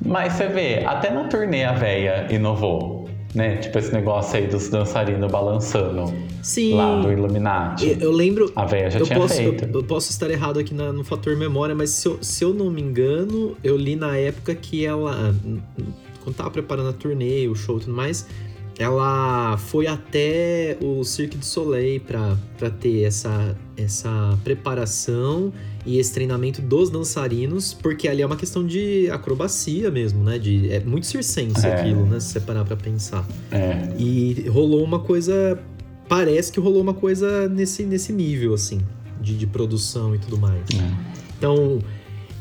Mas 0.00 0.34
você 0.34 0.46
vê, 0.46 0.84
até 0.86 1.10
na 1.10 1.24
turnê 1.24 1.64
a 1.64 1.72
véia 1.72 2.26
inovou, 2.30 3.08
né? 3.34 3.56
Tipo 3.56 3.78
esse 3.78 3.92
negócio 3.92 4.38
aí 4.38 4.46
dos 4.46 4.68
dançarinos 4.68 5.30
balançando 5.30 6.14
Sim. 6.40 6.74
lá 6.74 7.00
do 7.00 7.10
Illuminati. 7.12 7.88
Eu, 7.90 7.98
eu 7.98 8.12
lembro. 8.12 8.52
A 8.54 8.64
véia 8.64 8.90
já 8.90 9.00
eu 9.00 9.06
tinha 9.06 9.18
posso, 9.18 9.34
feito. 9.34 9.64
Eu, 9.64 9.72
eu 9.72 9.82
posso 9.82 10.10
estar 10.10 10.30
errado 10.30 10.58
aqui 10.60 10.72
na- 10.72 10.92
no 10.92 11.02
fator 11.04 11.36
memória, 11.36 11.74
mas 11.74 11.90
se 11.90 12.06
eu, 12.08 12.18
se 12.22 12.44
eu 12.44 12.54
não 12.54 12.70
me 12.70 12.80
engano, 12.80 13.56
eu 13.62 13.76
li 13.76 13.96
na 13.96 14.16
época 14.16 14.54
que 14.54 14.86
ela. 14.86 15.34
Quando 16.22 16.36
tava 16.36 16.50
preparando 16.50 16.90
a 16.90 16.92
turnê, 16.92 17.48
o 17.48 17.54
show 17.54 17.78
e 17.78 17.80
tudo 17.80 17.92
mais, 17.94 18.26
ela 18.80 19.58
foi 19.58 19.86
até 19.86 20.78
o 20.80 21.04
Cirque 21.04 21.36
du 21.36 21.44
Soleil 21.44 22.00
pra, 22.00 22.34
pra 22.58 22.70
ter 22.70 23.02
essa, 23.02 23.54
essa 23.76 24.38
preparação 24.42 25.52
e 25.84 25.98
esse 25.98 26.14
treinamento 26.14 26.62
dos 26.62 26.88
dançarinos, 26.88 27.74
porque 27.74 28.08
ali 28.08 28.22
é 28.22 28.26
uma 28.26 28.36
questão 28.36 28.66
de 28.66 29.10
acrobacia 29.10 29.90
mesmo, 29.90 30.24
né? 30.24 30.38
De, 30.38 30.72
é 30.72 30.80
muito 30.80 31.06
circense 31.06 31.66
É. 31.66 31.74
aquilo, 31.74 32.06
né? 32.06 32.18
Se 32.20 32.28
você 32.28 32.40
parar 32.40 32.64
pra 32.64 32.74
pensar. 32.74 33.26
É. 33.52 33.94
E 33.98 34.46
rolou 34.48 34.82
uma 34.82 34.98
coisa. 35.00 35.58
Parece 36.08 36.50
que 36.50 36.58
rolou 36.58 36.80
uma 36.80 36.94
coisa 36.94 37.48
nesse, 37.50 37.82
nesse 37.84 38.12
nível, 38.14 38.54
assim, 38.54 38.80
de, 39.20 39.36
de 39.36 39.46
produção 39.46 40.14
e 40.14 40.18
tudo 40.18 40.38
mais. 40.38 40.62
É. 40.74 40.90
Então, 41.36 41.80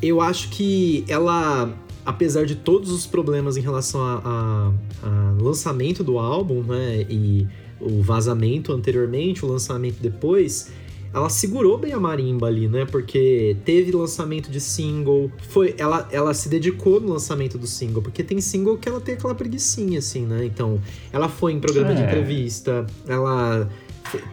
eu 0.02 0.22
acho 0.22 0.50
que 0.52 1.04
ela, 1.10 1.74
apesar 2.10 2.46
de 2.46 2.56
todos 2.56 2.92
os 2.92 3.06
problemas 3.06 3.56
em 3.58 3.62
relação 3.62 4.02
a, 4.02 4.22
a- 4.26 4.72
a 5.08 5.36
lançamento 5.42 6.04
do 6.04 6.18
álbum, 6.18 6.64
né? 6.64 7.06
E 7.10 7.48
o 7.80 8.02
vazamento 8.02 8.74
anteriormente, 8.74 9.46
o 9.46 9.48
lançamento 9.48 9.98
depois. 10.02 10.72
Ela 11.12 11.28
segurou 11.28 11.76
bem 11.76 11.92
a 11.94 12.00
marimba 12.00 12.46
ali, 12.46 12.68
né? 12.68 12.86
Porque 12.86 13.58
teve 13.66 13.92
lançamento 13.92 14.52
de 14.52 14.60
single, 14.60 15.32
foi, 15.50 15.74
ela, 15.78 16.08
ela 16.12 16.34
se 16.36 16.48
dedicou 16.50 17.00
no 17.02 17.10
lançamento 17.14 17.58
do 17.58 17.66
single, 17.66 18.02
porque 18.04 18.24
tem 18.24 18.40
single 18.40 18.78
que 18.78 18.88
ela 18.88 19.02
tem 19.02 19.16
aquela 19.16 19.34
preguiçinha, 19.34 19.98
assim, 19.98 20.24
né? 20.28 20.46
Então, 20.46 20.80
ela 21.12 21.28
foi 21.28 21.54
em 21.54 21.60
programa 21.60 21.96
de 21.96 22.02
É. 22.04 22.06
entrevista, 22.06 22.86
ela 23.08 23.68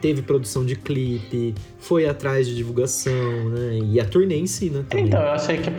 teve 0.03 0.21
produção 0.21 0.67
de 0.67 0.77
clipe, 0.77 1.55
foi 1.79 2.05
atrás 2.07 2.47
de 2.47 2.55
divulgação, 2.55 3.49
né? 3.49 3.79
E 3.93 3.99
a 3.99 4.05
turnê 4.05 4.37
em 4.37 4.47
si, 4.47 4.69
né? 4.69 4.85
também. 4.89 5.07
Então, 5.07 5.21
eu 5.23 5.31
achei 5.31 5.57
que. 5.57 5.71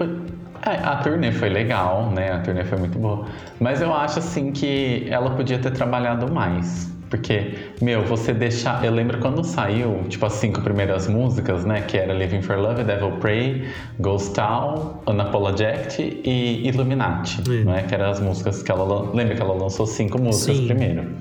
É, 0.66 0.76
a 0.84 0.96
turnê 0.98 1.32
foi 1.32 1.50
legal, 1.50 2.12
né? 2.12 2.32
A 2.34 2.40
turnê 2.40 2.64
foi 2.64 2.78
muito 2.78 2.98
boa. 2.98 3.26
Mas 3.60 3.82
eu 3.82 3.94
acho 3.94 4.20
assim 4.20 4.52
que 4.52 5.08
ela 5.10 5.32
podia 5.32 5.58
ter 5.60 5.72
trabalhado 5.72 6.32
mais. 6.34 6.96
Porque, 7.10 7.54
meu, 7.82 8.04
você 8.04 8.34
deixar. 8.34 8.84
Eu 8.84 8.92
lembro 8.92 9.20
quando 9.20 9.42
saiu, 9.44 10.04
tipo, 10.10 10.26
as 10.26 10.34
cinco 10.34 10.60
primeiras 10.62 11.08
músicas, 11.08 11.64
né? 11.64 11.82
Que 11.82 11.98
era 11.98 12.14
Living 12.14 12.42
for 12.42 12.58
Love, 12.58 12.84
Devil 12.84 13.12
Pray, 13.22 13.66
Ghost 14.00 14.34
Town, 14.34 14.96
Unapologetic 15.08 16.22
e 16.26 16.68
Illuminati, 16.68 17.42
É. 17.50 17.64
não 17.64 17.74
é? 17.74 17.84
Que 17.84 17.96
eram 17.96 18.10
as 18.10 18.20
músicas 18.20 18.62
que 18.62 18.70
ela. 18.70 19.10
Lembra 19.14 19.36
que 19.36 19.42
ela 19.42 19.54
lançou 19.54 19.86
cinco 19.88 20.20
músicas 20.22 20.58
Sim. 20.58 20.68
primeiro? 20.68 21.12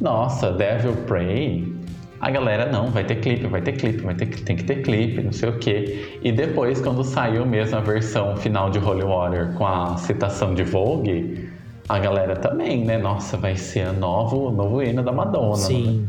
Nossa, 0.00 0.50
Devil 0.52 0.92
Pray. 1.06 1.74
A 2.20 2.30
galera 2.30 2.70
não, 2.70 2.90
vai 2.90 3.04
ter 3.04 3.16
clipe, 3.16 3.46
vai 3.46 3.60
ter 3.60 3.72
clipe, 3.72 3.98
vai 4.02 4.14
ter, 4.14 4.26
tem 4.26 4.56
que 4.56 4.64
ter 4.64 4.82
clipe, 4.82 5.22
não 5.22 5.32
sei 5.32 5.50
o 5.50 5.58
quê. 5.58 6.18
E 6.22 6.32
depois, 6.32 6.80
quando 6.80 7.04
saiu 7.04 7.44
mesmo 7.44 7.76
a 7.76 7.80
versão 7.80 8.36
final 8.36 8.70
de 8.70 8.78
Holy 8.78 9.02
Water 9.04 9.52
com 9.54 9.66
a 9.66 9.96
citação 9.98 10.54
de 10.54 10.62
Vogue, 10.62 11.48
a 11.88 11.98
galera 11.98 12.34
também, 12.34 12.84
né? 12.84 12.96
Nossa, 12.98 13.36
vai 13.36 13.54
ser 13.54 13.88
o 13.88 13.92
novo, 13.92 14.50
novo 14.50 14.82
hino 14.82 15.02
da 15.02 15.12
Madonna. 15.12 15.50
né? 15.50 15.56
Sim. 15.56 16.08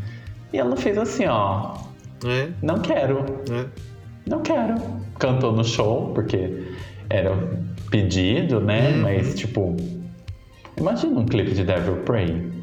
E 0.53 0.57
ela 0.57 0.75
fez 0.77 0.97
assim, 0.97 1.25
ó, 1.27 1.73
É, 2.25 2.47
não 2.63 2.79
quero, 2.79 3.25
é. 3.51 3.65
não 4.25 4.41
quero. 4.41 4.75
Cantou 5.19 5.51
no 5.51 5.63
show, 5.63 6.11
porque 6.15 6.63
era 7.09 7.31
pedido, 7.91 8.59
né? 8.61 8.91
Uhum. 8.91 9.01
Mas, 9.01 9.35
tipo, 9.35 9.75
imagina 10.77 11.19
um 11.19 11.25
clipe 11.25 11.51
de 11.51 11.63
Devil 11.63 11.97
Pray. 12.05 12.56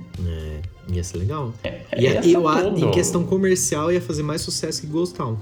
É, 0.90 0.94
ia 0.94 1.04
ser 1.04 1.18
legal. 1.18 1.52
É, 1.62 1.80
ia 1.98 2.22
ser 2.22 2.30
eu, 2.32 2.48
a- 2.48 2.62
em 2.64 2.90
questão 2.90 3.24
comercial, 3.24 3.90
ia 3.92 4.00
fazer 4.00 4.22
mais 4.22 4.40
sucesso 4.40 4.80
que 4.80 4.86
Ghost 4.86 5.14
Town. 5.14 5.36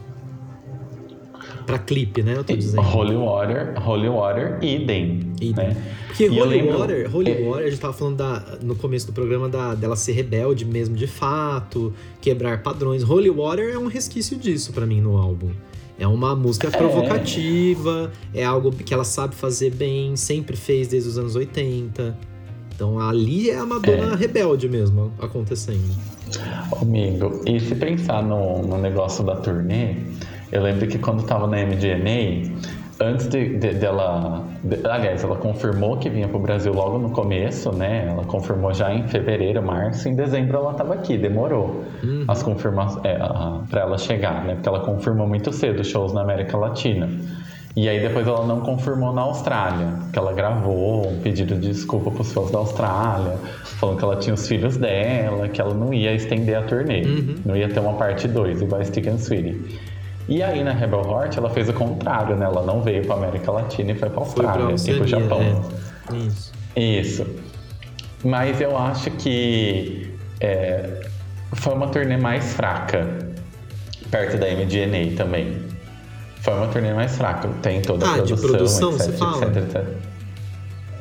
Pra 1.67 1.79
clipe, 1.79 2.23
né? 2.23 2.35
Eu 2.37 2.43
tô 2.45 2.57
dizendo. 2.57 2.83
Holy 2.83 3.15
Water, 3.15 3.89
Holy 3.89 4.09
Water, 4.09 4.59
idem, 4.63 5.21
Idem. 5.41 5.69
né? 5.69 5.77
Porque 6.09 6.25
E 6.27 6.41
Holy 6.41 6.61
lembro- 6.61 6.79
Water, 6.79 7.17
Holy 7.17 7.31
é- 7.31 7.41
Water, 7.49 7.67
a 7.67 7.71
gente 7.71 7.81
tava 7.81 7.93
falando 7.93 8.17
da, 8.17 8.59
no 8.63 8.75
começo 8.75 9.07
do 9.07 9.13
programa 9.13 9.49
da, 9.49 9.75
dela 9.75 9.95
ser 9.95 10.13
rebelde 10.13 10.65
mesmo 10.65 10.97
de 10.97 11.07
fato, 11.07 11.95
quebrar 12.21 12.63
padrões. 12.63 13.03
Holy 13.09 13.31
Water 13.31 13.71
é 13.75 13.79
um 13.79 13.87
resquício 13.87 14.37
disso 14.37 14.73
pra 14.73 14.85
mim 14.87 15.01
no 15.01 15.17
álbum. 15.17 15.51
É 15.99 16.07
uma 16.07 16.35
música 16.35 16.69
provocativa, 16.71 18.11
é 18.35 18.45
algo 18.45 18.73
que 18.73 18.93
ela 18.93 19.05
sabe 19.05 19.35
fazer 19.37 19.71
bem, 19.71 20.17
sempre 20.17 20.57
fez 20.57 20.89
desde 20.89 21.09
os 21.11 21.17
anos 21.19 21.37
80. 21.37 22.17
Então 22.75 22.99
ali 22.99 23.51
é 23.51 23.59
a 23.59 23.67
Madonna 23.67 24.15
rebelde 24.17 24.69
mesmo 24.69 25.13
acontecendo. 25.21 25.95
Amigo, 26.81 27.41
e 27.47 27.61
se 27.61 27.75
pensar 27.75 28.23
no, 28.23 28.63
no 28.63 28.79
negócio 28.79 29.23
da 29.25 29.37
turnê, 29.37 29.97
eu 30.51 30.63
lembro 30.63 30.87
que 30.87 30.99
quando 30.99 31.23
tava 31.25 31.47
na 31.47 31.59
MDNA, 31.59 32.51
antes 33.01 33.29
de, 33.29 33.59
de- 33.59 33.75
dela. 33.75 34.47
de- 34.65 34.87
aliás, 34.87 35.23
ela 35.23 35.37
confirmou 35.37 35.99
que 35.99 36.09
vinha 36.09 36.29
pro 36.29 36.39
Brasil 36.39 36.73
logo 36.73 36.99
no 36.99 37.11
começo, 37.11 37.71
né? 37.73 38.07
Ela 38.09 38.25
confirmou 38.25 38.73
já 38.73 38.93
em 38.93 39.07
fevereiro, 39.09 39.63
março, 39.63 40.09
em 40.09 40.15
dezembro 40.15 40.57
ela 40.57 40.75
tava 40.75 40.95
aqui, 40.95 41.19
demorou 41.19 41.85
Uhum. 42.03 42.25
as 42.29 42.43
confirmações 42.43 43.05
é, 43.05 43.19
pra 43.71 43.83
ela 43.83 43.99
chegar, 43.99 44.45
né? 44.45 44.55
Porque 44.55 44.69
ela 44.69 44.81
confirmou 44.81 45.27
muito 45.29 45.53
cedo 45.53 45.85
shows 45.85 46.13
na 46.13 46.23
América 46.23 46.57
Latina. 46.57 47.09
E 47.75 47.89
aí 47.89 48.01
depois 48.01 48.27
ela 48.27 48.45
não 48.47 48.61
confirmou 48.61 49.15
na 49.15 49.23
Austrália, 49.23 49.95
que 50.13 50.19
ela 50.19 50.33
gravou 50.35 51.09
um 51.11 51.21
pedido 51.21 51.55
de 51.57 51.69
desculpa 51.69 52.11
pros 52.11 52.31
fãs 52.33 52.51
da 52.51 52.59
Austrália, 52.59 53.39
falando 53.81 53.97
que 53.99 54.05
ela 54.05 54.17
tinha 54.17 54.35
os 54.35 54.47
filhos 54.47 54.77
dela, 54.77 55.49
que 55.49 55.59
ela 55.61 55.73
não 55.73 55.93
ia 55.95 56.13
estender 56.15 56.55
a 56.57 56.63
turnê, 56.63 57.01
Uhum. 57.03 57.35
não 57.47 57.57
ia 57.57 57.69
ter 57.71 57.81
uma 57.81 57.95
parte 57.95 58.29
2, 58.29 58.61
igual 58.61 58.81
a 58.81 58.85
Stick 58.85 59.07
and 59.07 59.17
Sweetie. 59.19 59.81
E 60.29 60.43
aí 60.43 60.63
na 60.63 60.73
Rebel 60.73 61.01
Heart 61.03 61.39
ela 61.39 61.49
fez 61.51 61.69
o 61.69 61.73
contrário, 61.73 62.37
né? 62.37 62.45
Ela 62.45 62.63
não 62.63 62.83
veio 62.83 63.05
pra 63.07 63.17
América 63.17 63.51
Latina 63.51 63.93
e 63.93 63.95
foi 63.95 64.09
Foi 64.11 64.11
pra 64.11 64.21
Austrália, 64.21 64.63
e 64.63 64.65
pro 64.67 64.75
Oceania, 64.75 65.07
Japão. 65.07 65.41
é. 66.13 66.17
Isso. 66.17 66.53
Isso. 66.77 67.27
Mas 68.23 68.61
eu 68.61 68.77
acho 68.77 69.11
que 69.13 70.15
é, 70.41 71.01
foi 71.55 71.75
uma 71.75 71.89
turnê 71.89 72.17
mais 72.19 72.53
fraca, 72.55 73.07
perto 74.11 74.37
da 74.37 74.47
MDNA 74.47 75.17
também. 75.17 75.57
Foi 76.43 76.55
uma 76.55 76.67
turnê 76.69 76.93
mais 76.93 77.17
fraca, 77.17 77.49
tem 77.63 77.81
toda 77.81 78.05
a 78.05 78.15
Ah, 78.15 78.19
de 78.21 78.35
produção, 78.35 78.91
produção, 78.91 78.93
etc, 78.95 79.01
você 79.07 79.13
fala? 79.13 79.47
etc, 79.47 79.57
etc. 79.65 79.85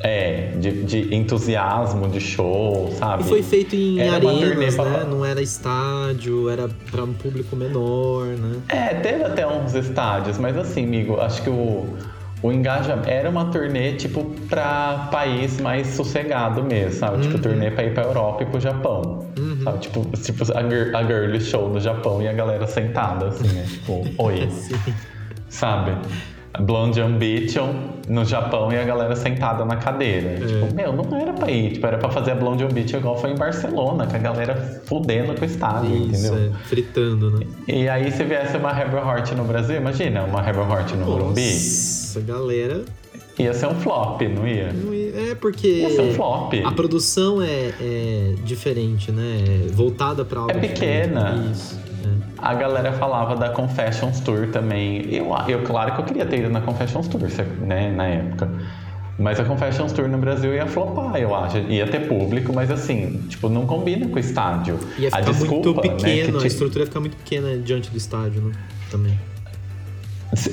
É, 0.04 0.52
de, 0.58 0.82
de 0.82 1.14
entusiasmo, 1.14 2.08
de 2.08 2.20
show, 2.20 2.92
sabe? 2.98 3.22
E 3.22 3.26
foi 3.26 3.42
feito 3.42 3.76
em 3.76 4.00
Era 4.00 4.16
arenas, 4.16 4.74
pra- 4.74 4.84
né? 4.84 5.04
Não 5.08 5.24
era 5.24 5.40
estádio, 5.40 6.48
era 6.48 6.68
pra 6.90 7.04
um 7.04 7.12
público 7.12 7.54
menor, 7.54 8.26
né? 8.26 8.56
É, 8.68 8.94
teve 8.94 9.22
até 9.22 9.46
uns 9.46 9.74
estádios, 9.74 10.38
mas 10.38 10.56
assim, 10.56 10.84
amigo, 10.84 11.20
acho 11.20 11.40
que 11.42 11.50
o, 11.50 11.86
o 12.42 12.50
engajamento 12.52 13.08
era 13.08 13.30
uma 13.30 13.44
turnê 13.44 13.92
tipo 13.94 14.24
pra 14.48 15.08
país 15.12 15.60
mais 15.60 15.86
sossegado 15.88 16.64
mesmo, 16.64 16.98
sabe? 16.98 17.22
Tipo, 17.22 17.38
turnê 17.38 17.70
pra 17.70 17.84
ir 17.84 17.94
pra 17.94 18.02
Europa 18.02 18.42
e 18.42 18.46
pro 18.46 18.58
Japão. 18.58 19.26
Sabe? 19.62 19.78
Tipo, 19.78 20.04
tipo 20.16 20.42
a, 20.52 20.62
gir- 20.68 20.96
a 20.96 21.04
girly 21.04 21.40
show 21.40 21.68
no 21.68 21.78
Japão 21.78 22.20
e 22.20 22.26
a 22.26 22.32
galera 22.32 22.66
sentada, 22.66 23.28
assim, 23.28 23.46
né? 23.46 23.64
Tipo, 23.70 24.04
oi, 24.18 24.50
Sim. 24.50 24.76
Sabe? 25.52 25.92
Blonde 26.60 27.00
Ambition 27.00 27.72
no 28.08 28.26
Japão 28.26 28.70
e 28.70 28.76
a 28.78 28.84
galera 28.84 29.16
sentada 29.16 29.64
na 29.64 29.76
cadeira. 29.76 30.38
Tipo, 30.46 30.74
meu, 30.74 30.92
não 30.92 31.16
era 31.18 31.32
pra 31.32 31.50
ir, 31.50 31.72
tipo, 31.72 31.86
era 31.86 31.96
pra 31.96 32.10
fazer 32.10 32.32
a 32.32 32.34
Blonde 32.34 32.62
Ambition 32.62 32.98
igual 32.98 33.16
foi 33.18 33.30
em 33.30 33.36
Barcelona, 33.36 34.06
com 34.06 34.16
a 34.16 34.18
galera 34.18 34.82
fudendo 34.84 35.32
com 35.34 35.40
o 35.40 35.44
estádio, 35.46 35.94
Isso, 35.94 36.26
entendeu? 36.26 36.52
é, 36.52 36.64
fritando, 36.66 37.30
né? 37.38 37.46
E 37.66 37.88
aí, 37.88 38.10
se 38.12 38.22
viesse 38.24 38.56
uma 38.58 38.70
Rebel 38.70 38.98
Heart 38.98 39.32
no 39.32 39.44
Brasil, 39.44 39.76
imagina, 39.76 40.24
uma 40.24 40.42
Rebel 40.42 40.68
Heart 40.68 40.92
no 40.92 41.06
Morumbi, 41.06 41.40
Nossa, 41.40 42.20
galera. 42.20 42.82
ia 43.38 43.54
ser 43.54 43.68
um 43.68 43.74
flop, 43.76 44.20
não 44.20 44.46
ia? 44.46 44.72
não 44.74 44.92
ia- 44.92 45.30
É 45.30 45.34
porque 45.34 45.66
Ia 45.68 45.88
ser 45.90 46.02
um 46.02 46.12
flop. 46.12 46.52
a 46.66 46.72
produção 46.72 47.40
é, 47.40 47.70
é 47.80 48.34
diferente, 48.44 49.10
né? 49.10 49.38
É 49.68 49.72
voltada 49.72 50.22
pra 50.22 50.40
algo 50.40 50.50
É 50.52 50.54
pequena. 50.58 51.30
diferente. 51.30 51.52
Isso. 51.52 51.91
A 52.38 52.54
galera 52.54 52.92
falava 52.92 53.36
da 53.36 53.50
Confessions 53.50 54.20
Tour 54.20 54.48
também. 54.52 55.06
Eu, 55.12 55.26
eu 55.48 55.62
claro 55.62 55.94
que 55.94 56.00
eu 56.00 56.04
queria 56.04 56.26
ter 56.26 56.40
ido 56.40 56.50
na 56.50 56.60
Confessions 56.60 57.08
Tour, 57.08 57.22
né, 57.60 57.90
na 57.90 58.06
época. 58.06 58.50
Mas 59.18 59.38
a 59.38 59.44
Confessions 59.44 59.92
Tour 59.92 60.08
no 60.08 60.18
Brasil 60.18 60.54
ia 60.54 60.66
flopar, 60.66 61.16
eu 61.16 61.34
acho. 61.34 61.58
Ia 61.58 61.86
ter 61.86 62.08
público, 62.08 62.52
mas 62.52 62.70
assim, 62.70 63.22
tipo, 63.28 63.48
não 63.48 63.66
combina 63.66 64.08
com 64.08 64.16
o 64.16 64.18
estádio. 64.18 64.78
Ia 64.98 65.10
ficar 65.10 65.18
a 65.18 65.20
desculpa, 65.20 65.54
muito 65.54 65.80
pequeno, 65.80 66.38
né, 66.38 66.44
a 66.44 66.46
estrutura 66.46 66.80
ia 66.80 66.86
ficar 66.86 67.00
muito 67.00 67.16
pequena 67.16 67.56
diante 67.58 67.90
do 67.90 67.96
estádio, 67.96 68.40
né? 68.42 68.52
Também. 68.90 69.18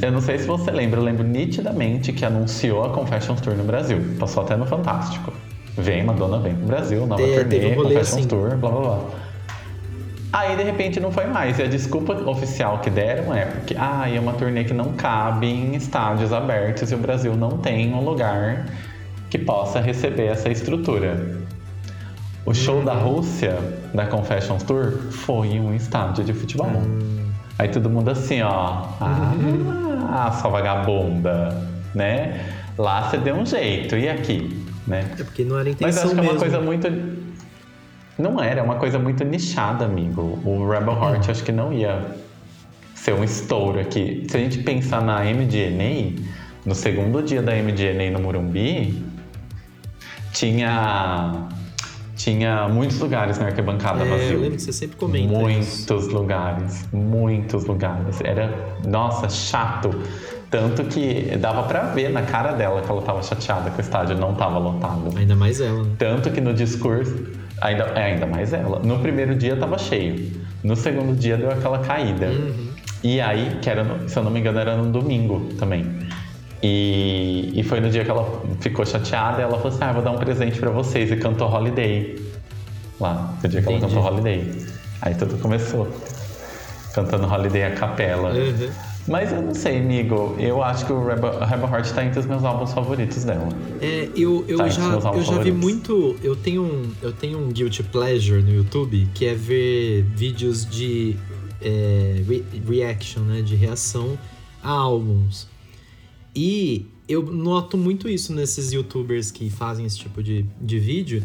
Eu 0.01 0.11
não 0.11 0.19
sei 0.19 0.37
se 0.37 0.45
você 0.45 0.71
lembra, 0.71 0.99
eu 0.99 1.03
lembro 1.03 1.25
nitidamente 1.25 2.11
que 2.11 2.25
anunciou 2.25 2.83
a 2.83 2.89
Confessions 2.89 3.39
Tour 3.39 3.55
no 3.55 3.63
Brasil. 3.63 3.97
Passou 4.19 4.43
até 4.43 4.57
no 4.57 4.65
Fantástico. 4.65 5.31
Vem, 5.77 6.03
Madonna 6.03 6.39
vem 6.39 6.53
pro 6.53 6.65
Brasil, 6.65 7.07
nova 7.07 7.21
É, 7.21 7.43
turnê, 7.43 7.67
um 7.67 7.75
Confessions 7.75 8.13
assim. 8.13 8.27
Tour, 8.27 8.57
blá 8.57 8.69
blá 8.69 8.81
blá. 8.81 8.99
Aí 10.31 10.55
de 10.55 10.63
repente 10.63 10.99
não 10.99 11.11
foi 11.11 11.25
mais. 11.25 11.57
E 11.57 11.63
a 11.63 11.67
desculpa 11.67 12.13
oficial 12.29 12.79
que 12.79 12.89
deram 12.89 13.33
é 13.33 13.45
porque 13.45 13.75
ah, 13.77 14.07
é 14.07 14.19
uma 14.19 14.33
turnê 14.33 14.63
que 14.63 14.73
não 14.73 14.93
cabe 14.93 15.47
em 15.47 15.75
estádios 15.75 16.31
abertos 16.31 16.91
e 16.91 16.95
o 16.95 16.99
Brasil 16.99 17.35
não 17.35 17.57
tem 17.57 17.93
um 17.93 18.03
lugar 18.03 18.65
que 19.29 19.37
possa 19.37 19.79
receber 19.79 20.25
essa 20.25 20.49
estrutura. 20.49 21.37
O 22.45 22.53
show 22.53 22.83
da 22.83 22.93
Rússia, 22.93 23.57
da 23.93 24.05
Confessions 24.05 24.63
Tour, 24.63 24.91
foi 25.11 25.49
em 25.49 25.61
um 25.61 25.73
estádio 25.73 26.23
de 26.23 26.33
futebol. 26.33 26.71
Aí 27.57 27.67
todo 27.67 27.89
mundo 27.89 28.09
assim, 28.09 28.41
ó. 28.41 28.85
Ah, 29.01 30.31
sua 30.39 30.49
vagabunda, 30.49 31.55
né? 31.93 32.45
Lá 32.77 33.09
você 33.09 33.17
deu 33.17 33.35
um 33.35 33.45
jeito, 33.45 33.97
e 33.97 34.07
aqui, 34.07 34.65
né? 34.87 35.05
É 35.19 35.23
porque 35.23 35.43
não 35.43 35.59
era 35.59 35.69
a 35.69 35.73
Mas 35.81 35.97
intenção 35.97 36.03
acho 36.05 36.13
que 36.13 36.19
é 36.19 36.21
mesmo. 36.21 36.31
uma 36.31 36.39
coisa 36.39 36.61
muito. 36.61 36.87
Não 38.19 38.39
era, 38.41 38.59
é 38.59 38.63
uma 38.63 38.75
coisa 38.75 38.99
muito 38.99 39.23
nichada, 39.23 39.85
amigo. 39.85 40.37
O 40.45 40.69
Rebel 40.69 40.93
Heart 40.93 41.29
acho 41.29 41.43
que 41.43 41.51
não 41.53 41.71
ia 41.71 42.05
ser 42.93 43.13
um 43.13 43.23
estouro 43.23 43.79
aqui. 43.79 44.27
Se 44.29 44.35
a 44.35 44.39
gente 44.41 44.59
pensar 44.59 45.01
na 45.01 45.21
MDNA, 45.23 46.21
no 46.65 46.75
segundo 46.75 47.23
dia 47.23 47.41
da 47.41 47.53
MDNA 47.55 48.11
no 48.11 48.19
Morumbi, 48.19 49.01
tinha. 50.33 51.47
Tinha 52.15 52.67
muitos 52.67 52.99
lugares 52.99 53.39
na 53.39 53.45
arquibancada 53.45 54.03
É, 54.03 54.09
vazio. 54.09 54.33
eu 54.33 54.39
lembro 54.41 54.57
que 54.57 54.61
você 54.63 54.73
sempre 54.73 54.97
comenta 54.97 55.33
Muitos 55.33 55.79
isso. 55.85 56.11
lugares, 56.13 56.85
muitos 56.91 57.63
lugares. 57.63 58.19
Era, 58.21 58.53
nossa, 58.85 59.29
chato. 59.29 59.89
Tanto 60.51 60.83
que 60.83 61.37
dava 61.37 61.63
pra 61.63 61.83
ver 61.83 62.09
na 62.09 62.23
cara 62.23 62.51
dela 62.51 62.81
que 62.81 62.91
ela 62.91 63.01
tava 63.03 63.23
chateada 63.23 63.69
que 63.69 63.79
o 63.79 63.81
estádio 63.81 64.17
não 64.17 64.33
tava 64.35 64.57
lotado. 64.59 65.17
Ainda 65.17 65.33
mais 65.33 65.61
ela, 65.61 65.81
né? 65.83 65.91
Tanto 65.97 66.29
que 66.29 66.41
no 66.41 66.53
discurso, 66.53 67.15
ainda, 67.61 67.83
é, 67.95 68.03
ainda 68.13 68.25
mais 68.25 68.53
ela. 68.53 68.79
No 68.79 68.99
primeiro 68.99 69.35
dia 69.35 69.55
tava 69.55 69.77
cheio. 69.77 70.31
No 70.63 70.75
segundo 70.75 71.15
dia 71.15 71.37
deu 71.37 71.49
aquela 71.51 71.79
caída. 71.79 72.27
Uhum. 72.27 72.69
E 73.03 73.21
aí, 73.21 73.57
que 73.61 73.69
era, 73.69 73.83
no- 73.83 74.09
se 74.09 74.17
eu 74.17 74.23
não 74.23 74.31
me 74.31 74.39
engano, 74.39 74.59
era 74.59 74.75
no 74.75 74.91
domingo 74.91 75.49
também. 75.57 75.85
E, 76.61 77.51
e 77.55 77.63
foi 77.63 77.79
no 77.79 77.89
dia 77.89 78.03
que 78.03 78.11
ela 78.11 78.41
ficou 78.59 78.85
chateada, 78.85 79.41
ela 79.41 79.53
falou 79.57 79.69
assim: 79.69 79.79
Ah, 79.83 79.93
vou 79.93 80.01
dar 80.01 80.11
um 80.11 80.17
presente 80.17 80.59
pra 80.59 80.69
vocês. 80.69 81.09
E 81.11 81.15
cantou 81.15 81.49
Holiday. 81.49 82.19
Lá, 82.99 83.33
no 83.41 83.47
dia 83.49 83.61
que 83.61 83.67
ela 83.67 83.77
Entendi. 83.77 83.95
cantou 83.95 84.11
Holiday. 84.11 84.51
Aí 85.01 85.15
tudo 85.15 85.37
começou. 85.37 85.87
Cantando 86.93 87.27
Holiday 87.31 87.63
a 87.63 87.71
capela. 87.71 88.31
Uhum. 88.31 88.69
Mas 89.07 89.31
eu 89.31 89.41
não 89.41 89.55
sei, 89.55 89.79
amigo. 89.79 90.35
Eu 90.37 90.61
acho 90.63 90.85
que 90.85 90.93
o 90.93 91.03
Rebel, 91.07 91.39
Rebel 91.39 91.67
Heart 91.69 91.91
tá 91.93 92.05
entre 92.05 92.19
os 92.19 92.25
meus 92.27 92.43
álbuns 92.43 92.71
favoritos 92.73 93.23
dela. 93.23 93.49
É, 93.81 94.07
eu, 94.15 94.45
eu 94.47 94.57
Tá, 94.57 94.67
já, 94.69 94.83
eu 95.13 95.23
já 95.23 95.39
vi 95.39 95.51
muito. 95.51 96.15
Eu 96.21 96.35
tenho, 96.35 96.61
um, 96.63 96.91
eu 97.01 97.11
tenho 97.11 97.39
um 97.39 97.49
guilty 97.49 97.81
pleasure 97.83 98.43
no 98.43 98.53
YouTube 98.53 99.07
que 99.15 99.25
é 99.25 99.33
ver 99.33 100.03
vídeos 100.03 100.63
de 100.63 101.15
é, 101.61 102.21
re- 102.27 102.43
reaction, 102.67 103.21
né? 103.23 103.41
De 103.41 103.55
reação 103.55 104.17
a 104.61 104.69
álbuns. 104.69 105.47
E 106.35 106.85
eu 107.07 107.23
noto 107.23 107.77
muito 107.77 108.07
isso 108.07 108.31
nesses 108.33 108.71
youtubers 108.71 109.31
que 109.31 109.49
fazem 109.49 109.85
esse 109.87 109.97
tipo 109.97 110.21
de, 110.21 110.45
de 110.61 110.77
vídeo. 110.77 111.23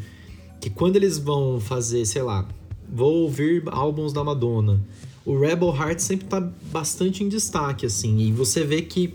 Que 0.59 0.71
quando 0.71 0.97
eles 0.97 1.19
vão 1.19 1.61
fazer, 1.61 2.07
sei 2.07 2.23
lá, 2.23 2.49
vou 2.91 3.13
ouvir 3.25 3.63
álbuns 3.67 4.13
da 4.15 4.25
Madonna. 4.25 4.81
O 5.25 5.39
Rebel 5.39 5.75
Heart 5.75 6.01
sempre 6.01 6.27
tá 6.27 6.43
bastante 6.71 7.25
em 7.25 7.29
destaque, 7.29 7.87
assim. 7.87 8.19
E 8.19 8.33
você 8.33 8.63
vê 8.63 8.83
que 8.83 9.15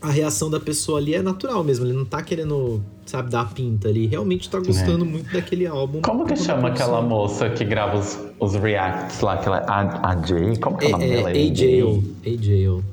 a 0.00 0.10
reação 0.10 0.48
da 0.48 0.58
pessoa 0.58 0.98
ali 0.98 1.14
é 1.14 1.20
natural 1.20 1.62
mesmo. 1.62 1.84
Ele 1.84 1.92
não 1.92 2.04
tá 2.04 2.22
querendo, 2.22 2.82
sabe, 3.04 3.30
dar 3.30 3.42
a 3.42 3.44
pinta. 3.44 3.88
Ele 3.90 4.06
realmente 4.06 4.48
tá 4.48 4.58
gostando 4.58 5.04
muito 5.04 5.30
daquele 5.32 5.66
álbum. 5.66 5.98
É. 5.98 6.00
Como 6.02 6.24
que 6.24 6.34
chama 6.36 6.68
aquela 6.68 6.98
produção. 6.98 7.08
moça 7.08 7.50
que 7.50 7.64
grava 7.64 7.98
os, 7.98 8.18
os 8.40 8.54
reacts 8.54 9.20
lá? 9.20 9.34
Aquela, 9.34 9.58
a, 9.58 10.12
a 10.12 10.26
Jay? 10.26 10.56
Como 10.56 10.78
que 10.78 10.86
é 10.86 10.88
o 10.88 10.92
nome 10.92 11.04
É, 11.04 11.16
dela? 11.16 11.30
é 11.30 11.50
AJO. 11.50 12.02
AJO. 12.24 12.84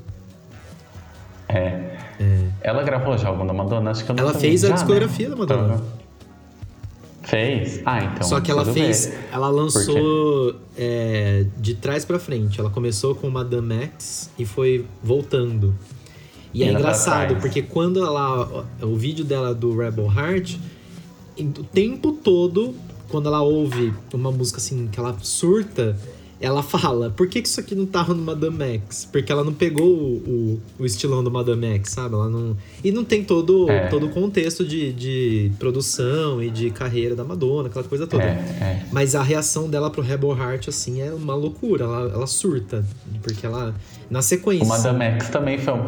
É. 1.48 1.96
Ela 2.62 2.82
gravou 2.82 3.16
já 3.16 3.28
algum 3.28 3.46
da 3.46 3.52
Madonna? 3.52 3.90
Acho 3.92 4.04
que 4.04 4.10
eu 4.10 4.16
não 4.16 4.24
Ela 4.24 4.34
fez 4.34 4.64
a 4.64 4.68
Já, 4.68 4.74
né? 4.74 4.80
discografia 4.80 5.30
da 5.30 5.36
Madonna. 5.36 5.82
Fez? 7.26 7.82
Ah, 7.84 8.04
então. 8.04 8.22
Só 8.26 8.40
que 8.40 8.50
ela 8.50 8.64
fez. 8.64 9.06
bem. 9.06 9.18
Ela 9.32 9.48
lançou 9.48 10.54
é, 10.78 11.44
de 11.58 11.74
trás 11.74 12.04
pra 12.04 12.20
frente. 12.20 12.60
Ela 12.60 12.70
começou 12.70 13.16
com 13.16 13.28
Madame 13.28 13.74
X 13.74 14.30
e 14.38 14.46
foi 14.46 14.86
voltando. 15.02 15.74
E 16.54 16.62
é 16.62 16.66
Indo 16.66 16.74
pra 16.74 16.80
engraçado, 16.80 17.36
porque 17.40 17.62
quando 17.62 18.02
ela. 18.04 18.64
O 18.80 18.94
vídeo 18.94 19.24
dela 19.24 19.52
do 19.52 19.76
Rebel 19.76 20.06
Heart, 20.10 20.56
o 21.38 21.64
tempo 21.64 22.12
todo, 22.12 22.74
quando 23.08 23.26
ela 23.26 23.42
ouve 23.42 23.92
uma 24.14 24.30
música 24.30 24.58
assim 24.58 24.86
que 24.86 24.98
ela 24.98 25.16
surta, 25.20 25.98
ela 26.40 26.62
fala: 26.62 27.10
por 27.10 27.28
que, 27.28 27.40
que 27.40 27.48
isso 27.48 27.58
aqui 27.60 27.74
não 27.74 27.86
tava 27.86 28.12
no 28.12 28.22
Madame 28.22 28.62
X? 28.86 29.08
Porque 29.10 29.32
ela 29.32 29.42
não 29.42 29.54
pegou 29.54 29.86
o, 29.86 30.16
o, 30.78 30.82
o 30.82 30.86
estilão 30.86 31.24
do 31.24 31.30
Madame 31.30 31.66
X, 31.76 31.90
sabe? 31.92 32.14
Ela 32.14 32.28
não. 32.28 32.56
E 32.84 32.92
não 32.92 33.04
tem 33.04 33.24
todo, 33.24 33.70
É. 33.70 33.88
todo 33.88 34.06
o 34.06 34.08
contexto 34.10 34.64
de, 34.64 34.92
de 34.92 35.52
produção 35.58 36.42
e 36.42 36.50
de 36.50 36.70
carreira 36.70 37.14
da 37.14 37.24
Madonna, 37.24 37.68
aquela 37.68 37.84
coisa 37.84 38.06
toda. 38.06 38.24
É, 38.24 38.26
é. 38.60 38.86
Mas 38.92 39.14
a 39.14 39.22
reação 39.22 39.68
dela 39.68 39.90
pro 39.90 40.02
Rebel 40.02 40.36
Heart, 40.36 40.68
assim, 40.68 41.00
é 41.00 41.12
uma 41.12 41.34
loucura. 41.34 41.84
Ela, 41.84 42.12
ela 42.12 42.26
surta. 42.26 42.84
Porque 43.22 43.46
ela. 43.46 43.74
Na 44.10 44.20
sequência. 44.22 44.64
O 44.64 44.68
Madame 44.68 45.04
X 45.04 45.28
também 45.30 45.58
foi 45.58 45.72
um. 45.74 45.84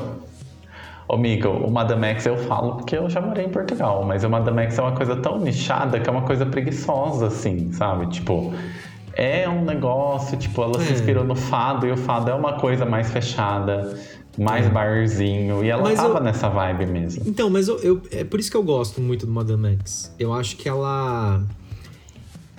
Ô, 1.10 1.14
Amigo, 1.14 1.48
o 1.48 1.70
Madame 1.70 2.06
X 2.08 2.26
eu 2.26 2.36
falo 2.36 2.76
porque 2.76 2.94
eu 2.96 3.08
já 3.08 3.18
morei 3.20 3.46
em 3.46 3.48
Portugal, 3.48 4.04
mas 4.04 4.24
o 4.24 4.28
Madame 4.28 4.62
X 4.64 4.78
é 4.78 4.82
uma 4.82 4.92
coisa 4.92 5.16
tão 5.16 5.38
nichada 5.40 5.98
que 5.98 6.06
é 6.08 6.12
uma 6.12 6.22
coisa 6.22 6.44
preguiçosa, 6.44 7.28
assim, 7.28 7.72
sabe? 7.72 8.08
Tipo, 8.08 8.52
é 9.18 9.48
um 9.48 9.64
negócio, 9.64 10.38
tipo, 10.38 10.62
ela 10.62 10.78
se 10.80 10.90
É. 10.90 10.92
inspirou 10.94 11.24
no 11.24 11.34
fado 11.34 11.86
e 11.86 11.90
o 11.92 11.96
fado 11.96 12.30
é 12.30 12.34
uma 12.34 12.54
coisa 12.60 12.86
mais 12.86 13.10
fechada, 13.10 13.98
mais 14.38 14.68
barzinho, 14.68 15.64
e 15.64 15.68
ela 15.68 15.82
Mas 15.82 15.96
tava 15.96 16.18
eu- 16.18 16.22
nessa 16.22 16.48
vibe 16.48 16.86
mesmo. 16.86 17.24
Então, 17.26 17.50
mas 17.50 17.66
eu, 17.66 17.78
eu- 17.80 18.00
É 18.12 18.22
por 18.22 18.38
isso 18.38 18.48
que 18.50 18.56
eu 18.56 18.62
gosto 18.62 19.00
muito 19.00 19.26
do 19.26 19.32
Madame 19.32 19.76
X. 19.80 20.14
Eu 20.18 20.32
acho 20.32 20.56
que 20.56 20.68
ela. 20.68 21.42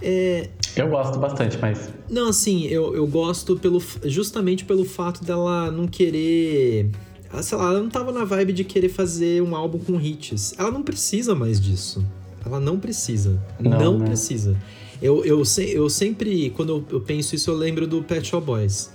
É. 0.01 0.49
Eu 0.76 0.88
gosto 0.89 1.18
bastante, 1.20 1.57
mas 1.62 1.89
Não, 2.10 2.30
assim, 2.30 2.66
eu, 2.68 2.95
eu 2.95 3.05
gosto 3.07 3.57
pelo, 3.57 3.82
justamente 4.05 4.64
pelo 4.66 4.86
fato 4.86 5.24
dela 5.24 5.70
não 5.72 5.88
querer. 5.88 6.89
ah, 7.32 7.41
Sei 7.41 7.57
lá, 7.57 7.66
ela 7.72 7.80
não 7.82 7.89
tava 7.89 8.12
na 8.12 8.24
vibe 8.24 8.53
de 8.53 8.64
querer 8.64 8.89
fazer 8.89 9.41
um 9.41 9.55
álbum 9.55 9.78
com 9.80 9.99
hits. 9.99 10.53
Ela 10.57 10.72
não 10.72 10.82
precisa 10.84 11.36
mais 11.36 11.60
disso. 11.60 12.05
Ela 12.45 12.60
não 12.60 12.80
precisa. 12.80 13.38
Não, 13.60 13.78
Não, 13.78 13.97
né? 13.99 14.05
precisa. 14.07 14.55
Eu, 15.02 15.24
eu, 15.24 15.43
eu 15.74 15.89
sempre, 15.89 16.50
quando 16.52 16.86
eu, 16.91 17.00
penso 17.00 17.34
isso, 17.36 17.50
eu 17.50 17.56
lembro 17.56 17.88
do 17.88 18.04
Pet 18.04 18.28
Shop 18.28 18.45
Boys. 18.45 18.91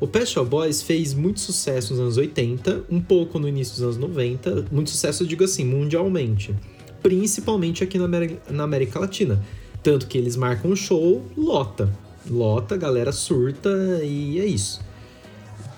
O 0.00 0.06
Pet 0.06 0.26
Shop 0.26 0.48
Boys 0.48 0.82
fez 0.82 1.12
muito 1.14 1.40
sucesso 1.40 1.92
nos 1.92 2.00
anos 2.00 2.16
80, 2.16 2.84
um 2.90 3.00
pouco 3.00 3.38
no 3.38 3.46
início 3.46 3.74
dos 3.74 3.82
anos 3.82 3.96
90. 3.98 4.66
Muito 4.72 4.90
sucesso, 4.90 5.22
eu 5.22 5.26
digo 5.26 5.44
assim, 5.44 5.64
mundialmente. 5.64 6.54
Principalmente 7.02 7.84
aqui 7.84 7.98
na 7.98 8.06
América, 8.06 8.52
na 8.52 8.64
América 8.64 8.98
Latina. 8.98 9.44
Tanto 9.82 10.06
que 10.06 10.16
eles 10.16 10.34
marcam 10.34 10.70
um 10.70 10.76
show, 10.76 11.22
lota. 11.36 11.92
Lota, 12.28 12.76
galera 12.76 13.12
surta 13.12 13.68
e 14.02 14.40
é 14.40 14.46
isso. 14.46 14.80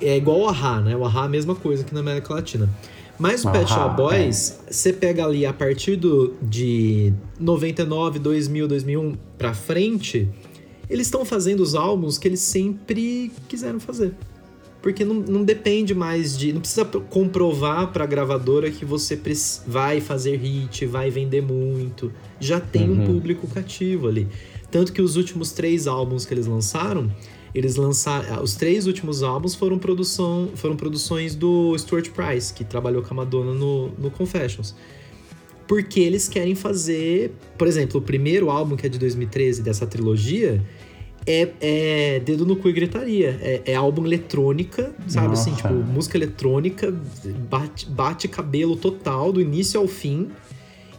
É 0.00 0.16
igual 0.16 0.40
o 0.40 0.48
Ahá, 0.48 0.80
né? 0.80 0.96
O 0.96 1.04
Ahá 1.04 1.22
é 1.22 1.24
a 1.26 1.28
mesma 1.28 1.56
coisa 1.56 1.82
aqui 1.82 1.92
na 1.92 2.00
América 2.00 2.32
Latina. 2.32 2.70
Mas 3.18 3.44
o 3.44 3.50
Pet 3.50 3.64
Ahá, 3.72 3.84
Shop 3.88 3.96
Boys, 3.96 4.58
você 4.70 4.92
pega 4.92 5.24
ali 5.24 5.46
a 5.46 5.52
partir 5.52 5.96
do, 5.96 6.34
de 6.42 7.12
99, 7.40 8.18
2000, 8.18 8.68
2001 8.68 9.14
pra 9.38 9.54
frente, 9.54 10.28
eles 10.88 11.06
estão 11.06 11.24
fazendo 11.24 11.60
os 11.60 11.74
álbuns 11.74 12.18
que 12.18 12.28
eles 12.28 12.40
sempre 12.40 13.32
quiseram 13.48 13.80
fazer. 13.80 14.12
Porque 14.82 15.04
não, 15.04 15.14
não 15.14 15.42
depende 15.42 15.94
mais 15.94 16.38
de. 16.38 16.52
Não 16.52 16.60
precisa 16.60 16.84
comprovar 16.84 17.90
pra 17.92 18.06
gravadora 18.06 18.70
que 18.70 18.84
você 18.84 19.18
vai 19.66 20.00
fazer 20.00 20.36
hit, 20.36 20.86
vai 20.86 21.10
vender 21.10 21.40
muito. 21.42 22.12
Já 22.38 22.60
tem 22.60 22.88
um 22.88 23.00
Uhum. 23.00 23.06
público 23.06 23.48
cativo 23.48 24.06
ali. 24.06 24.28
Tanto 24.70 24.92
que 24.92 25.02
os 25.02 25.16
últimos 25.16 25.50
três 25.50 25.88
álbuns 25.88 26.24
que 26.24 26.32
eles 26.34 26.46
lançaram, 26.46 27.10
eles 27.56 27.76
lançaram. 27.76 28.42
Os 28.42 28.54
três 28.54 28.86
últimos 28.86 29.22
álbuns 29.22 29.54
foram, 29.54 29.78
produção, 29.78 30.50
foram 30.54 30.76
produções 30.76 31.34
do 31.34 31.76
Stuart 31.78 32.10
Price, 32.10 32.52
que 32.52 32.62
trabalhou 32.62 33.02
com 33.02 33.14
a 33.14 33.16
Madonna 33.16 33.54
no, 33.54 33.88
no 33.92 34.10
Confessions. 34.10 34.74
Porque 35.66 36.00
eles 36.00 36.28
querem 36.28 36.54
fazer. 36.54 37.32
Por 37.56 37.66
exemplo, 37.66 37.98
o 37.98 38.02
primeiro 38.02 38.50
álbum, 38.50 38.76
que 38.76 38.84
é 38.84 38.90
de 38.90 38.98
2013, 38.98 39.62
dessa 39.62 39.86
trilogia, 39.86 40.62
é, 41.26 41.48
é 41.58 42.20
Dedo 42.20 42.44
no 42.44 42.56
Cu 42.56 42.68
e 42.68 42.72
Gritaria. 42.74 43.38
É, 43.40 43.62
é 43.64 43.74
álbum 43.74 44.04
eletrônica, 44.04 44.94
sabe 45.08 45.32
assim? 45.32 45.50
Nossa. 45.52 45.68
Tipo, 45.68 45.74
música 45.74 46.18
eletrônica, 46.18 46.94
bate, 47.48 47.88
bate 47.88 48.28
cabelo 48.28 48.76
total, 48.76 49.32
do 49.32 49.40
início 49.40 49.80
ao 49.80 49.88
fim. 49.88 50.28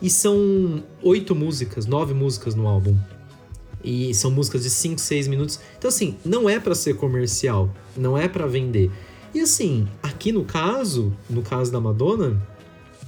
E 0.01 0.09
são 0.09 0.83
oito 1.03 1.35
músicas, 1.35 1.85
nove 1.85 2.15
músicas 2.15 2.55
no 2.55 2.67
álbum. 2.67 2.97
E 3.89 4.13
são 4.13 4.29
músicas 4.29 4.63
de 4.63 4.69
5, 4.69 4.99
6 4.99 5.27
minutos. 5.29 5.59
Então, 5.77 5.87
assim, 5.87 6.17
não 6.25 6.49
é 6.49 6.59
para 6.59 6.75
ser 6.75 6.95
comercial, 6.95 7.73
não 7.95 8.17
é 8.17 8.27
para 8.27 8.45
vender. 8.45 8.91
E 9.33 9.39
assim, 9.39 9.87
aqui 10.03 10.31
no 10.31 10.43
caso, 10.43 11.13
no 11.29 11.41
caso 11.41 11.71
da 11.71 11.79
Madonna, 11.79 12.41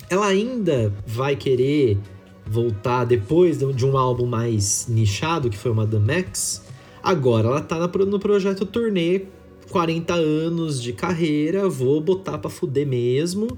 ela 0.09 0.27
ainda 0.27 0.93
vai 1.05 1.35
querer 1.35 1.97
voltar 2.45 3.03
depois 3.03 3.59
de 3.59 3.85
um 3.85 3.97
álbum 3.97 4.25
mais 4.25 4.85
nichado, 4.87 5.49
que 5.49 5.57
foi 5.57 5.71
o 5.71 5.75
Madame 5.75 6.13
X. 6.13 6.63
Agora 7.03 7.47
ela 7.47 7.61
tá 7.61 7.77
no 7.77 8.19
projeto 8.19 8.65
turnê 8.65 9.23
40 9.69 10.13
anos 10.13 10.81
de 10.81 10.93
carreira, 10.93 11.67
vou 11.67 11.99
botar 11.99 12.37
pra 12.37 12.49
fuder 12.49 12.87
mesmo, 12.87 13.57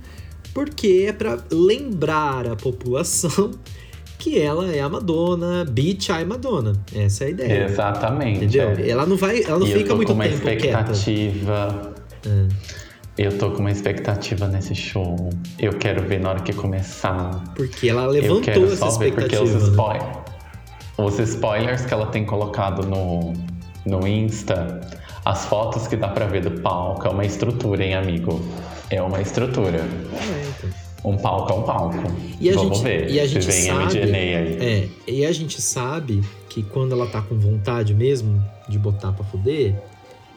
porque 0.54 1.06
é 1.08 1.14
pra 1.14 1.44
lembrar 1.52 2.48
a 2.48 2.56
população 2.56 3.52
que 4.22 4.40
ela 4.40 4.72
é 4.72 4.80
a 4.80 4.88
Madonna, 4.88 5.66
Beach 5.66 6.12
I 6.12 6.24
Madonna. 6.24 6.74
Essa 6.96 7.24
é 7.24 7.28
a 7.28 7.30
ideia. 7.32 7.64
Exatamente. 7.66 8.46
Entendeu? 8.46 8.70
É. 8.70 8.90
Ela 8.90 9.06
não 9.08 9.18
vai, 9.18 9.44
ela 9.44 9.58
não 9.58 9.68
e 9.68 9.74
fica 9.74 9.96
muito 9.96 10.14
uma 10.14 10.24
tempo 10.26 10.36
expectativa. 10.36 11.94
É. 12.26 12.48
Eu 13.18 13.36
tô 13.38 13.50
com 13.50 13.60
uma 13.60 13.72
expectativa 13.72 14.48
nesse 14.48 14.76
show. 14.76 15.32
Eu 15.58 15.74
quero 15.74 16.04
ver 16.04 16.20
na 16.20 16.30
hora 16.30 16.40
que 16.40 16.54
começar. 16.54 17.44
Porque 17.56 17.90
ela 17.90 18.06
levantou 18.06 18.38
eu 18.38 18.42
quero 18.42 18.66
essa 18.66 18.76
só 18.76 18.88
expectativa. 18.90 19.44
Ver 19.44 19.52
porque 19.60 19.66
os, 19.66 19.78
né? 19.78 20.24
os 21.00 21.20
spoilers 21.20 21.86
que 21.86 21.94
ela 21.94 22.06
tem 22.06 22.24
colocado 22.24 22.86
no, 22.86 23.34
no 23.88 24.08
Insta, 24.08 24.82
as 25.26 25.46
fotos 25.46 25.88
que 25.88 25.96
dá 25.96 26.10
pra 26.10 26.28
ver 26.28 26.44
do 26.44 26.62
palco, 26.62 27.08
é 27.08 27.10
uma 27.10 27.26
estrutura, 27.26 27.84
hein, 27.84 27.96
amigo? 27.96 28.40
É 28.92 29.02
uma 29.02 29.20
estrutura. 29.20 29.84
Um 31.04 31.18
palco 31.18 31.52
é 31.52 31.56
um 31.56 31.64
palco. 31.64 31.98
E 32.40 32.50
a 32.50 32.54
Vamos 32.54 32.78
gente, 32.78 32.84
ver 32.84 33.10
e 33.10 33.20
a 33.20 33.26
gente 33.26 33.46
se 33.46 33.52
vem 33.52 33.62
sabe, 33.62 34.00
MDNA 34.00 34.18
aí. 34.18 34.58
É, 34.60 34.90
e 35.08 35.26
a 35.26 35.32
gente 35.32 35.62
sabe 35.62 36.22
que 36.48 36.62
quando 36.62 36.92
ela 36.94 37.08
tá 37.08 37.22
com 37.22 37.38
vontade 37.38 37.94
mesmo 37.94 38.44
de 38.70 38.78
botar 38.78 39.12
pra 39.12 39.24
fuder, 39.24 39.76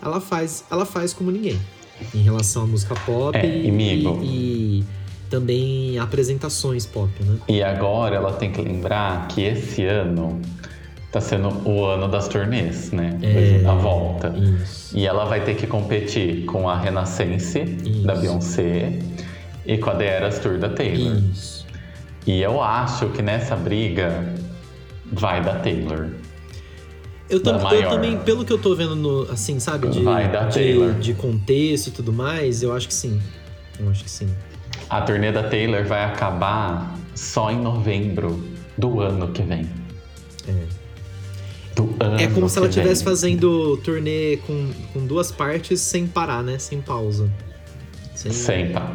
ela 0.03 0.21
faz, 0.21 0.65
ela 0.71 0.87
faz 0.87 1.13
como 1.13 1.31
ninguém. 1.31 1.59
Em 2.15 2.23
relação 2.23 2.63
à 2.63 2.67
música 2.67 2.95
pop 3.07 3.37
é, 3.37 3.47
e, 3.47 3.71
e, 3.71 4.05
e 4.23 4.85
também 5.31 5.99
apresentações 5.99 6.87
pop, 6.87 7.11
né? 7.21 7.39
E 7.49 7.63
agora 7.63 8.17
ela 8.17 8.33
tem 8.33 8.51
que 8.51 8.61
lembrar 8.61 9.29
que 9.29 9.43
esse 9.43 9.85
ano 9.85 10.41
tá 11.13 11.21
sendo 11.21 11.49
o 11.69 11.85
ano 11.85 12.09
das 12.09 12.27
turnês, 12.27 12.91
né? 12.91 13.17
É, 13.23 13.65
a 13.67 13.75
volta. 13.75 14.35
Isso. 14.37 14.97
E 14.97 15.07
ela 15.07 15.25
vai 15.25 15.45
ter 15.45 15.55
que 15.55 15.67
competir 15.67 16.45
com 16.45 16.69
a 16.69 16.77
Renaissance 16.77 17.61
isso. 17.61 18.03
da 18.05 18.17
Beyoncé 18.17 18.99
e 19.67 19.79
com 19.79 19.91
a 19.91 19.95
The 19.95 20.07
Eras 20.07 20.39
Tour 20.39 20.59
da 20.59 20.69
Taylor. 20.69 21.17
Isso. 21.33 21.67
E 22.27 22.41
eu 22.41 22.63
acho 22.63 23.09
que 23.11 23.23
nessa 23.23 23.55
briga 23.55 24.35
vai 25.13 25.43
da 25.43 25.57
Taylor. 25.57 26.09
Eu, 27.29 27.41
tam, 27.41 27.59
eu 27.73 27.89
também, 27.89 28.19
pelo 28.19 28.45
que 28.45 28.53
eu 28.53 28.59
tô 28.59 28.75
vendo, 28.75 28.95
no, 28.95 29.23
assim, 29.31 29.59
sabe, 29.59 29.89
de, 29.89 30.03
vai 30.03 30.31
da 30.31 30.47
Taylor. 30.47 30.93
de, 30.95 31.01
de 31.01 31.15
contexto 31.15 31.89
e 31.89 31.91
tudo 31.91 32.13
mais, 32.13 32.63
eu 32.63 32.73
acho 32.75 32.87
que 32.87 32.95
sim. 32.95 33.21
Eu 33.79 33.89
acho 33.91 34.05
que 34.05 34.11
sim. 34.11 34.29
A 34.89 35.01
turnê 35.01 35.33
da 35.33 35.43
Taylor 35.43 35.85
vai 35.85 36.05
acabar 36.05 36.95
só 37.15 37.51
em 37.51 37.61
novembro 37.61 38.43
do 38.77 39.01
ano 39.01 39.29
que 39.33 39.43
vem. 39.43 39.69
É. 40.47 40.85
Do 41.75 41.95
ano 41.99 42.21
é 42.21 42.29
como 42.29 42.49
se 42.49 42.59
ela 42.59 42.69
estivesse 42.69 43.03
fazendo 43.03 43.77
turnê 43.79 44.39
com, 44.47 44.71
com 44.93 45.07
duas 45.07 45.33
partes 45.33 45.81
sem 45.81 46.07
parar, 46.07 46.43
né? 46.43 46.59
Sem 46.59 46.81
pausa. 46.81 47.31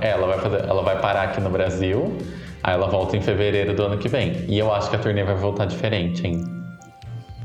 É, 0.01 0.09
ela 0.09 0.27
vai 0.27 0.39
fazer, 0.39 0.67
ela 0.67 0.81
vai 0.81 0.99
parar 0.99 1.23
aqui 1.23 1.41
no 1.41 1.49
Brasil, 1.49 2.17
aí 2.63 2.73
ela 2.73 2.87
volta 2.87 3.17
em 3.17 3.21
fevereiro 3.21 3.75
do 3.75 3.83
ano 3.83 3.97
que 3.97 4.07
vem. 4.07 4.45
E 4.47 4.57
eu 4.57 4.73
acho 4.73 4.89
que 4.89 4.95
a 4.95 4.99
turnê 4.99 5.23
vai 5.23 5.35
voltar 5.35 5.65
diferente, 5.65 6.25
hein? 6.25 6.43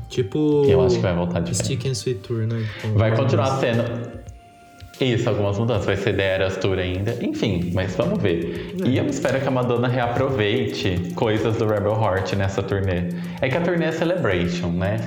Tipo. 0.09 0.65
Eu 0.67 0.81
acho 0.85 0.95
que 0.95 1.01
vai 1.01 1.13
voltar 1.13 1.41
diferente. 1.41 1.65
Stick 1.65 1.85
and 1.85 1.91
Sweet 1.91 2.19
Tour, 2.21 2.47
né? 2.47 2.65
Com 2.81 2.93
vai 2.93 3.15
continuar 3.15 3.59
sendo. 3.59 3.83
Isso, 4.99 5.27
algumas 5.27 5.57
mudanças. 5.57 5.85
Vai 5.85 5.97
ser 5.97 6.15
The 6.15 6.23
Eras 6.23 6.57
Tour 6.57 6.79
ainda. 6.79 7.17
Enfim, 7.21 7.71
mas 7.73 7.95
vamos 7.95 8.21
ver. 8.21 8.75
É. 8.81 8.87
E 8.87 8.97
eu 8.97 9.05
espero 9.07 9.41
que 9.41 9.47
a 9.47 9.51
Madonna 9.51 9.87
reaproveite 9.87 11.11
coisas 11.15 11.57
do 11.57 11.67
Rebel 11.67 11.91
Heart 12.01 12.33
nessa 12.33 12.63
turnê. 12.63 13.09
É 13.41 13.49
que 13.49 13.57
a 13.57 13.61
turnê 13.61 13.85
é 13.85 13.91
Celebration, 13.91 14.69
né? 14.69 14.97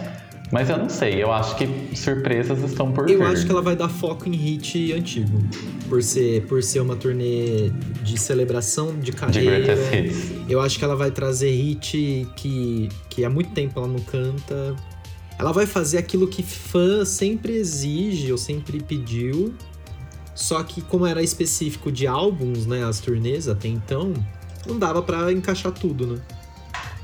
Mas 0.51 0.71
eu 0.71 0.79
não 0.79 0.89
sei, 0.89 1.23
eu 1.23 1.31
acho 1.31 1.57
que 1.57 1.69
surpresas 1.95 2.63
estão 2.63 2.91
por 2.91 3.09
eu 3.09 3.19
vir. 3.19 3.23
Eu 3.23 3.27
acho 3.27 3.45
que 3.45 3.53
ela 3.53 3.61
vai 3.61 3.77
dar 3.77 3.89
foco 3.89 4.29
em 4.29 4.33
hit 4.33 4.93
antigo. 4.93 5.43
Por 5.89 6.03
ser, 6.03 6.47
por 6.47 6.63
ser 6.63 6.81
uma 6.81 6.97
turnê 6.97 7.71
de 8.03 8.19
celebração 8.19 8.99
de 8.99 9.13
carreira. 9.13 9.77
De 9.77 10.09
hits. 10.09 10.33
Eu 10.49 10.61
acho 10.61 10.79
que 10.79 10.85
ela 10.85 10.97
vai 10.97 11.11
trazer 11.11 11.51
hit 11.51 12.27
que, 12.35 12.89
que 13.11 13.25
há 13.25 13.31
muito 13.31 13.51
tempo 13.51 13.79
ela 13.79 13.89
não 13.89 14.01
canta. 14.01 14.75
Ela 15.39 15.53
vai 15.53 15.67
fazer 15.67 15.99
aquilo 15.99 16.27
que 16.27 16.43
fã 16.43 17.05
sempre 17.05 17.57
exige 17.57 18.33
ou 18.33 18.39
sempre 18.39 18.83
pediu. 18.83 19.55
Só 20.35 20.63
que 20.63 20.81
como 20.81 21.05
era 21.05 21.23
específico 21.23 21.93
de 21.93 22.07
álbuns, 22.07 22.65
né, 22.65 22.85
as 22.85 23.01
turnês 23.01 23.49
até 23.49 23.69
então, 23.69 24.15
não 24.67 24.79
dava 24.79 25.03
para 25.03 25.33
encaixar 25.33 25.73
tudo, 25.73 26.07
né? 26.07 26.19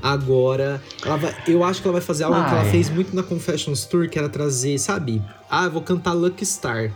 Agora, 0.05 0.79
ela 1.03 1.17
vai, 1.17 1.35
eu 1.47 1.63
acho 1.63 1.81
que 1.81 1.87
ela 1.87 1.93
vai 1.93 2.01
fazer 2.01 2.25
algo 2.25 2.37
Ai. 2.37 2.47
que 2.47 2.55
ela 2.55 2.65
fez 2.65 2.91
muito 2.91 3.15
na 3.15 3.23
Confessions 3.23 3.85
Tour, 3.85 4.07
que 4.07 4.19
era 4.19 4.29
trazer, 4.29 4.77
sabe? 4.77 5.19
Ah, 5.49 5.63
eu 5.63 5.71
vou 5.71 5.81
cantar 5.81 6.13
Lucky 6.13 6.45
Star. 6.45 6.91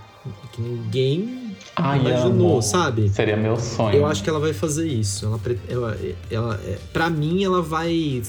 Que 0.52 0.62
ninguém 0.62 1.56
Ai, 1.76 2.02
imaginou, 2.02 2.54
amo. 2.54 2.62
sabe? 2.62 3.10
Seria 3.10 3.36
meu 3.36 3.58
sonho. 3.58 3.96
Eu 3.96 4.06
acho 4.06 4.24
que 4.24 4.30
ela 4.30 4.40
vai 4.40 4.54
fazer 4.54 4.86
isso. 4.86 5.26
Ela, 5.26 5.40
ela, 5.68 5.98
ela, 6.30 6.62
é, 6.64 6.78
pra 6.94 7.10
mim, 7.10 7.44
ela 7.44 7.64
vai 7.64 8.22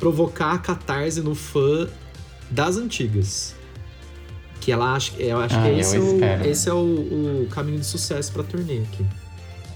provocar 0.00 0.54
a 0.54 0.58
catarse 0.58 1.20
no 1.20 1.36
fã 1.36 1.86
das 2.50 2.76
antigas. 2.76 3.54
Que 4.60 4.72
ela 4.72 4.94
acha, 4.94 5.12
eu 5.16 5.38
acho 5.38 5.62
que 5.62 5.68
esse 5.68 5.96
é, 5.96 6.00
o, 6.00 6.44
esse 6.44 6.68
é 6.68 6.74
o, 6.74 7.42
o, 7.42 7.48
caminho 7.52 7.78
de 7.78 7.86
sucesso 7.86 8.32
pra 8.32 8.42
turnê 8.42 8.78
aqui. 8.78 9.06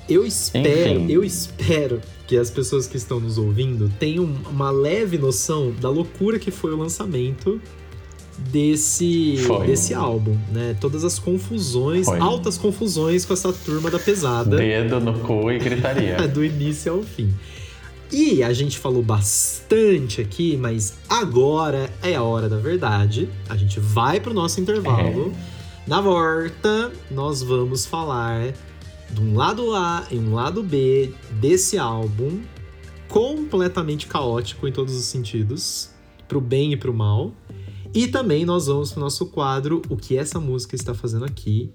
Eu 0.09 0.27
espero, 0.27 1.01
Enfim. 1.01 1.13
eu 1.13 1.25
espero 1.25 2.01
que 2.27 2.37
as 2.37 2.51
pessoas 2.51 2.87
que 2.87 2.97
estão 2.97 3.21
nos 3.21 3.39
ouvindo 3.39 3.93
tenham 3.99 4.25
uma 4.51 4.71
leve 4.71 5.19
noção 5.19 5.73
da 5.81 5.89
loucura 5.89 6.39
que 6.39 6.51
foi 6.51 6.73
o 6.73 6.77
lançamento 6.77 7.61
desse, 8.39 9.37
desse 9.67 9.95
álbum, 9.95 10.37
né? 10.51 10.77
Todas 10.81 11.05
as 11.05 11.19
confusões, 11.19 12.07
foi. 12.07 12.19
altas 12.19 12.59
confusões 12.59 13.25
com 13.25 13.33
essa 13.33 13.53
turma 13.53 13.91
da 13.91 13.99
pesada. 13.99 14.57
Dedo 14.57 15.01
no 15.01 15.19
cu 15.21 15.51
e 15.51 15.59
gritaria. 15.59 16.17
do 16.29 16.45
início 16.45 16.93
ao 16.93 17.03
fim. 17.03 17.33
E 18.11 18.43
a 18.43 18.53
gente 18.53 18.79
falou 18.79 19.03
bastante 19.03 20.21
aqui, 20.21 20.57
mas 20.57 20.99
agora 21.09 21.91
é 22.03 22.15
a 22.15 22.23
hora 22.23 22.49
da 22.49 22.59
verdade. 22.59 23.29
A 23.49 23.57
gente 23.57 23.81
vai 23.81 24.21
pro 24.21 24.35
nosso 24.35 24.61
intervalo. 24.61 25.33
É. 25.49 25.63
Na 25.87 26.01
volta, 26.01 26.93
nós 27.11 27.43
vamos 27.43 27.87
falar 27.87 28.53
de 29.13 29.21
um 29.21 29.37
lado 29.37 29.75
A 29.75 30.07
e 30.11 30.17
um 30.17 30.35
lado 30.35 30.63
B 30.63 31.13
desse 31.33 31.79
álbum, 31.79 32.41
completamente 33.09 34.07
caótico 34.07 34.67
em 34.67 34.73
todos 34.73 34.97
os 34.97 35.05
sentidos, 35.05 35.91
pro 36.27 36.41
bem 36.41 36.73
e 36.73 36.77
pro 36.77 36.95
mal. 36.95 37.33
E 37.95 38.09
também 38.09 38.45
nós 38.45 38.67
vamos 38.67 38.93
pro 38.93 39.01
nosso 39.01 39.27
quadro 39.27 39.83
O 39.91 39.97
que 39.97 40.17
essa 40.17 40.41
música 40.41 40.75
está 40.75 40.95
fazendo 40.95 41.27
aqui. 41.27 41.71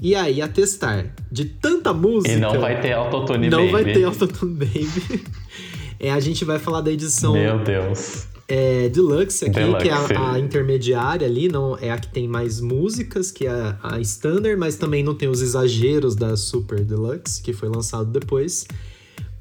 E 0.00 0.14
aí, 0.14 0.40
a 0.40 0.46
testar 0.46 1.14
de 1.32 1.46
tanta 1.46 1.92
música. 1.92 2.32
E 2.32 2.36
não 2.36 2.60
vai 2.60 2.80
ter 2.80 2.92
Autotune 2.92 3.48
Baby. 3.48 3.64
Não 3.64 3.72
vai 3.72 3.84
ter 3.84 4.04
Autotune 4.04 4.54
Baby. 4.54 5.24
é, 5.98 6.12
a 6.12 6.20
gente 6.20 6.44
vai 6.44 6.58
falar 6.58 6.82
da 6.82 6.92
edição. 6.92 7.32
Meu 7.32 7.58
Deus 7.58 8.28
é, 8.48 8.88
Deluxe 8.88 9.46
aqui, 9.46 9.54
Deluxe. 9.54 9.82
que 9.82 9.88
é 9.88 9.92
a, 9.92 10.32
a, 10.32 10.38
intermediária 10.38 11.26
ali, 11.26 11.48
não 11.48 11.76
é 11.78 11.90
a 11.90 11.98
que 11.98 12.08
tem 12.08 12.28
mais 12.28 12.60
músicas, 12.60 13.32
que 13.32 13.46
é 13.46 13.76
a 13.82 14.00
Standard, 14.00 14.56
mas 14.56 14.76
também 14.76 15.02
não 15.02 15.14
tem 15.14 15.28
os 15.28 15.42
exageros 15.42 16.14
da 16.14 16.36
Super 16.36 16.84
Deluxe, 16.84 17.42
que 17.42 17.52
foi 17.52 17.68
lançado 17.68 18.10
depois. 18.10 18.66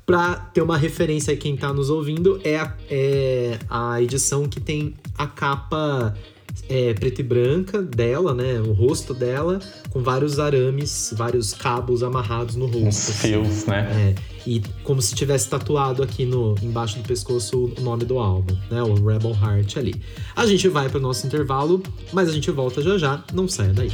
Pra 0.06 0.36
ter 0.36 0.62
uma 0.62 0.78
referência 0.78 1.32
aí, 1.32 1.38
quem 1.38 1.56
tá 1.56 1.74
nos 1.74 1.90
ouvindo, 1.90 2.40
é 2.44 2.58
a, 2.58 2.76
é 2.90 3.60
a 3.70 4.02
edição 4.02 4.48
que 4.48 4.60
tem 4.60 4.96
a 5.18 5.28
capa 5.28 6.16
é, 6.70 6.94
preta 6.94 7.22
e 7.22 7.24
branca 7.24 7.82
dela, 7.82 8.34
né? 8.34 8.60
O 8.60 8.72
rosto 8.72 9.14
dela, 9.14 9.60
com 9.90 10.02
vários 10.02 10.40
arames, 10.40 11.14
vários 11.16 11.54
cabos 11.54 12.04
amarrados 12.04 12.56
no 12.56 12.66
rosto. 12.66 12.88
Uns 12.88 13.10
assim. 13.10 13.28
fios, 13.30 13.66
né? 13.66 14.14
É. 14.18 14.36
E 14.48 14.62
como 14.84 15.02
se 15.02 15.16
tivesse 15.16 15.50
tatuado 15.50 16.04
aqui 16.04 16.26
no 16.26 16.56
embaixo 16.62 17.00
do 17.00 17.08
pescoço 17.08 17.74
o 17.78 17.82
nome 17.82 18.06
do 18.06 18.20
álbum, 18.20 18.56
né? 18.70 18.82
O 18.84 18.94
Rebel 18.94 19.32
Heart 19.32 19.78
ali. 19.78 20.02
A 20.36 20.46
gente 20.46 20.68
vai 20.68 20.88
para 20.90 21.00
o 21.00 21.02
nosso 21.02 21.26
intervalo, 21.26 21.82
mas 22.14 22.30
a 22.30 22.32
gente 22.32 22.50
volta 22.52 22.82
já 22.82 22.98
já. 22.98 23.24
Não 23.34 23.48
saia 23.48 23.74
daí. 23.74 23.92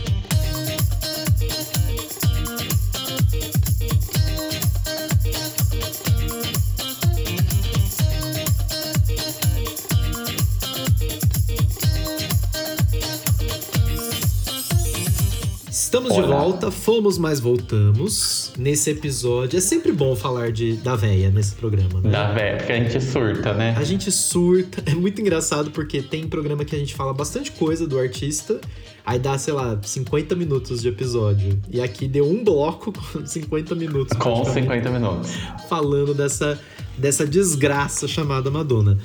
Estamos 16.12 16.30
Olá. 16.30 16.39
de 16.39 16.43
volta, 16.43 16.72
fomos, 16.72 17.18
mas 17.18 17.39
voltamos. 17.39 18.51
Nesse 18.57 18.89
episódio, 18.89 19.57
é 19.57 19.62
sempre 19.62 19.93
bom 19.93 20.14
falar 20.14 20.51
de, 20.51 20.74
da 20.74 20.93
véia 20.93 21.30
nesse 21.30 21.55
programa, 21.55 22.01
né? 22.01 22.09
Da 22.09 22.34
véia, 22.34 22.57
porque 22.57 22.74
a 22.74 22.84
gente 22.84 23.01
surta, 23.01 23.53
né? 23.53 23.74
A 23.78 23.84
gente 23.84 24.12
surta. 24.12 24.82
É 24.91 24.93
muito 24.93 25.22
engraçado 25.22 25.72
porque 25.72 26.01
tem 26.01 26.28
programa 26.28 26.66
que 26.66 26.76
a 26.76 26.80
gente 26.80 26.93
fala 26.93 27.14
bastante 27.14 27.51
coisa 27.51 27.88
do 27.88 27.97
artista, 27.97 28.59
aí 29.05 29.18
dá, 29.18 29.38
sei 29.38 29.53
lá, 29.53 29.80
50 29.82 30.36
minutos 30.36 30.82
de 30.82 30.89
episódio. 30.89 31.57
E 31.70 31.80
aqui 31.80 32.09
deu 32.09 32.30
um 32.30 32.43
bloco 32.43 32.91
com 33.14 33.26
50 33.26 33.74
minutos. 33.76 34.18
Com 34.18 34.43
50 34.43 34.89
minutos. 34.89 35.32
Falando 35.70 36.14
dessa, 36.14 36.59
dessa 36.97 37.26
desgraça 37.26 38.05
chamada 38.05 38.51
Madonna. 38.51 38.97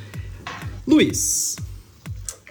Luiz, 0.85 1.57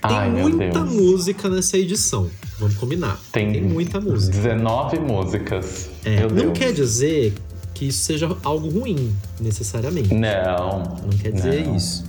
tem 0.02 0.18
Ai, 0.18 0.30
muita 0.30 0.86
música 0.86 1.50
nessa 1.50 1.78
edição. 1.78 2.30
Vamos 2.60 2.76
combinar. 2.76 3.20
Tem, 3.32 3.52
Tem 3.52 3.62
muita 3.62 4.00
música. 4.00 4.36
19 4.36 5.00
músicas. 5.00 5.90
É, 6.04 6.22
não 6.22 6.28
Deus. 6.28 6.58
quer 6.58 6.72
dizer 6.74 7.34
que 7.74 7.88
isso 7.88 8.04
seja 8.06 8.36
algo 8.44 8.70
ruim, 8.70 9.14
necessariamente. 9.40 10.14
Não. 10.14 10.84
Não 11.02 11.10
quer 11.22 11.32
dizer 11.32 11.66
não. 11.66 11.76
isso. 11.76 12.06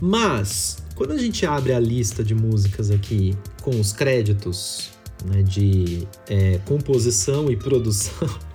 Mas, 0.00 0.82
quando 0.94 1.12
a 1.12 1.18
gente 1.18 1.46
abre 1.46 1.72
a 1.72 1.80
lista 1.80 2.22
de 2.22 2.34
músicas 2.34 2.90
aqui 2.90 3.34
com 3.62 3.70
os 3.70 3.92
créditos 3.92 4.90
né, 5.24 5.42
de 5.42 6.06
é, 6.28 6.60
composição 6.66 7.50
e 7.50 7.56
produção, 7.56 8.28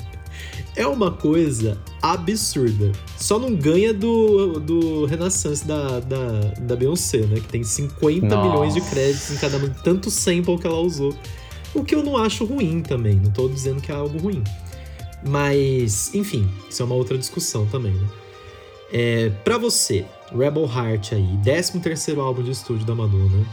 é 0.76 0.86
uma 0.86 1.12
coisa 1.12 1.78
absurda. 2.02 2.92
Só 3.18 3.40
não 3.40 3.56
ganha 3.56 3.94
do, 3.94 4.60
do 4.60 5.06
Renaissance 5.06 5.66
da, 5.66 6.00
da, 6.00 6.40
da 6.60 6.76
Beyoncé, 6.76 7.20
né? 7.20 7.36
Que 7.36 7.48
tem 7.48 7.64
50 7.64 8.28
Nossa. 8.28 8.50
milhões 8.50 8.74
de 8.74 8.82
créditos 8.82 9.32
em 9.32 9.38
cada 9.38 9.70
tanto 9.84 10.12
sample 10.12 10.58
que 10.58 10.68
ela 10.68 10.80
usou. 10.80 11.16
O 11.74 11.84
que 11.84 11.96
eu 11.96 12.04
não 12.04 12.18
acho 12.18 12.46
ruim 12.46 12.82
também, 12.82 13.16
não 13.16 13.32
tô 13.32 13.48
dizendo 13.48 13.82
que 13.82 13.92
é 13.92 13.96
algo 13.96 14.18
ruim. 14.18 14.44
Mas, 15.28 16.14
enfim, 16.14 16.48
isso 16.70 16.82
é 16.82 16.86
uma 16.86 16.96
outra 16.96 17.18
discussão 17.18 17.66
também, 17.66 17.94
né? 17.94 18.08
É, 18.94 19.30
pra 19.44 19.58
você, 19.58 20.06
Rebel 20.32 20.64
Heart 20.64 21.14
aí, 21.14 21.38
13 21.44 21.80
terceiro 21.80 22.22
álbum 22.22 22.44
de 22.44 22.52
estúdio 22.52 22.86
da 22.86 22.94
Madonna 22.94 23.46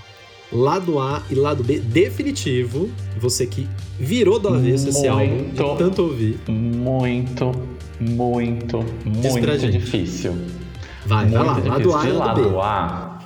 lado 0.53 0.99
A 0.99 1.23
e 1.31 1.35
lado 1.35 1.65
B 1.65 1.81
definitivo. 1.81 2.91
Você 3.19 3.47
que 3.47 3.69
virou 3.99 4.39
do 4.39 4.49
avesso 4.49 4.89
esse 4.89 5.09
álbum, 5.09 5.51
de 5.51 5.79
tanto 5.79 6.03
ouvir. 6.03 6.39
Muito, 6.49 7.53
muito, 8.01 8.85
muito 9.05 9.71
difícil. 9.71 10.37
Vai, 11.07 11.25
muito 11.25 11.37
vai 11.37 11.47
lá, 11.47 11.55
difícil. 11.55 11.71
lado 11.71 11.95
A 11.95 12.09
e 12.09 12.13
lado, 12.13 12.41
lado 12.41 12.61
A. 12.61 13.19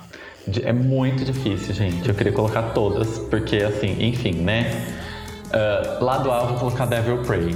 É 0.63 0.71
muito 0.71 1.25
difícil, 1.25 1.73
gente. 1.73 2.07
Eu 2.07 2.15
queria 2.15 2.31
colocar 2.31 2.61
todas, 2.73 3.19
porque 3.29 3.57
assim, 3.57 3.97
enfim, 3.99 4.33
né? 4.33 4.95
Uh, 5.47 6.03
lado 6.03 6.31
A 6.31 6.41
eu 6.41 6.47
vou 6.47 6.57
colocar 6.57 6.85
Devil 6.85 7.17
Pray. 7.23 7.53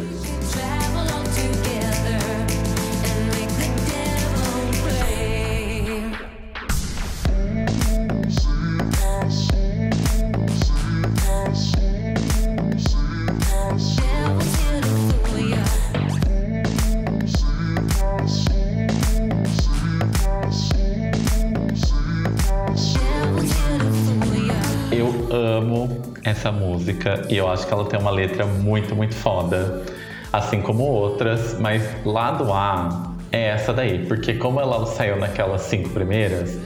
Essa 26.31 26.51
música 26.51 27.25
e 27.29 27.37
eu 27.37 27.47
acho 27.49 27.67
que 27.67 27.73
ela 27.73 27.85
tem 27.85 27.99
uma 27.99 28.11
letra 28.11 28.45
muito, 28.45 28.95
muito 28.95 29.15
foda, 29.15 29.83
assim 30.31 30.61
como 30.61 30.83
outras, 30.83 31.57
mas 31.59 31.83
lado 32.05 32.51
A 32.51 33.13
é 33.31 33.49
essa 33.49 33.71
daí, 33.71 34.05
porque 34.05 34.33
como 34.33 34.59
ela 34.59 34.85
saiu 34.85 35.17
naquelas 35.17 35.61
cinco 35.61 35.89
primeiras, 35.89 36.57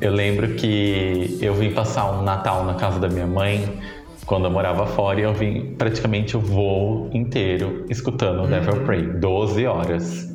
eu 0.00 0.12
lembro 0.12 0.54
que 0.54 1.38
eu 1.42 1.54
vim 1.54 1.72
passar 1.72 2.10
um 2.12 2.22
Natal 2.22 2.64
na 2.64 2.74
casa 2.74 3.00
da 3.00 3.08
minha 3.08 3.26
mãe 3.26 3.80
quando 4.26 4.44
eu 4.44 4.50
morava 4.50 4.86
fora 4.86 5.18
e 5.20 5.22
eu 5.24 5.32
vim 5.32 5.74
praticamente 5.76 6.36
o 6.36 6.40
voo 6.40 7.10
inteiro 7.12 7.86
escutando 7.88 8.42
uhum. 8.42 8.46
Devil 8.46 8.84
Pray, 8.84 9.02
12 9.02 9.66
horas. 9.66 10.28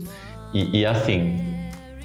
E, 0.53 0.79
e 0.79 0.85
assim, 0.85 1.39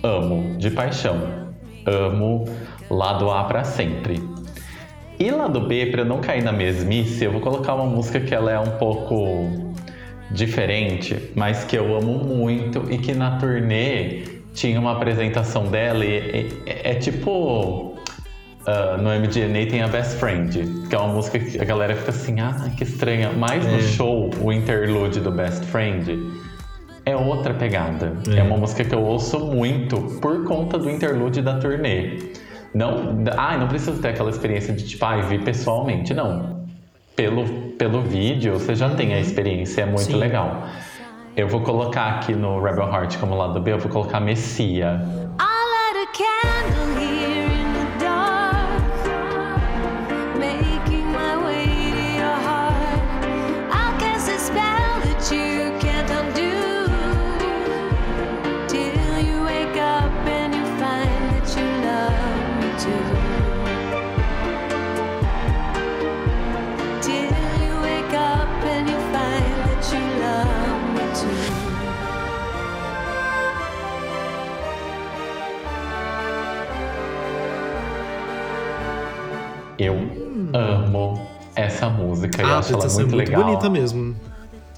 amo 0.02 0.56
de 0.58 0.70
paixão, 0.70 1.48
amo 1.86 2.44
lado 2.90 3.30
A 3.30 3.44
para 3.44 3.64
sempre. 3.64 4.37
E 5.18 5.30
lá 5.30 5.48
do 5.48 5.60
B, 5.60 5.86
para 5.86 6.04
não 6.04 6.20
cair 6.20 6.42
na 6.42 6.52
mesmice, 6.52 7.24
eu 7.24 7.32
vou 7.32 7.40
colocar 7.40 7.74
uma 7.74 7.86
música 7.86 8.20
que 8.20 8.34
ela 8.34 8.52
é 8.52 8.58
um 8.58 8.78
pouco 8.78 9.74
diferente, 10.30 11.30
mas 11.34 11.64
que 11.64 11.76
eu 11.76 11.96
amo 11.96 12.12
muito 12.18 12.84
e 12.90 12.98
que 12.98 13.14
na 13.14 13.38
turnê 13.38 14.22
tinha 14.54 14.78
uma 14.78 14.92
apresentação 14.92 15.66
dela 15.66 16.04
e, 16.04 16.18
e 16.18 16.62
é, 16.66 16.92
é 16.92 16.94
tipo 16.94 17.96
Uh, 18.68 19.00
no 19.00 19.08
MDNA 19.08 19.70
tem 19.70 19.80
a 19.80 19.88
Best 19.88 20.16
Friend, 20.18 20.52
que 20.90 20.94
é 20.94 20.98
uma 20.98 21.14
música 21.14 21.38
que 21.38 21.58
a 21.58 21.64
galera 21.64 21.96
fica 21.96 22.10
assim, 22.10 22.38
ah, 22.38 22.70
que 22.76 22.84
estranha. 22.84 23.32
Mas 23.32 23.64
é. 23.64 23.70
no 23.70 23.80
show, 23.80 24.28
o 24.42 24.52
interlude 24.52 25.20
do 25.20 25.30
Best 25.30 25.64
Friend 25.64 26.20
é 27.06 27.16
outra 27.16 27.54
pegada. 27.54 28.12
É. 28.30 28.40
é. 28.40 28.42
uma 28.42 28.58
música 28.58 28.84
que 28.84 28.94
eu 28.94 29.02
ouço 29.02 29.38
muito 29.38 29.96
por 30.20 30.44
conta 30.44 30.78
do 30.78 30.90
interlude 30.90 31.40
da 31.40 31.58
turnê. 31.58 32.18
Não, 32.74 33.24
ah, 33.36 33.56
não 33.56 33.68
precisa 33.68 34.00
ter 34.00 34.08
aquela 34.08 34.30
experiência 34.30 34.74
de 34.74 34.86
tipo, 34.86 35.04
ah, 35.04 35.16
vi 35.22 35.38
pessoalmente. 35.38 36.12
Não. 36.14 36.66
Pelo, 37.16 37.44
pelo 37.76 38.02
vídeo, 38.02 38.54
você 38.54 38.74
já 38.74 38.90
tem 38.90 39.12
a 39.12 39.16
uhum. 39.16 39.22
experiência, 39.22 39.82
é 39.82 39.86
muito 39.86 40.02
Sim. 40.02 40.16
legal. 40.16 40.64
Eu 41.36 41.48
vou 41.48 41.60
colocar 41.62 42.08
aqui 42.14 42.34
no 42.34 42.60
Rebel 42.60 42.88
Heart 42.88 43.18
como 43.18 43.34
lado 43.34 43.60
B, 43.60 43.72
eu 43.72 43.78
vou 43.78 43.90
colocar 43.90 44.20
Messia. 44.20 45.00
Eu 47.22 47.27
amo 80.54 81.20
essa 81.54 81.88
música. 81.88 82.42
Ah, 82.44 82.50
eu 82.50 82.58
acho 82.58 82.72
ela 82.74 82.84
muito, 82.84 82.98
muito 82.98 83.16
legal. 83.16 83.44
bonita 83.44 83.70
mesmo. 83.70 84.16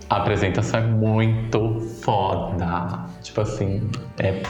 A 0.08 0.16
apresentação 0.16 0.80
é 0.80 0.86
muito 0.86 1.80
foda. 2.02 3.06
Tipo 3.22 3.42
assim, 3.42 3.88
é 4.18 4.42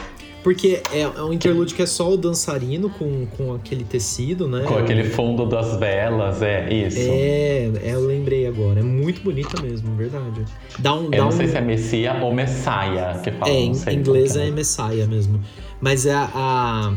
porque 0.43 0.83
é, 0.91 1.01
é 1.03 1.23
um 1.23 1.33
interlude 1.33 1.75
que 1.75 1.83
é 1.83 1.87
só 1.87 2.11
o 2.11 2.17
dançarino 2.17 2.89
com, 2.91 3.27
com 3.37 3.55
aquele 3.55 3.85
tecido, 3.85 4.49
né? 4.49 4.63
Com 4.63 4.79
aquele 4.79 5.05
fundo 5.05 5.45
das 5.47 5.79
velas, 5.79 6.41
é 6.41 6.73
isso. 6.73 6.99
É, 6.99 7.71
é 7.83 7.95
eu 7.95 8.07
lembrei 8.07 8.47
agora. 8.47 8.81
É 8.81 8.83
muito 8.83 9.21
bonita 9.23 9.61
mesmo, 9.61 9.95
verdade. 9.97 10.45
Dá 10.79 10.95
um, 10.95 11.05
eu 11.05 11.11
dá 11.11 11.19
não 11.19 11.29
um... 11.29 11.33
sei 11.33 11.47
se 11.47 11.57
é 11.57 11.61
Messia 11.61 12.15
ou 12.23 12.33
Messiah 12.33 13.21
que 13.23 13.31
fala. 13.33 13.51
É, 13.51 13.55
em 13.55 13.73
inglês 13.93 14.35
é. 14.37 14.49
é 14.49 14.51
Messiah 14.51 15.07
mesmo. 15.07 15.41
Mas 15.79 16.07
é 16.07 16.15
a, 16.15 16.31
a, 16.35 16.93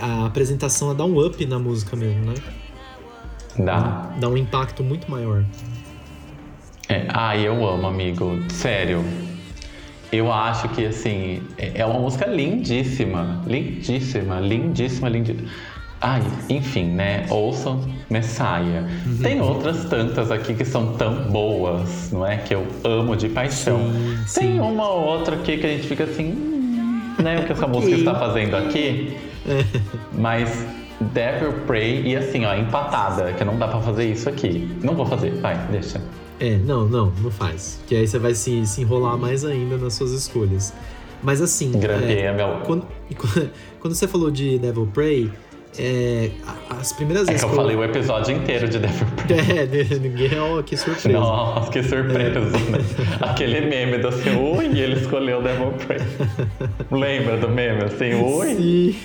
a 0.00 0.26
apresentação 0.26 0.94
dá 0.94 1.04
um 1.04 1.24
up 1.24 1.44
na 1.46 1.58
música 1.58 1.96
mesmo, 1.96 2.26
né? 2.26 2.34
Dá. 3.58 4.10
Dá 4.18 4.28
um 4.28 4.36
impacto 4.36 4.82
muito 4.82 5.10
maior. 5.10 5.44
É, 6.88 7.06
ah, 7.08 7.36
eu 7.36 7.66
amo, 7.66 7.86
amigo. 7.86 8.42
Sério. 8.50 9.04
Eu 10.12 10.32
acho 10.32 10.68
que, 10.70 10.86
assim, 10.86 11.42
é, 11.56 11.80
é 11.80 11.86
uma 11.86 11.98
música 11.98 12.26
lindíssima. 12.26 13.42
Lindíssima, 13.46 14.40
lindíssima, 14.40 15.08
lindíssima. 15.08 15.48
Ai, 16.00 16.22
enfim, 16.50 16.90
né? 16.90 17.24
Ouçam 17.30 17.80
Messiah. 18.10 18.84
Uhum. 19.06 19.18
Tem 19.22 19.40
outras 19.40 19.86
tantas 19.86 20.30
aqui 20.30 20.52
que 20.52 20.64
são 20.64 20.92
tão 20.94 21.30
boas, 21.30 22.12
não 22.12 22.26
é? 22.26 22.36
Que 22.36 22.54
eu 22.54 22.66
amo 22.84 23.16
de 23.16 23.28
paixão. 23.30 23.80
Sim, 24.26 24.40
Tem 24.40 24.52
sim. 24.52 24.60
uma 24.60 24.86
ou 24.86 25.04
outra 25.04 25.36
aqui 25.36 25.56
que 25.56 25.66
a 25.66 25.70
gente 25.70 25.86
fica 25.88 26.04
assim, 26.04 26.32
hum, 26.32 27.14
né? 27.22 27.38
O 27.40 27.46
que 27.46 27.52
essa 27.52 27.66
música 27.66 27.96
está 27.96 28.14
fazendo 28.14 28.54
aqui? 28.54 29.16
Mas 30.12 30.66
Devil 31.04 31.52
Pray 31.66 32.02
e 32.06 32.16
assim, 32.16 32.44
ó, 32.44 32.54
empatada, 32.54 33.32
que 33.32 33.44
não 33.44 33.58
dá 33.58 33.68
para 33.68 33.80
fazer 33.80 34.10
isso 34.10 34.28
aqui. 34.28 34.68
Não 34.82 34.94
vou 34.94 35.06
fazer, 35.06 35.30
vai, 35.40 35.56
deixa. 35.70 36.00
É, 36.40 36.56
não, 36.58 36.86
não, 36.86 37.12
não 37.22 37.30
faz. 37.30 37.80
Que 37.86 37.96
aí 37.96 38.06
você 38.06 38.18
vai 38.18 38.34
se, 38.34 38.66
se 38.66 38.82
enrolar 38.82 39.16
mais 39.16 39.44
ainda 39.44 39.76
nas 39.76 39.94
suas 39.94 40.10
escolhas. 40.12 40.72
Mas 41.22 41.40
assim. 41.40 41.72
Grampeia, 41.72 42.28
é, 42.28 42.32
meu. 42.32 42.60
Quando, 42.66 42.86
quando 43.80 43.94
você 43.94 44.08
falou 44.08 44.30
de 44.30 44.58
Devil 44.58 44.88
Pray, 44.92 45.30
é, 45.78 46.30
as 46.70 46.92
primeiras 46.92 47.26
é 47.26 47.32
vezes. 47.32 47.44
que 47.44 47.50
eu, 47.50 47.56
falei 47.56 47.74
o 47.74 47.82
episódio 47.82 48.36
inteiro 48.36 48.68
de 48.68 48.78
Devil 48.78 49.06
Prey. 49.26 49.38
É, 49.38 49.98
ninguém. 49.98 50.30
Oh, 50.38 50.62
que 50.62 50.76
surpresa. 50.76 51.18
Nossa, 51.18 51.70
que 51.70 51.82
surpresa, 51.82 52.40
né? 52.40 52.78
Aquele 53.20 53.62
meme 53.62 53.98
do 53.98 54.08
assim, 54.08 54.36
ui, 54.36 54.66
ele 54.78 55.00
escolheu 55.00 55.42
Devil 55.42 55.72
Prey. 55.72 55.98
Lembra 56.90 57.38
do 57.38 57.48
meme 57.48 57.84
assim, 57.84 58.14
ui? 58.14 58.54
Sim. 58.54 58.96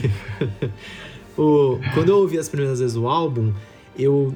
O, 1.39 1.79
quando 1.93 2.09
eu 2.09 2.17
ouvi 2.17 2.37
as 2.37 2.49
primeiras 2.49 2.79
vezes 2.79 2.95
o 2.97 3.07
álbum, 3.07 3.51
eu. 3.97 4.33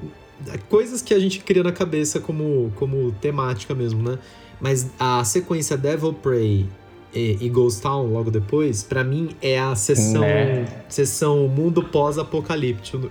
Coisas 0.69 1.01
que 1.01 1.13
a 1.13 1.19
gente 1.19 1.39
cria 1.39 1.63
na 1.63 1.71
cabeça 1.71 2.19
como, 2.19 2.71
como 2.75 3.11
temática 3.21 3.73
mesmo, 3.73 4.01
né? 4.07 4.17
Mas 4.59 4.89
a 4.99 5.23
sequência 5.23 5.77
Devil 5.77 6.13
Prey 6.13 6.65
e, 7.13 7.37
e 7.39 7.49
Ghost 7.49 7.81
Town 7.81 8.07
logo 8.11 8.29
depois, 8.31 8.83
para 8.83 9.03
mim 9.03 9.29
é 9.41 9.59
a 9.59 9.73
sessão, 9.75 10.21
Né? 10.21 10.65
sessão 10.89 11.47
mundo 11.47 11.81
pós-apocalíptico 11.83 13.09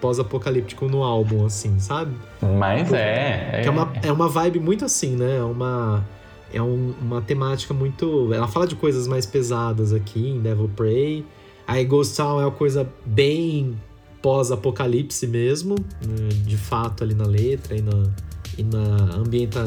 pós-apocalíptico 0.00 0.86
no 0.86 1.02
álbum, 1.02 1.44
assim, 1.44 1.78
sabe? 1.80 2.12
Mas 2.40 2.92
é. 2.92 3.60
Que 3.62 3.68
é 3.68 3.70
uma, 3.70 3.92
é 4.02 4.12
uma 4.12 4.28
vibe 4.28 4.60
muito 4.60 4.84
assim, 4.84 5.16
né? 5.16 5.38
É 5.38 5.42
uma, 5.42 6.04
é 6.52 6.62
um- 6.62 6.94
uma 7.00 7.20
temática 7.20 7.72
muito. 7.74 8.32
Ela 8.32 8.46
fala 8.46 8.66
de 8.66 8.76
coisas 8.76 9.06
mais 9.08 9.26
pesadas 9.26 9.92
aqui 9.92 10.28
em 10.30 10.40
Devil 10.40 10.70
Prey. 10.76 11.24
Aí 11.66 11.84
Ghost 11.84 12.16
Town 12.16 12.40
é 12.40 12.44
uma 12.44 12.50
coisa 12.50 12.88
bem 13.04 13.78
pós-apocalipse 14.20 15.26
mesmo, 15.26 15.74
né? 16.06 16.28
de 16.44 16.56
fato 16.56 17.04
ali 17.04 17.14
na 17.14 17.26
letra 17.26 17.76
e 17.76 17.82
na, 17.82 18.10
e 18.56 18.62
na 18.62 19.16
ambiental. 19.16 19.64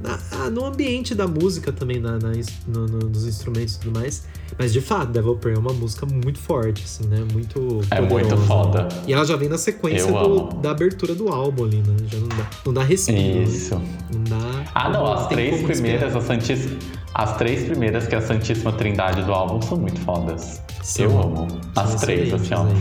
Na, 0.00 0.16
ah, 0.32 0.48
no 0.50 0.64
ambiente 0.64 1.12
da 1.14 1.26
música 1.26 1.72
também, 1.72 1.98
na, 2.00 2.12
na 2.18 2.30
no- 2.68 2.86
no- 2.86 3.08
nos 3.08 3.26
instrumentos 3.26 3.74
e 3.74 3.80
tudo 3.80 3.98
mais. 3.98 4.24
Mas 4.56 4.72
de 4.72 4.80
fato, 4.80 5.10
Devil 5.10 5.34
Prey 5.36 5.54
é 5.54 5.58
uma 5.58 5.72
música 5.72 6.06
muito 6.06 6.38
forte, 6.38 6.84
assim, 6.84 7.06
né? 7.08 7.24
Muito. 7.32 7.80
É 7.90 8.00
muito 8.00 8.36
foda. 8.38 8.86
E 9.06 9.12
ela 9.12 9.24
já 9.24 9.34
vem 9.36 9.48
na 9.48 9.58
sequência 9.58 10.06
do- 10.12 10.50
da 10.60 10.70
abertura 10.70 11.14
do 11.16 11.28
álbum 11.28 11.64
ali, 11.64 11.78
né? 11.78 11.96
Já 12.10 12.18
não 12.18 12.28
dá, 12.28 12.46
não 12.66 12.72
dá 12.72 12.82
respiro. 12.84 13.18
né? 13.20 13.42
Isso. 13.42 13.74
Não 14.14 14.24
dá. 14.24 14.64
Ah, 14.74 14.88
não, 14.88 15.12
as 15.12 15.26
tem 15.26 15.36
três 15.36 15.62
primeiras, 15.62 16.14
a 16.14 16.20
Santíssima, 16.20 16.78
as 17.14 17.36
três 17.36 17.64
primeiras, 17.64 18.06
que 18.06 18.14
é 18.14 18.18
a 18.18 18.22
Santíssima 18.22 18.72
Trindade 18.72 19.22
do 19.24 19.32
álbum, 19.32 19.60
são 19.62 19.76
muito 19.78 20.00
fodas. 20.02 20.62
Eu 20.96 21.10
amo. 21.20 21.48
As 21.76 21.96
três, 21.96 22.32
assim, 22.32 22.54
ó. 22.54 22.64
né? 22.64 22.80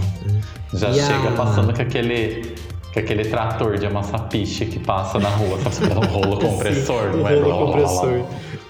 Já 0.74 0.92
E 0.92 0.94
chega 0.96 1.30
a- 1.30 1.36
passando 1.36 1.74
com 1.74 1.82
aquele, 1.82 2.54
aquele 3.00 3.26
trator 3.26 3.78
de 3.78 3.86
amassar 3.86 4.28
piche 4.30 4.66
que 4.66 4.80
passa 4.80 5.20
na 5.20 5.30
rua, 5.30 5.58
sabe? 5.72 5.94
Um 5.94 6.06
rolo 6.12 6.40
compressor, 6.40 7.12
Sim, 7.12 7.18
não 7.18 7.28
é? 7.28 7.40
rolo 7.40 7.44
Blá, 7.46 7.56
blá, 7.56 7.56
blá, 7.56 7.66
blá. 7.66 7.66
compressor. 7.66 8.26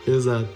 Exato. 0.07 0.47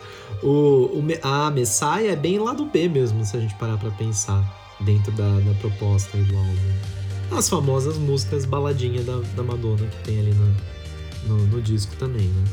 O, 0.44 1.00
o 1.00 1.04
a 1.22 1.52
Messiah 1.52 2.12
é 2.12 2.16
bem 2.16 2.40
lado 2.40 2.66
B 2.66 2.88
mesmo, 2.90 3.24
se 3.24 3.38
a 3.38 3.40
gente 3.40 3.54
parar 3.56 3.78
pra 3.78 3.92
pensar 3.92 4.44
dentro 4.80 5.12
da, 5.12 5.40
da 5.40 5.54
proposta 5.60 6.18
aí 6.18 6.24
do 6.24 6.36
álbum. 6.36 7.38
As 7.38 7.48
famosas 7.48 7.98
músicas 7.98 8.46
baladinha 8.46 9.04
da, 9.04 9.20
da 9.36 9.44
Madonna 9.44 9.86
que 9.86 10.04
tem 10.04 10.20
ali 10.20 10.34
no, 10.34 11.38
no, 11.38 11.48
no 11.48 11.62
disco 11.62 11.96
também, 11.98 12.28
né? 12.28 12.44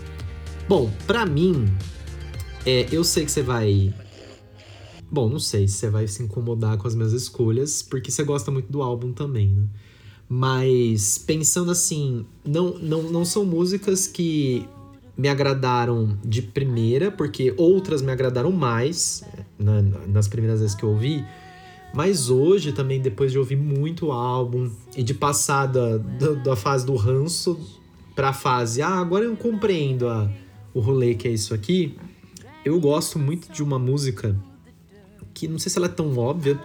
Bom, 0.68 0.90
pra 1.06 1.24
mim, 1.24 1.66
é, 2.66 2.86
eu 2.92 3.02
sei 3.02 3.24
que 3.24 3.30
você 3.32 3.42
vai. 3.42 3.92
Bom, 5.10 5.28
não 5.28 5.38
sei 5.38 5.66
se 5.66 5.74
você 5.78 5.88
vai 5.88 6.06
se 6.06 6.22
incomodar 6.22 6.76
com 6.76 6.86
as 6.86 6.94
minhas 6.94 7.12
escolhas, 7.14 7.82
porque 7.82 8.10
você 8.10 8.22
gosta 8.22 8.50
muito 8.50 8.70
do 8.70 8.82
álbum 8.82 9.12
também, 9.12 9.48
né? 9.48 9.66
Mas 10.29 11.16
pensando 11.18 11.70
assim, 11.70 12.26
não, 12.45 12.74
não, 12.79 13.03
não 13.05 13.24
são 13.24 13.45
músicas 13.47 14.07
que 14.07 14.66
me 15.16 15.29
agradaram 15.29 16.16
de 16.24 16.43
primeira, 16.43 17.11
porque 17.11 17.55
outras 17.57 18.03
me 18.03 18.12
agradaram 18.12 18.53
mais 18.53 19.24
na- 19.59 19.83
nas 19.83 20.29
primeiras 20.29 20.61
vezes 20.61 20.74
que 20.76 20.85
eu 20.85 20.91
ouvi. 20.91 21.24
Mas 21.95 22.29
hoje 22.29 22.72
também, 22.72 23.01
depois 23.01 23.33
de 23.33 23.39
ouvir 23.39 23.57
muito 23.57 24.07
o 24.07 24.12
álbum 24.12 24.70
e 24.95 25.03
de 25.03 25.14
passar 25.14 25.66
da, 25.66 25.97
da, 25.97 26.33
da 26.35 26.57
fase 26.57 26.85
do 26.85 26.95
ranço 26.95 27.59
pra 28.14 28.33
fase, 28.35 28.83
ah, 28.83 28.91
agora 29.01 29.24
eu 29.24 29.35
compreendo 29.37 30.07
a, 30.09 30.31
o 30.74 30.81
rolê 30.81 31.14
que 31.14 31.26
é 31.26 31.31
isso 31.31 31.55
aqui, 31.55 31.97
eu 32.64 32.79
gosto 32.79 33.18
muito 33.18 33.51
de 33.51 33.62
uma 33.62 33.79
música 33.79 34.37
que 35.33 35.49
não 35.49 35.59
sei 35.59 35.70
se 35.72 35.79
ela 35.79 35.87
é 35.87 35.91
tão 35.91 36.16
óbvia, 36.18 36.61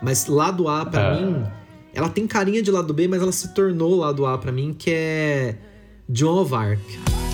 mas 0.00 0.26
lado 0.26 0.68
A 0.68 0.86
pra 0.86 1.02
É. 1.02 1.20
mim, 1.20 1.44
ela 1.92 2.08
tem 2.08 2.26
carinha 2.26 2.62
de 2.62 2.70
lado 2.70 2.92
B, 2.92 3.08
mas 3.08 3.22
ela 3.22 3.32
se 3.32 3.54
tornou 3.54 3.96
lado 3.96 4.26
A 4.26 4.38
pra 4.38 4.52
mim, 4.52 4.74
que 4.76 4.90
é 4.90 5.56
Joan 6.08 6.42
of 6.42 6.54
Arc. 6.54 7.29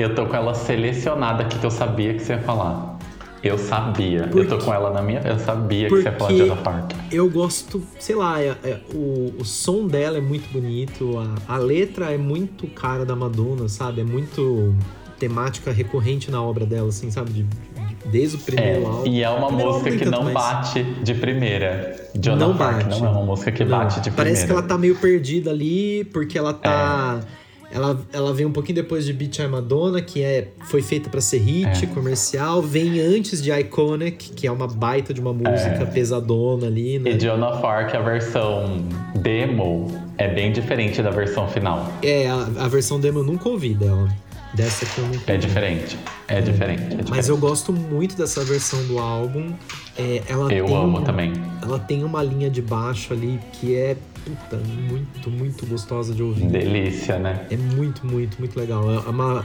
Eu 0.00 0.14
tô 0.14 0.26
com 0.26 0.36
ela 0.36 0.54
selecionada 0.54 1.42
aqui 1.42 1.58
que 1.58 1.66
eu 1.66 1.70
sabia 1.70 2.14
que 2.14 2.20
você 2.20 2.32
ia 2.34 2.38
falar. 2.40 2.98
Eu 3.42 3.56
sabia. 3.56 4.26
Por 4.28 4.42
eu 4.42 4.48
tô 4.48 4.58
com 4.58 4.72
ela 4.74 4.90
na 4.92 5.00
minha. 5.00 5.20
Eu 5.20 5.38
sabia 5.38 5.88
que 5.88 5.96
você 5.96 6.02
ia 6.08 6.12
falar 6.12 6.30
de 6.32 6.36
Porque 6.38 6.52
Ana 6.52 6.60
Park. 6.62 6.92
eu 7.10 7.30
gosto, 7.30 7.82
sei 7.98 8.14
lá, 8.14 8.38
é- 8.42 8.54
é- 8.62 8.80
o, 8.94 9.32
o 9.38 9.44
som 9.46 9.86
dela 9.86 10.18
é 10.18 10.20
muito 10.20 10.52
bonito, 10.52 11.16
a, 11.48 11.54
a 11.54 11.56
letra 11.56 12.12
é 12.12 12.18
muito 12.18 12.66
cara 12.66 13.06
da 13.06 13.16
Madonna, 13.16 13.66
sabe? 13.68 14.02
É 14.02 14.04
muito 14.04 14.74
temática 15.18 15.70
recorrente 15.72 16.30
na 16.30 16.42
obra 16.42 16.66
dela, 16.66 16.88
assim, 16.88 17.10
sabe? 17.10 17.30
De- 17.30 17.42
de- 17.44 18.08
desde 18.10 18.36
o 18.36 18.40
É, 18.40 18.42
primeiro 18.44 18.86
álbum. 18.86 19.06
e 19.06 19.22
é 19.22 19.30
uma 19.30 19.50
música 19.50 19.90
que 19.96 20.04
não 20.04 20.24
mas- 20.24 20.34
bate 20.34 20.82
de 20.82 21.14
primeira. 21.14 21.96
Joan 22.22 22.36
Não 22.36 22.50
Arc 22.50 22.58
bate. 22.58 23.00
não 23.00 23.06
é 23.06 23.10
uma 23.10 23.22
música 23.24 23.52
que 23.52 23.64
Não, 23.64 23.78
bate 23.78 24.00
de 24.00 24.10
Parece 24.10 24.42
primeira. 24.42 24.46
que 24.46 24.52
ela 24.52 24.62
tá 24.62 24.76
meio 24.78 24.96
perdida 24.96 25.50
ali, 25.50 26.04
porque 26.12 26.36
ela 26.36 26.52
tá. 26.52 27.20
É. 27.36 27.39
Ela, 27.72 28.00
ela 28.12 28.34
vem 28.34 28.44
um 28.46 28.52
pouquinho 28.52 28.74
depois 28.76 29.04
de 29.04 29.12
Beach 29.12 29.40
I 29.40 29.46
Madonna, 29.46 30.02
que 30.02 30.22
é, 30.22 30.48
foi 30.68 30.82
feita 30.82 31.08
pra 31.08 31.20
ser 31.20 31.38
hit, 31.38 31.84
É. 31.84 31.86
comercial. 31.86 32.60
Vem 32.60 33.00
antes 33.00 33.40
de 33.40 33.52
Iconic, 33.52 34.30
que 34.32 34.46
é 34.46 34.50
uma 34.52 34.66
baita 34.66 35.14
de 35.14 35.20
uma 35.20 35.32
música 35.32 35.86
pesadona 35.86 36.66
ali, 36.66 36.98
né? 36.98 37.10
E 37.12 37.20
Joan 37.20 37.46
of 37.48 37.64
Arc, 37.64 37.94
a 37.94 38.00
versão 38.00 38.84
demo, 39.14 39.86
é 40.18 40.26
bem 40.28 40.52
diferente 40.52 41.00
da 41.02 41.10
versão 41.10 41.46
final. 41.48 41.92
É, 42.02 42.28
a, 42.28 42.42
a 42.64 42.68
versão 42.68 42.98
demo 42.98 43.20
eu 43.20 43.24
nunca 43.24 43.48
ouvi 43.48 43.74
dela. 43.74 44.08
Dessa 44.52 44.84
aqui 44.84 44.98
eu 45.00 45.06
nunca 45.06 45.30
É 45.32 45.34
ouvi. 45.36 45.46
diferente. 45.46 45.96
É 46.26 46.40
diferente. 46.40 46.82
é 46.82 46.86
diferente. 46.86 47.10
Mas 47.10 47.28
eu 47.28 47.36
gosto 47.38 47.72
muito 47.72 48.16
dessa 48.16 48.42
versão 48.44 48.82
do 48.88 48.98
álbum. 48.98 49.52
É, 50.00 50.22
ela 50.28 50.50
Eu 50.52 50.64
tem, 50.64 50.74
amo 50.76 51.02
também. 51.02 51.32
Ela 51.62 51.78
tem 51.78 52.02
uma 52.02 52.22
linha 52.22 52.48
de 52.48 52.62
baixo 52.62 53.12
ali 53.12 53.38
que 53.52 53.74
é 53.74 53.96
puta, 54.24 54.56
muito, 54.56 55.30
muito 55.30 55.66
gostosa 55.66 56.14
de 56.14 56.22
ouvir. 56.22 56.46
Delícia, 56.46 57.18
né? 57.18 57.46
É 57.50 57.56
muito, 57.56 58.06
muito, 58.06 58.38
muito 58.38 58.58
legal. 58.58 58.90
É 58.90 58.98
uma, 59.00 59.44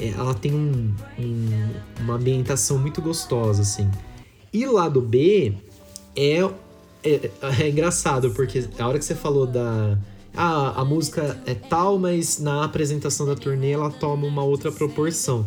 é- 0.00 0.08
ela 0.08 0.34
tem 0.34 0.52
um- 0.52 0.92
um- 1.18 1.70
uma 2.00 2.14
ambientação 2.14 2.76
muito 2.78 3.00
gostosa, 3.00 3.62
assim. 3.62 3.88
E 4.52 4.66
lado 4.66 5.00
B 5.00 5.52
é, 6.16 6.40
é, 7.04 7.30
é 7.60 7.68
engraçado, 7.68 8.30
porque 8.32 8.64
a 8.78 8.88
hora 8.88 8.98
que 8.98 9.04
você 9.04 9.14
falou 9.14 9.46
da. 9.46 9.96
Ah, 10.36 10.80
a 10.80 10.84
música 10.84 11.40
é 11.46 11.54
tal, 11.54 11.96
mas 11.96 12.40
na 12.40 12.64
apresentação 12.64 13.24
da 13.24 13.36
turnê 13.36 13.70
ela 13.70 13.90
toma 13.90 14.26
uma 14.26 14.42
outra 14.42 14.72
proporção. 14.72 15.46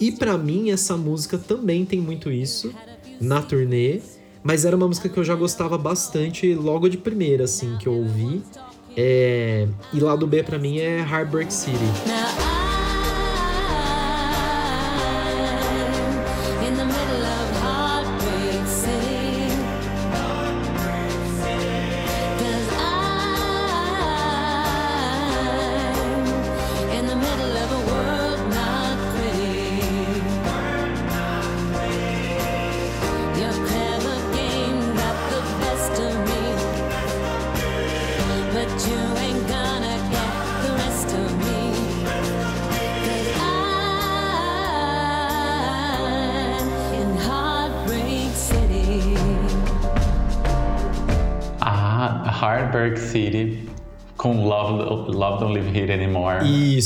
E 0.00 0.10
pra 0.12 0.38
mim, 0.38 0.70
essa 0.70 0.96
música 0.96 1.36
também 1.36 1.84
tem 1.84 2.00
muito 2.00 2.30
isso 2.30 2.72
na 3.20 3.42
turnê. 3.42 4.00
Mas 4.42 4.64
era 4.64 4.76
uma 4.76 4.88
música 4.88 5.08
que 5.08 5.16
eu 5.16 5.24
já 5.24 5.34
gostava 5.36 5.78
bastante 5.78 6.52
logo 6.54 6.88
de 6.88 6.98
primeira, 6.98 7.44
assim, 7.44 7.76
que 7.78 7.86
eu 7.86 7.92
ouvi. 7.94 8.42
É, 8.96 9.66
E 9.92 10.00
lado 10.00 10.26
B 10.26 10.42
pra 10.42 10.58
mim 10.58 10.78
é 10.78 10.98
Heartbreak 10.98 11.52
City. 11.52 11.78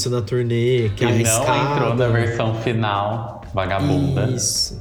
Isso, 0.07 0.11
na 0.15 0.23
turnê, 0.23 0.89
que 0.91 0.95
que 0.97 1.05
é 1.05 1.23
não 1.23 1.73
entrou 1.73 1.95
na 1.97 2.09
versão 2.09 2.55
final, 2.63 3.43
vagabunda. 3.53 4.27
Isso. 4.31 4.81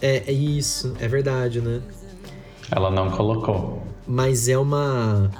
É, 0.00 0.24
é 0.26 0.32
isso, 0.32 0.94
é 1.00 1.08
verdade, 1.08 1.60
né? 1.60 1.80
Ela 2.70 2.90
não 2.90 3.10
colocou. 3.10 3.82
Mas 4.06 4.48
é 4.48 4.58
uma. 4.58 5.30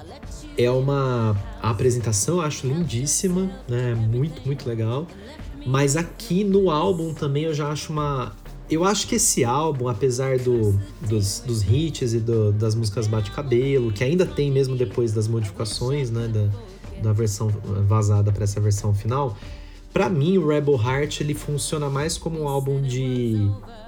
É 0.57 0.71
uma 0.71 1.37
a 1.63 1.71
apresentação, 1.71 2.37
eu 2.37 2.43
acho 2.43 2.67
lindíssima, 2.67 3.51
né? 3.69 3.95
Muito, 3.95 4.43
muito 4.47 4.69
legal. 4.69 5.07
Mas 5.65 5.97
aqui 5.97 6.45
no 6.45 6.71
álbum 6.71 7.13
também 7.15 7.45
eu 7.45 7.55
já 7.55 7.69
acho 7.69 7.93
uma. 7.93 8.33
Eu 8.71 8.85
acho 8.85 9.07
que 9.07 9.17
esse 9.17 9.45
álbum, 9.45 9.89
apesar 9.89 10.39
do, 10.39 10.79
dos, 11.09 11.41
dos 11.41 11.63
hits 11.63 12.15
e 12.15 12.21
do- 12.21 12.53
das 12.53 12.75
músicas 12.75 13.07
bate-cabelo, 13.07 13.93
que 13.93 14.03
ainda 14.03 14.25
tem 14.25 14.51
mesmo 14.51 14.77
depois 14.77 15.13
das 15.13 15.27
modificações, 15.29 16.11
né? 16.11 16.29
Da, 16.29 16.49
da 17.03 17.13
versão 17.13 17.49
vazada 17.87 18.33
para 18.33 18.45
essa 18.45 18.61
versão 18.61 18.95
final. 18.95 19.37
Pra 19.93 20.09
mim, 20.09 20.39
o 20.39 20.49
Rebel 20.49 20.75
Heart 20.81 21.21
ele 21.21 21.35
funciona 21.35 21.91
mais 21.91 22.17
como 22.17 22.41
um 22.41 22.49
álbum 22.49 22.81
de 22.81 23.37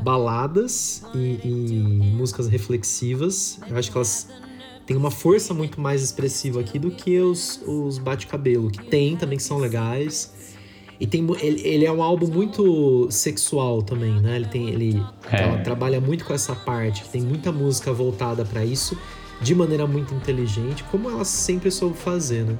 baladas 0.02 1.02
e, 1.14 1.40
e 1.42 2.12
músicas 2.14 2.46
reflexivas. 2.46 3.58
Eu 3.70 3.76
acho 3.78 3.90
que 3.90 3.96
elas 3.96 4.28
têm 4.86 4.96
uma 4.98 5.10
força 5.10 5.54
muito 5.54 5.80
mais 5.80 6.02
expressiva 6.02 6.60
aqui 6.60 6.78
do 6.78 6.90
que 6.90 7.18
os, 7.18 7.58
os 7.66 7.96
bate-cabelo, 7.98 8.70
que 8.70 8.84
tem 8.84 9.16
também, 9.16 9.38
que 9.38 9.42
são 9.42 9.56
legais. 9.56 10.34
E 11.00 11.06
tem, 11.06 11.26
ele, 11.40 11.60
ele 11.66 11.84
é 11.86 11.90
um 11.92 12.02
álbum 12.02 12.26
muito 12.28 13.08
sexual 13.10 13.82
também, 13.82 14.20
né? 14.20 14.36
Ele, 14.36 14.46
tem, 14.46 14.68
ele 14.68 15.02
É. 15.30 15.36
tra- 15.36 15.58
trabalha 15.62 16.00
muito 16.00 16.24
com 16.24 16.34
essa 16.34 16.54
parte, 16.54 17.08
tem 17.08 17.22
muita 17.22 17.50
música 17.50 17.92
voltada 17.92 18.44
pra 18.44 18.64
isso, 18.64 18.96
de 19.40 19.54
maneira 19.54 19.86
muito 19.86 20.14
inteligente, 20.14 20.84
como 20.92 21.10
ela 21.10 21.24
sempre 21.24 21.70
soube 21.70 21.96
fazer, 21.96 22.44
né? 22.44 22.56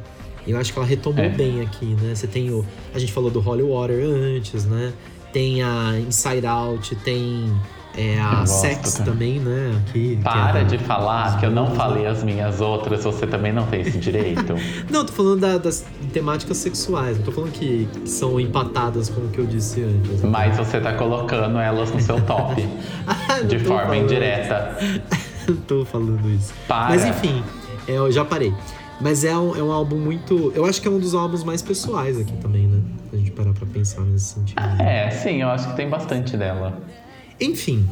Eu 0.47 0.59
acho 0.59 0.73
que 0.73 0.79
ela 0.79 0.87
retomou 0.87 1.25
É. 1.25 1.29
bem 1.29 1.61
aqui, 1.63 1.87
né? 2.01 2.15
Você 2.15 2.27
tem 2.27 2.51
o. 2.51 2.65
A 2.95 2.99
gente 2.99 3.13
falou 3.13 3.31
do 3.31 3.41
Holy 3.47 3.63
Water 3.63 4.05
antes, 4.05 4.65
né? 4.65 4.93
Tem 5.33 5.63
a 5.63 5.95
Inside 6.07 6.47
Out, 6.47 6.95
tem 6.97 7.51
é, 7.97 8.21
a 8.21 8.41
gosto 8.41 8.61
Sex 8.61 8.93
também. 8.95 9.41
também, 9.41 9.41
né? 9.41 9.83
Aqui, 9.89 10.17
que 10.17 10.23
Para 10.23 10.61
é- 10.61 10.65
de 10.65 10.79
falar 10.79 11.39
que 11.41 11.47
eu 11.47 11.51
não 11.51 11.75
falei 11.75 12.07
as 12.07 12.23
minhas 12.23 12.61
outras, 12.61 13.05
você 13.05 13.27
também 13.27 13.53
não 13.53 13.67
tem 13.67 13.81
esse 13.81 13.97
direito. 13.99 14.55
Não, 14.91 15.05
tô 15.05 15.13
falando 15.13 15.41
da- 15.41 15.59
das 15.59 15.85
temáticas 16.13 16.57
sexuais, 16.59 17.17
não 17.19 17.25
tô 17.25 17.33
falando 17.33 17.53
que, 17.53 17.89
que 17.93 18.09
são 18.11 18.39
empatadas 18.39 19.09
com 19.09 19.23
o 19.23 19.29
que 19.29 19.39
eu 19.39 19.47
disse 19.47 19.83
antes. 19.83 20.23
Mas 20.23 20.57
você 20.57 20.81
tá 20.81 20.93
colocando 20.95 21.59
elas 21.59 21.91
no 21.93 22.01
seu 22.01 22.21
top, 22.21 22.69
Ah, 23.07 23.41
de 23.41 23.59
forma 23.61 23.83
falando- 23.87 24.03
indireta. 24.05 24.77
Não 25.47 25.57
tô 25.57 25.85
falando 25.85 26.27
isso. 26.31 26.55
Para. 26.67 26.89
Mas 26.89 27.05
enfim, 27.05 27.43
é, 27.87 27.93
eu 27.93 28.11
já 28.11 28.25
parei. 28.25 28.51
Mas 29.01 29.25
é 29.25 29.37
um, 29.37 29.57
é 29.57 29.63
um 29.63 29.71
álbum 29.73 29.97
muito. 29.97 30.53
Eu 30.55 30.65
acho 30.65 30.81
que 30.81 30.89
é 30.89 30.91
um 30.91 30.99
dos 30.99 31.15
álbuns 31.15 31.43
mais 31.45 31.61
pessoais 31.63 32.19
aqui 32.19 32.33
também, 32.39 32.67
né? 32.67 32.81
A 33.13 33.17
gente 33.17 33.31
parar 33.33 33.53
pra 33.53 33.67
pensar 33.67 34.03
nesse 34.03 34.35
sentido. 34.35 34.61
É, 34.81 35.11
sim, 35.11 35.43
eu 35.43 35.49
acho 35.49 35.69
que 35.71 35.77
tem 35.77 35.89
bastante 35.89 36.37
dela. 36.37 36.81
Enfim, 37.41 37.85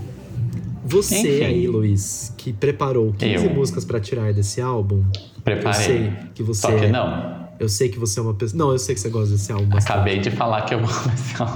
você 0.84 1.18
Enfim. 1.18 1.44
aí, 1.44 1.66
Luiz, 1.66 2.32
que 2.36 2.52
preparou 2.52 3.12
15 3.12 3.46
Eu. 3.46 3.54
músicas 3.54 3.84
pra 3.84 3.98
tirar 4.00 4.32
desse 4.32 4.60
álbum. 4.60 5.02
Preparei. 5.44 5.80
Eu 5.80 5.84
sei 5.84 6.12
que 6.34 6.42
você. 6.42 6.60
Só 6.62 6.72
que 6.76 6.84
é- 6.86 6.90
não. 6.90 7.41
Eu 7.62 7.68
sei 7.68 7.88
que 7.88 7.96
você 7.98 8.18
é 8.18 8.22
uma 8.24 8.34
pessoa. 8.34 8.58
Não, 8.58 8.72
eu 8.72 8.78
sei 8.78 8.92
que 8.94 9.00
você 9.00 9.08
gosta 9.08 9.30
desse 9.30 9.52
álbum 9.52 9.66
bastante. 9.66 9.92
Acabei 9.92 10.18
de 10.18 10.30
falar 10.32 10.62
que 10.62 10.74
eu 10.74 10.80
vou 10.84 10.88
começar. 11.02 11.54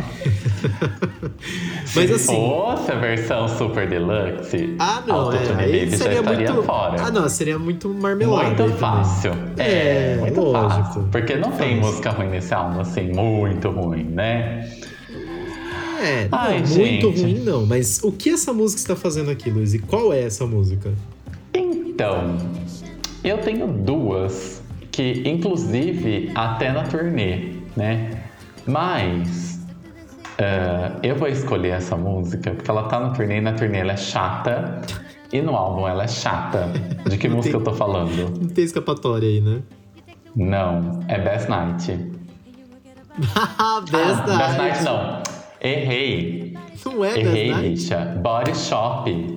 Mas 1.94 2.08
Se 2.08 2.12
assim- 2.12 2.34
fosse 2.48 2.92
a 2.92 2.94
versão 2.94 3.48
Super 3.48 3.88
Deluxe, 3.88 4.76
Ah, 4.78 5.02
não, 5.06 5.32
é. 5.32 5.38
Aí 5.58 5.90
seria 5.96 6.22
muito. 6.22 6.62
fora. 6.62 7.02
Ah, 7.02 7.10
não, 7.10 7.28
seria 7.28 7.58
muito 7.58 7.88
marmelada. 7.88 8.62
Muito 8.64 8.78
fácil. 8.78 9.32
É, 9.56 10.16
muito 10.20 10.40
lógico. 10.40 10.84
fácil. 10.84 11.08
Porque 11.10 11.34
não 11.36 11.50
tem 11.50 11.76
Fácil. 11.76 11.90
música 11.90 12.10
ruim 12.10 12.28
nesse 12.28 12.54
álbum, 12.54 12.80
assim, 12.80 13.12
muito 13.12 13.68
ruim, 13.70 14.04
né? 14.04 14.70
É, 16.00 16.28
não, 16.30 16.38
Ai, 16.38 16.58
muito 16.58 16.72
gente. 17.10 17.22
ruim 17.22 17.38
não. 17.40 17.66
Mas 17.66 18.00
o 18.04 18.12
que 18.12 18.30
essa 18.30 18.52
música 18.52 18.80
está 18.80 18.94
fazendo 18.94 19.30
aqui, 19.30 19.50
Luiz? 19.50 19.74
E 19.74 19.78
qual 19.80 20.12
é 20.12 20.22
essa 20.22 20.46
música? 20.46 20.92
Então, 21.52 22.36
eu 23.24 23.38
tenho 23.38 23.66
duas 23.66 24.62
que, 24.96 25.22
inclusive, 25.28 26.30
até 26.34 26.72
na 26.72 26.82
turnê, 26.84 27.52
né? 27.76 28.10
Mas 28.66 29.60
eh, 30.38 30.90
eu 31.02 31.16
vou 31.16 31.28
escolher 31.28 31.70
essa 31.72 31.96
música 31.96 32.52
porque 32.52 32.70
ela 32.70 32.84
tá 32.84 32.98
na 32.98 33.10
turnê 33.10 33.36
e 33.38 33.40
na 33.42 33.52
turnê 33.52 33.78
ela 33.78 33.92
é 33.92 33.96
chata. 33.96 34.80
E 35.32 35.42
no 35.42 35.54
álbum 35.54 35.86
ela 35.86 36.04
é 36.04 36.08
chata. 36.08 36.68
De 37.08 37.18
que 37.18 37.28
música 37.28 37.58
tem- 37.58 37.60
eu 37.60 37.64
tô 37.64 37.74
falando? 37.76 38.30
Não 38.40 38.48
tem 38.48 38.64
escapatória 38.64 39.28
aí, 39.28 39.40
né? 39.40 39.60
Não, 40.34 41.00
é 41.08 41.18
Best 41.18 41.48
Night. 41.50 41.92
Best 43.18 43.36
Ah, 43.58 43.82
Night. 43.82 44.38
Best 44.38 44.56
Night 44.58 44.82
não. 44.84 45.22
Errei. 45.60 46.56
Não 46.84 47.04
é 47.04 47.18
Errei, 47.18 47.48
Best 47.48 47.50
Night? 47.50 47.68
bicha. 47.68 48.04
Body 48.22 48.54
Shop. 48.56 49.35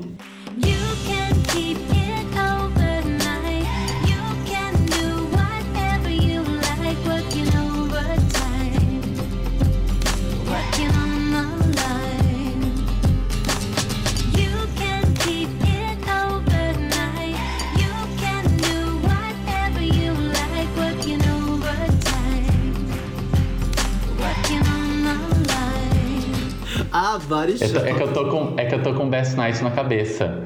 Ah, 27.15 27.19
Body 27.19 27.55
É, 27.61 27.89
é 27.89 27.93
que 27.93 28.03
eu 28.03 28.13
tô 28.13 28.25
com, 28.29 28.53
é 28.59 28.65
que 28.65 28.75
eu 28.75 28.83
tô 28.83 28.93
com 28.93 29.09
Best 29.09 29.35
Night 29.35 29.63
na 29.63 29.71
cabeça. 29.71 30.43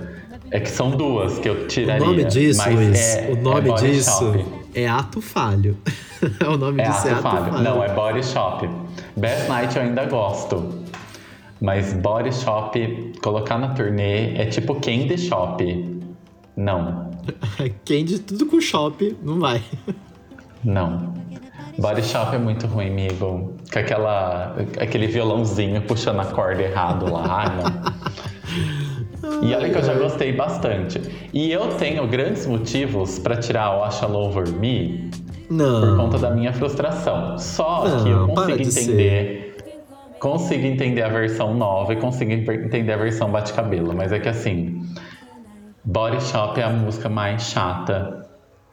É 0.51 0.59
que 0.59 0.69
são 0.69 0.91
duas 0.91 1.39
que 1.39 1.49
eu 1.49 1.53
O 1.63 1.67
tiraria. 1.67 2.05
nome 2.05 2.23
disso, 2.25 2.69
Luiz, 2.69 2.99
é, 3.17 3.31
o 3.31 3.35
nome 3.41 3.69
é 3.71 3.73
disso 3.73 4.11
Shop. 4.33 4.45
é 4.75 4.87
ato 4.87 5.19
falho. 5.21 5.77
o 6.47 6.57
nome 6.57 6.81
É 6.81 6.87
disso 6.89 7.07
é 7.07 7.11
ato 7.11 7.27
ato 7.27 7.35
falho. 7.37 7.51
falho. 7.53 7.63
Não, 7.63 7.83
é 7.83 7.93
Body 7.93 8.23
Shop. 8.23 8.69
Best 9.17 9.49
Night 9.49 9.75
eu 9.75 9.81
ainda 9.81 10.05
gosto. 10.05 10.83
Mas 11.59 11.93
Body 11.93 12.33
Shop, 12.33 13.13
colocar 13.23 13.57
na 13.57 13.69
turnê 13.69 14.35
é 14.35 14.45
tipo 14.45 14.75
Candy 14.75 15.17
Shop. 15.17 16.01
Não, 16.55 17.09
Candy, 17.85 18.19
tudo 18.19 18.45
com 18.45 18.61
shop, 18.61 19.17
não 19.23 19.39
vai. 19.39 19.61
não. 20.63 21.13
Body 21.77 22.03
Shop 22.03 22.35
é 22.35 22.37
muito 22.37 22.67
ruim, 22.67 22.89
amigo. 22.89 23.55
Com 23.71 23.79
aquela, 23.79 24.55
aquele 24.79 25.07
violãozinho 25.07 25.81
puxando 25.81 26.19
a 26.19 26.25
corda 26.25 26.61
errado 26.61 27.11
lá. 27.11 27.23
Ai, 27.27 27.47
não. 29.21 29.43
E 29.43 29.55
olha 29.55 29.69
que 29.69 29.77
eu 29.77 29.83
já 29.83 29.93
gostei 29.95 30.33
bastante. 30.33 31.01
E 31.33 31.51
eu 31.51 31.69
tenho 31.75 32.05
grandes 32.07 32.45
motivos 32.45 33.17
pra 33.19 33.37
tirar 33.37 33.77
o 33.77 33.83
Asha 33.83 34.07
Over 34.07 34.49
Me 34.49 35.09
por 35.47 35.55
Não. 35.55 35.97
conta 35.97 36.17
da 36.17 36.29
minha 36.29 36.53
frustração. 36.53 37.37
Só 37.37 37.87
Não, 37.87 38.03
que 38.03 38.09
eu 38.09 38.27
para 38.27 38.51
consigo 38.51 38.57
de 38.57 38.69
entender. 38.69 39.57
Consigo 40.19 40.65
entender 40.65 41.01
a 41.01 41.09
versão 41.09 41.53
nova 41.53 41.93
e 41.93 41.95
consigo 41.95 42.31
entender 42.31 42.93
a 42.93 42.97
versão 42.97 43.29
bate-cabelo. 43.29 43.93
Mas 43.95 44.11
é 44.11 44.19
que 44.19 44.29
assim. 44.29 44.81
Body 45.85 46.21
Shop 46.23 46.59
é 46.59 46.63
a 46.63 46.69
música 46.69 47.09
mais 47.09 47.43
chata 47.43 48.22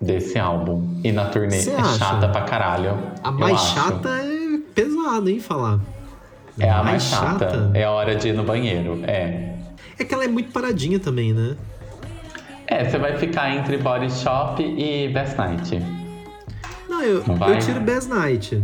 desse 0.01 0.39
álbum. 0.39 1.01
E 1.05 1.13
na 1.13 1.27
turnê 1.27 1.59
Você 1.61 1.71
é 1.71 1.77
acha? 1.81 1.99
chata 1.99 2.29
pra 2.29 2.43
caralho. 2.43 2.99
A 3.23 3.31
mais 3.31 3.55
acho. 3.55 3.75
chata 3.75 4.09
é 4.09 4.59
pesado, 4.75 5.29
hein, 5.29 5.41
falar. 5.41 5.81
É 6.59 6.69
a 6.71 6.83
mais 6.83 7.03
chata. 7.05 7.71
É 7.75 7.85
a 7.85 7.91
hora 7.91 8.15
de 8.17 8.29
ir 8.29 8.33
no 8.33 8.43
banheiro. 8.45 9.01
É. 9.07 9.55
É 9.99 10.05
que 10.05 10.15
ela 10.15 10.25
é 10.25 10.29
muito 10.29 10.51
paradinha 10.53 10.99
também, 10.99 11.33
né? 11.33 11.57
É, 12.67 12.85
você 12.89 12.99
vai 12.99 13.17
ficar 13.19 13.55
entre 13.55 13.77
Body 13.77 14.11
Shop 14.13 14.63
e 14.63 15.09
Best 15.09 15.37
Night. 15.37 15.83
Não, 16.89 17.03
eu, 17.03 17.25
Não 17.27 17.49
eu 17.49 17.59
tiro 17.59 17.81
Best 17.81 18.09
Night. 18.09 18.63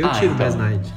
Eu 0.00 0.06
Ah, 0.08 0.10
tiro 0.10 0.32
então. 0.32 0.56
Night. 0.56 0.92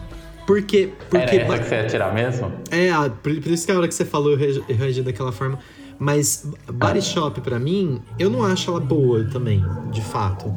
Porque. 0.46 0.90
Era 1.12 1.22
porque 1.22 1.36
essa 1.38 1.58
que 1.60 1.66
você 1.66 1.76
ia 1.76 1.86
tirar 1.88 2.14
mesmo? 2.14 2.52
É, 2.72 2.90
ah, 2.90 3.10
por, 3.22 3.32
isso 3.32 3.66
que 3.66 3.72
a 3.72 3.78
hora 3.78 3.88
que 3.88 3.94
você 3.94 4.06
falou 4.06 4.32
eu 4.32 4.38
reagi, 4.76 5.02
daquela 5.02 5.32
forma. 5.32 5.58
Mas 6.00 6.46
Body 6.72 7.02
Shop, 7.02 7.40
pra 7.42 7.60
mim, 7.60 8.02
eu 8.20 8.30
não 8.30 8.44
acho 8.44 8.70
ela 8.72 8.80
boa 8.80 9.24
também, 9.26 9.64
de 9.92 10.02
fato. 10.02 10.54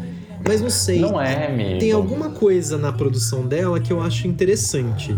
Mas 0.47 0.61
não 0.61 0.71
sei. 0.71 0.99
Não 1.01 1.21
é, 1.21 1.47
amigo. 1.47 1.79
Tem 1.79 1.93
alguma 1.93 2.31
coisa 2.31 2.77
na 2.79 2.93
produção 2.93 3.47
dela 3.47 3.79
que 3.79 3.93
eu 3.93 4.01
acho 4.03 4.27
interessante. 4.27 5.17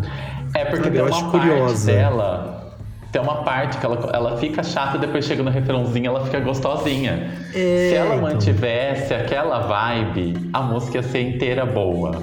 É 0.55 0.65
porque 0.65 0.85
Sabe, 0.85 0.91
tem 0.91 0.99
eu 1.01 1.07
uma 1.07 1.17
acho 1.17 1.31
parte 1.31 1.47
curiosa. 1.49 1.93
dela. 1.93 2.77
Tem 3.11 3.23
uma 3.23 3.37
parte 3.37 3.79
que 3.79 3.87
ela, 3.87 4.11
ela 4.13 4.37
fica 4.37 4.63
chata 4.63 4.99
e 4.99 5.01
depois 5.01 5.25
chega 5.25 5.43
no 5.43 5.51
refrãozinho 5.51 6.09
ela 6.09 6.25
fica 6.27 6.41
gostosinha. 6.41 7.31
É, 7.55 7.89
Se 7.89 7.95
ela 7.95 8.17
então. 8.17 8.29
mantivesse 8.29 9.15
aquela 9.15 9.61
vibe, 9.61 10.51
a 10.53 10.61
música 10.61 10.99
ia 10.99 11.03
ser 11.03 11.23
inteira 11.23 11.65
boa. 11.65 12.23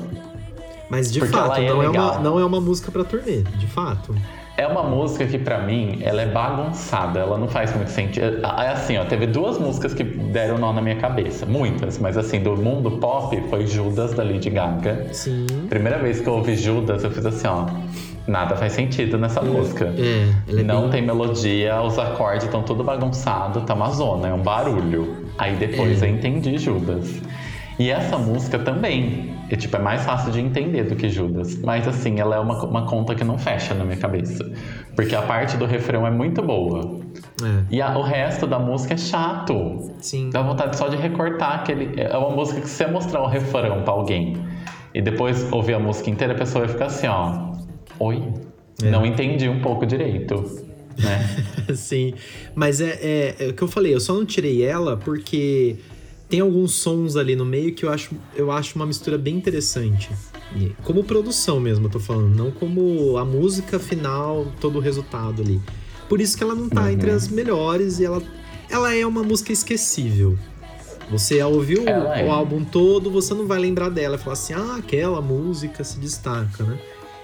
Mas 0.89 1.11
de 1.11 1.19
Porque 1.19 1.35
fato, 1.35 1.59
é 1.59 1.67
não, 1.67 1.81
é 1.81 1.89
uma, 1.89 2.19
não 2.19 2.39
é 2.39 2.45
uma 2.45 2.61
música 2.61 2.91
pra 2.91 3.03
turnê, 3.03 3.41
de 3.41 3.67
fato. 3.67 4.13
É 4.57 4.65
uma 4.65 4.83
música 4.83 5.25
que 5.25 5.37
pra 5.37 5.59
mim 5.59 5.97
ela 6.01 6.21
é 6.21 6.27
bagunçada, 6.27 7.19
ela 7.19 7.37
não 7.37 7.47
faz 7.47 7.75
muito 7.75 7.91
sentido. 7.91 8.39
É 8.45 8.69
assim, 8.69 8.97
ó, 8.97 9.03
teve 9.03 9.27
duas 9.27 9.57
músicas 9.57 9.93
que 9.93 10.03
deram 10.03 10.57
nó 10.57 10.71
na 10.71 10.81
minha 10.81 10.95
cabeça, 10.95 11.45
muitas, 11.45 11.97
mas 11.99 12.17
assim, 12.17 12.39
do 12.39 12.55
mundo 12.55 12.91
pop 12.91 13.35
foi 13.49 13.67
Judas 13.67 14.13
da 14.13 14.23
Lady 14.23 14.49
Gaga. 14.49 15.07
Sim. 15.11 15.45
Primeira 15.69 15.97
vez 15.97 16.21
que 16.21 16.27
eu 16.27 16.35
ouvi 16.35 16.55
Judas, 16.55 17.03
eu 17.03 17.11
fiz 17.11 17.25
assim, 17.25 17.47
ó, 17.47 17.65
nada 18.25 18.55
faz 18.55 18.71
sentido 18.71 19.17
nessa 19.17 19.41
música. 19.41 19.93
É, 19.97 20.59
é 20.59 20.63
não 20.63 20.83
bem... 20.83 20.91
tem 20.91 21.01
melodia, 21.01 21.81
os 21.81 21.99
acordes 21.99 22.45
estão 22.45 22.63
tudo 22.63 22.81
bagunçado, 22.81 23.59
tá 23.61 23.73
uma 23.73 23.89
zona, 23.89 24.29
é 24.29 24.33
um 24.33 24.41
barulho. 24.41 25.25
Aí 25.37 25.57
depois 25.57 26.01
É. 26.01 26.05
eu 26.05 26.11
entendi 26.11 26.57
Judas. 26.57 27.21
E 27.77 27.89
essa 27.91 28.17
música 28.17 28.57
também, 28.57 29.34
é, 29.49 29.55
tipo, 29.55 29.75
é 29.75 29.79
mais 29.79 30.03
fácil 30.03 30.31
de 30.31 30.39
entender 30.39 30.83
do 30.83 30.95
que 30.95 31.07
Judas. 31.09 31.55
Mas 31.57 31.87
assim, 31.87 32.19
ela 32.19 32.35
é 32.35 32.39
uma, 32.39 32.63
uma 32.65 32.85
conta 32.87 33.13
que 33.15 33.23
não 33.23 33.37
fecha 33.37 33.73
na 33.73 33.83
minha 33.83 33.97
cabeça. 33.97 34.43
Porque 34.95 35.15
a 35.15 35.21
parte 35.21 35.55
do 35.57 35.65
refrão 35.65 36.05
é 36.07 36.11
muito 36.11 36.41
boa. 36.41 36.99
É, 37.43 37.63
E 37.75 37.81
a- 37.81 37.97
o 37.97 38.01
resto 38.01 38.47
da 38.47 38.57
música 38.57 38.93
é 38.95 38.97
chato. 38.97 39.91
sim. 40.01 40.29
Dá 40.31 40.41
vontade 40.41 40.75
só 40.77 40.87
de 40.87 40.95
recortar 40.97 41.59
aquele. 41.59 41.99
É 42.01 42.17
uma 42.17 42.31
música 42.31 42.61
que 42.61 42.67
se 42.69 42.75
você 42.77 42.87
mostrar 42.87 43.21
o 43.21 43.27
refrão 43.27 43.83
pra 43.83 43.93
alguém 43.93 44.37
e 44.93 45.01
depois 45.01 45.51
ouvir 45.51 45.73
a 45.75 45.79
música 45.79 46.09
inteira, 46.09 46.33
a 46.33 46.37
pessoa 46.37 46.63
vai 46.65 46.73
ficar 46.73 46.85
assim, 46.85 47.07
ó. 47.07 47.53
Oi? 47.99 48.23
É. 48.83 48.89
Não 48.89 49.05
entendi 49.05 49.47
um 49.47 49.61
pouco 49.61 49.85
direito. 49.85 50.35
Né? 50.97 51.19
Sim, 51.75 52.13
mas 52.55 52.79
é, 52.79 52.97
é, 53.01 53.35
é 53.39 53.47
o 53.49 53.53
que 53.53 53.61
eu 53.61 53.67
falei, 53.67 53.93
eu 53.93 53.99
só 53.99 54.13
não 54.13 54.25
tirei 54.25 54.63
ela 54.63 54.95
porque 54.95 55.75
tem 56.27 56.39
alguns 56.39 56.73
sons 56.73 57.15
ali 57.15 57.35
no 57.35 57.45
meio 57.45 57.73
que 57.73 57.85
eu 57.85 57.89
acho, 57.91 58.15
eu 58.35 58.51
acho 58.51 58.75
uma 58.75 58.85
mistura 58.85 59.17
bem 59.17 59.35
interessante. 59.35 60.09
Como 60.83 61.03
produção 61.03 61.59
mesmo, 61.59 61.85
eu 61.87 61.91
tô 61.91 61.99
falando, 61.99 62.35
não 62.35 62.51
como 62.51 63.17
a 63.17 63.25
música 63.25 63.77
final, 63.77 64.47
todo 64.59 64.77
o 64.77 64.81
resultado 64.81 65.41
ali. 65.41 65.61
Por 66.07 66.21
isso 66.21 66.37
que 66.37 66.43
ela 66.43 66.55
não 66.55 66.69
tá 66.69 66.83
Uhum. 66.83 66.89
entre 66.89 67.11
as 67.11 67.27
melhores 67.27 67.99
e 67.99 68.05
ela, 68.05 68.21
ela 68.69 68.93
é 68.93 69.05
uma 69.05 69.23
música 69.23 69.51
esquecível. 69.51 70.37
Você 71.11 71.41
ouviu 71.43 71.83
o, 71.83 71.87
é. 71.87 72.25
o 72.25 72.31
álbum 72.31 72.63
todo, 72.63 73.11
você 73.11 73.33
não 73.33 73.45
vai 73.45 73.59
lembrar 73.59 73.89
dela 73.89 74.15
e 74.15 74.19
falar 74.19 74.33
assim, 74.33 74.53
ah, 74.53 74.77
aquela 74.77 75.21
música 75.21 75.83
se 75.83 75.99
destaca, 75.99 76.63
né? 76.63 76.79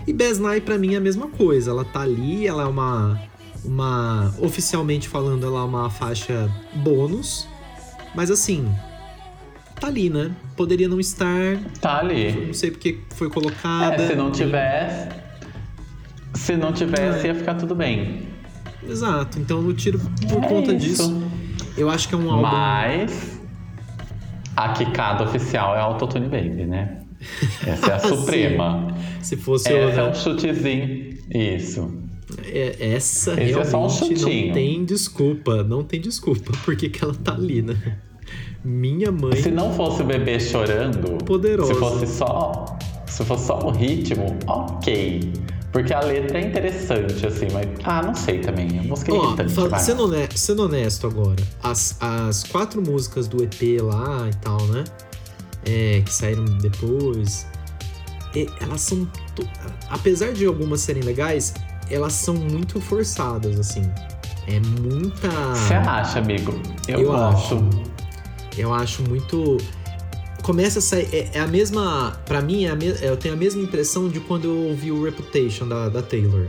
E 0.06 0.14
Best 0.14 0.40
Night 0.42 0.62
pra 0.66 0.78
mim 0.78 0.94
é 0.94 0.98
a 0.98 1.02
mesma 1.02 1.28
coisa. 1.28 1.72
Ela 1.72 1.86
tá 1.86 2.02
ali, 2.02 2.48
ela 2.48 2.64
é 2.64 2.66
uma, 2.66 3.20
uma. 3.64 4.34
Oficialmente 4.40 5.08
falando, 5.08 5.46
ela 5.46 5.60
é 5.62 5.64
uma 5.64 5.90
faixa 5.90 6.50
bônus. 6.76 7.48
Mas 8.16 8.32
assim. 8.32 8.68
Tá 9.82 9.88
ali, 9.88 10.10
né? 10.10 10.32
Poderia 10.56 10.88
não 10.88 11.00
estar. 11.00 11.58
Tá 11.82 12.00
ali. 12.00 12.32
Não 12.48 12.54
sei 12.54 12.72
porque 12.72 13.00
foi 13.16 13.30
colocada. 13.30 13.96
É, 13.96 14.08
se 14.08 14.16
não 14.16 14.32
tivesse. 14.32 15.10
Se 16.36 16.56
não 16.56 16.72
tivesse, 16.72 17.26
É. 17.26 17.32
ia 17.32 17.36
ficar 17.36 17.56
tudo 17.56 17.76
bem. 17.76 18.28
Exato. 18.88 19.40
Então 19.40 19.62
eu 19.68 19.74
tiro 19.74 20.00
por 20.30 20.44
É 20.44 20.48
conta 20.48 20.74
isso. 20.74 20.88
disso. 20.88 21.24
Eu 21.76 21.90
acho 21.90 22.08
que 22.08 22.16
é 22.16 22.18
um 22.18 22.30
álbum. 22.32 22.44
Mas. 22.44 23.42
A 24.56 24.70
quicada 24.70 25.24
oficial 25.24 25.76
é 25.76 25.80
Autotune 25.80 26.28
Baby, 26.28 26.66
né? 26.66 27.00
Essa 27.66 27.88
é 27.88 27.94
a 27.96 28.00
Sim. 28.00 28.08
suprema. 28.10 28.96
Se 29.22 29.36
fosse 29.38 29.72
Essa 29.74 30.02
é 30.02 30.04
o. 30.04 30.10
um 30.10 30.14
chutezinho. 30.14 31.18
Isso. 31.34 31.92
É, 32.46 32.94
essa 32.96 33.34
Esse 33.42 33.60
é 33.60 33.66
só 33.66 33.84
um 33.84 33.88
realmente 33.88 34.46
não 34.48 34.54
tem 34.54 34.86
desculpa. 34.86 35.64
Não 35.64 35.84
tem 35.84 36.00
desculpa. 36.00 36.52
Porque 36.64 36.88
que 36.90 37.04
ela 37.04 37.16
tá 37.16 37.34
ali, 37.34 37.62
né? 37.64 37.98
Minha 38.64 39.12
mãe. 39.12 39.42
Se 39.42 39.50
não 39.52 39.74
fosse 39.74 40.02
o 40.02 40.06
bebê 40.06 40.40
chorando, 40.40 41.18
Poderosa. 41.26 41.74
se 41.74 41.80
fosse 41.80 42.08
só, 42.08 42.66
se 43.08 43.26
fosse 43.26 43.48
só 43.48 43.60
o 43.60 43.72
ritmo, 43.72 44.38
ok. 44.48 45.34
Porque 45.72 45.94
a 45.94 46.02
letra 46.02 46.38
é 46.40 46.48
interessante, 46.48 47.26
assim, 47.26 47.48
mas. 47.54 47.66
Ah, 47.84 48.02
não 48.04 48.14
sei 48.14 48.40
também. 48.40 48.78
A 48.80 48.84
música 48.84 49.12
é 49.12 49.16
Ó, 49.16 49.24
irritante. 49.28 49.54
fa- 49.54 49.68
vai. 49.70 49.80
sendo, 49.80 50.04
honesto, 50.04 50.38
sendo 50.38 50.64
honesto 50.66 51.08
agora, 51.08 51.42
as, 51.64 51.96
as 52.02 52.44
quatro 52.44 52.82
músicas 52.82 53.28
do 53.28 53.42
EP 53.42 53.82
lá 53.82 54.28
e 54.30 54.36
tal, 54.36 54.62
né? 54.68 54.84
É, 55.66 56.02
que 56.06 56.14
saíram 56.14 56.44
depois. 56.46 57.48
e- 58.36 58.48
elas 58.62 58.82
são. 58.82 59.06
to- 59.36 59.48
Apesar 59.90 60.34
de 60.34 60.46
algumas 60.46 60.82
serem 60.82 61.04
legais, 61.04 61.54
elas 61.90 62.14
são 62.14 62.34
muito 62.36 62.80
forçadas, 62.82 63.58
assim. 63.60 63.82
É 64.48 64.60
muita. 64.82 65.30
Você 65.56 65.74
acha, 65.76 66.20
amigo? 66.20 66.54
Eu, 66.88 67.00
Eu 67.00 67.08
gosto. 67.12 67.56
acho. 67.56 67.70
Eu 68.58 68.74
acho 68.74 69.02
muito. 69.04 69.58
Começa 70.44 70.80
a 70.80 70.82
sair. 70.82 71.08
É, 71.14 71.30
é 71.34 71.40
a 71.40 71.48
mesma. 71.48 72.20
Pra 72.26 72.42
mim, 72.42 72.66
é 72.66 72.76
me- 72.76 72.96
eu 73.02 73.16
tenho 73.18 73.34
a 73.34 73.38
mesma 73.38 73.62
impressão 73.62 74.10
de 74.10 74.20
quando 74.20 74.46
eu 74.46 74.58
ouvi 74.70 74.92
o 74.92 75.04
Reputation 75.04 75.68
da, 75.68 75.88
da 75.90 76.02
Taylor. 76.02 76.48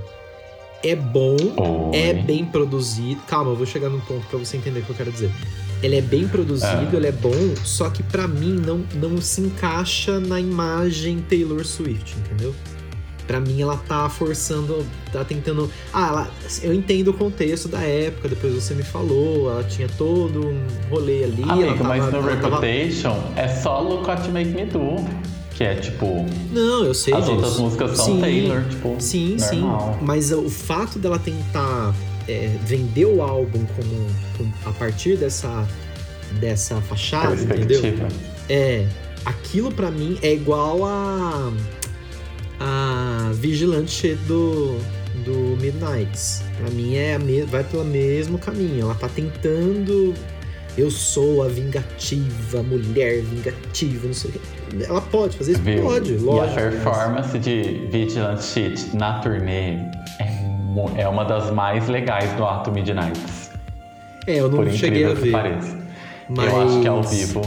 É 0.85 0.97
bom, 0.97 1.37
Oi. 1.37 1.97
é 1.97 2.13
bem 2.15 2.45
produzido. 2.45 3.21
Calma, 3.29 3.53
eu 3.53 3.57
vou 3.57 3.67
chegar 3.67 3.89
num 3.89 4.01
ponto 4.01 4.27
pra 4.27 4.39
você 4.39 4.57
entender 4.57 4.81
o 4.81 4.83
que 4.83 4.91
eu 4.91 4.97
quero 4.97 5.13
dizer. 5.13 5.31
Ele 5.83 5.97
é 5.97 6.01
bem 6.01 6.27
produzido, 6.29 6.69
Ah. 6.93 6.97
ele 6.97 7.07
é 7.09 7.13
bom, 7.13 7.35
só 7.65 7.91
que 7.91 8.03
pra 8.05 8.27
mim 8.29 8.55
não, 8.65 8.85
não 8.95 9.21
se 9.21 9.41
encaixa 9.41 10.19
na 10.21 10.41
imagem 10.41 11.21
Taylor 11.29 11.65
Swift, 11.65 12.17
entendeu? 12.19 12.55
Pra 13.27 13.39
mim 13.41 13.63
ela 13.63 13.77
tá 13.77 14.09
forçando, 14.09 14.85
tá 15.13 15.25
tentando. 15.25 15.71
Ah, 15.93 16.09
ela- 16.09 16.31
eu 16.63 16.75
entendo 16.75 17.09
o 17.09 17.15
contexto 17.15 17.69
da 17.69 17.81
época, 17.81 18.29
depois 18.29 18.53
você 18.55 18.75
me 18.75 18.83
falou, 18.83 19.51
ela 19.51 19.65
tinha 19.65 19.89
todo 19.97 20.47
um 20.49 20.67
rolê 20.91 21.25
ali. 21.25 21.43
Amigo, 21.49 21.69
tava- 21.79 21.85
mas 21.89 22.05
no 22.13 22.19
ela 22.19 22.37
tava- 22.37 22.61
Reputation 22.61 23.17
é 23.37 23.49
só 23.49 23.81
Look 23.81 24.07
What 24.09 24.27
You 24.27 24.33
Make 24.33 24.51
Me 24.51 24.65
Do. 24.67 25.33
Que 25.55 25.65
é 25.65 25.75
tipo. 25.77 26.27
Não, 26.51 26.85
eu 26.85 26.95
sei 26.95 27.13
as 27.15 27.21
disso. 27.21 27.33
outras 27.37 27.57
músicas 27.59 27.97
são 27.97 28.07
Sim, 28.07 28.21
Taylor, 28.21 28.65
tipo. 28.69 28.97
Sim, 28.99 29.37
normal. 29.39 29.97
sim. 29.99 30.05
Mas 30.05 30.33
o 30.33 30.49
fato 30.51 30.99
dela 30.99 31.19
tentar 31.19 31.95
é, 32.29 32.57
vender 32.65 33.05
o 33.05 33.21
álbum 33.23 33.65
como, 33.77 34.07
como- 34.39 34.55
a 34.65 34.71
partir 34.71 35.17
dessa, 35.17 35.67
dessa 36.41 36.81
fachada, 36.83 37.35
entendeu? 37.35 37.81
É, 38.49 38.87
aquilo 39.25 39.71
pra 39.73 39.91
mim 39.91 40.19
é 40.23 40.33
igual 40.33 40.85
a 40.85 41.53
a 42.61 43.12
Vigilante 43.33 44.15
do 44.27 44.79
do 45.25 45.57
Midnights. 45.61 46.43
Pra 46.59 46.71
mim 46.71 46.97
é 46.97 47.19
vai 47.47 47.63
pelo 47.65 47.85
mesmo 47.85 48.39
caminho. 48.39 48.83
Ela 48.83 48.95
tá 48.95 49.09
tentando 49.09 50.15
eu 50.77 50.91
sou 50.91 51.43
a 51.43 51.49
vingativa, 51.49 52.63
mulher 52.63 53.21
vingativa, 53.23 54.07
não 54.07 54.15
sei 54.15 54.31
o 54.31 54.33
que. 54.33 54.85
Ela 54.85 55.03
pode 55.03 55.37
fazer 55.37 55.53
isso? 55.53 55.61
Viu? 55.61 55.83
Pode, 55.83 56.15
E 56.15 56.17
a 56.17 56.21
lógico. 56.21 56.55
performance 56.61 57.39
de 57.39 57.87
Vigilante 57.91 58.43
Shit 58.43 58.97
na 58.97 59.19
turnê 59.19 59.75
é, 60.19 61.03
é 61.03 61.09
uma 61.09 61.25
das 61.25 61.51
mais 61.51 61.89
legais 61.89 62.33
do 62.37 62.45
Ato 62.45 62.73
Midnights. 62.73 63.51
É, 64.27 64.37
eu 64.41 64.49
não 64.49 64.59
por 64.65 64.71
cheguei 64.71 65.05
a 65.05 65.13
ver. 65.13 65.31
pareça. 65.31 65.79
Mas... 66.31 66.47
Eu 66.53 66.63
acho 66.63 66.81
que 66.81 66.89
ao 66.89 67.03
vivo 67.03 67.43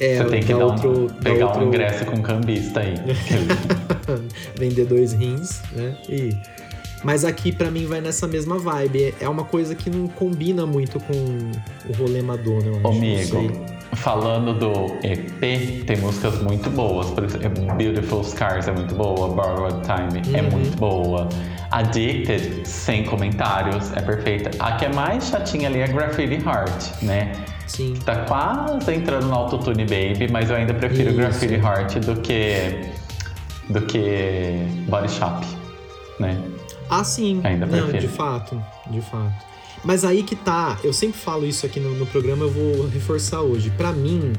É, 0.00 0.16
você 0.16 0.24
tem 0.24 0.40
que 0.42 0.54
dar 0.54 0.58
um- 0.66 0.70
outro- 0.70 1.06
dá 1.08 1.30
pegar 1.30 1.46
outro- 1.46 1.62
um 1.62 1.68
ingresso 1.68 2.04
com 2.06 2.22
cambista 2.22 2.80
aí. 2.80 2.94
Vender 4.56 4.86
dois 4.86 5.12
rins, 5.12 5.60
né? 5.72 5.94
E... 6.08 6.36
Mas 7.02 7.24
aqui 7.24 7.50
pra 7.50 7.70
mim 7.70 7.86
vai 7.86 8.00
nessa 8.02 8.26
mesma 8.28 8.58
vibe. 8.58 9.14
É 9.20 9.26
uma 9.28 9.44
coisa 9.44 9.74
que 9.74 9.88
não 9.88 10.06
combina 10.06 10.66
muito 10.66 11.00
com 11.00 11.14
o 11.14 11.92
rolê 11.98 12.20
Madonna, 12.20 12.66
eu 12.66 12.86
Amigo, 12.86 13.50
falando 13.94 14.52
do 14.58 14.96
EP, 15.02 15.82
tem 15.86 15.96
músicas 15.96 16.42
muito 16.42 16.68
boas. 16.68 17.06
Por 17.10 17.24
exemplo, 17.24 17.64
Beautiful 17.74 18.22
Scars 18.22 18.68
é 18.68 18.72
muito 18.72 18.94
boa, 18.94 19.28
Borrowed 19.28 19.78
Time 19.82 20.36
é 20.36 20.42
Uhum. 20.42 20.50
muito 20.50 20.76
boa. 20.76 21.26
Addicted, 21.70 22.68
sem 22.68 23.04
comentários, 23.04 23.90
é 23.96 24.02
perfeita. 24.02 24.50
A 24.58 24.72
que 24.72 24.84
é 24.84 24.92
mais 24.92 25.24
chatinha 25.24 25.68
ali 25.70 25.78
é 25.80 25.86
Graffiti 25.88 26.34
Heart, 26.46 27.02
né? 27.02 27.32
Sim. 27.70 27.94
Tá 28.04 28.24
quase 28.24 28.92
entrando 28.92 29.26
no 29.26 29.34
Autotune 29.34 29.84
Baby, 29.84 30.28
mas 30.30 30.50
eu 30.50 30.56
ainda 30.56 30.74
prefiro 30.74 31.10
Isso. 31.10 31.18
Graffiti 31.18 31.54
Heart 31.54 31.94
do 32.00 32.20
que 32.20 32.90
do 33.68 33.80
que 33.82 34.66
Body 34.88 35.08
Shop, 35.08 35.46
né? 36.18 36.42
Ah, 36.88 37.04
sim. 37.04 37.40
Ainda 37.44 37.66
não, 37.66 37.86
prefiro. 37.86 38.00
de 38.00 38.08
fato, 38.08 38.60
de 38.90 39.00
fato. 39.00 39.44
Mas 39.84 40.04
aí 40.04 40.24
que 40.24 40.34
tá, 40.34 40.78
eu 40.82 40.92
sempre 40.92 41.18
falo 41.18 41.46
isso 41.46 41.64
aqui 41.64 41.78
no, 41.78 41.94
no 41.94 42.06
programa, 42.06 42.44
eu 42.44 42.50
vou 42.50 42.88
reforçar 42.88 43.40
hoje. 43.42 43.70
Pra 43.70 43.92
mim, 43.92 44.32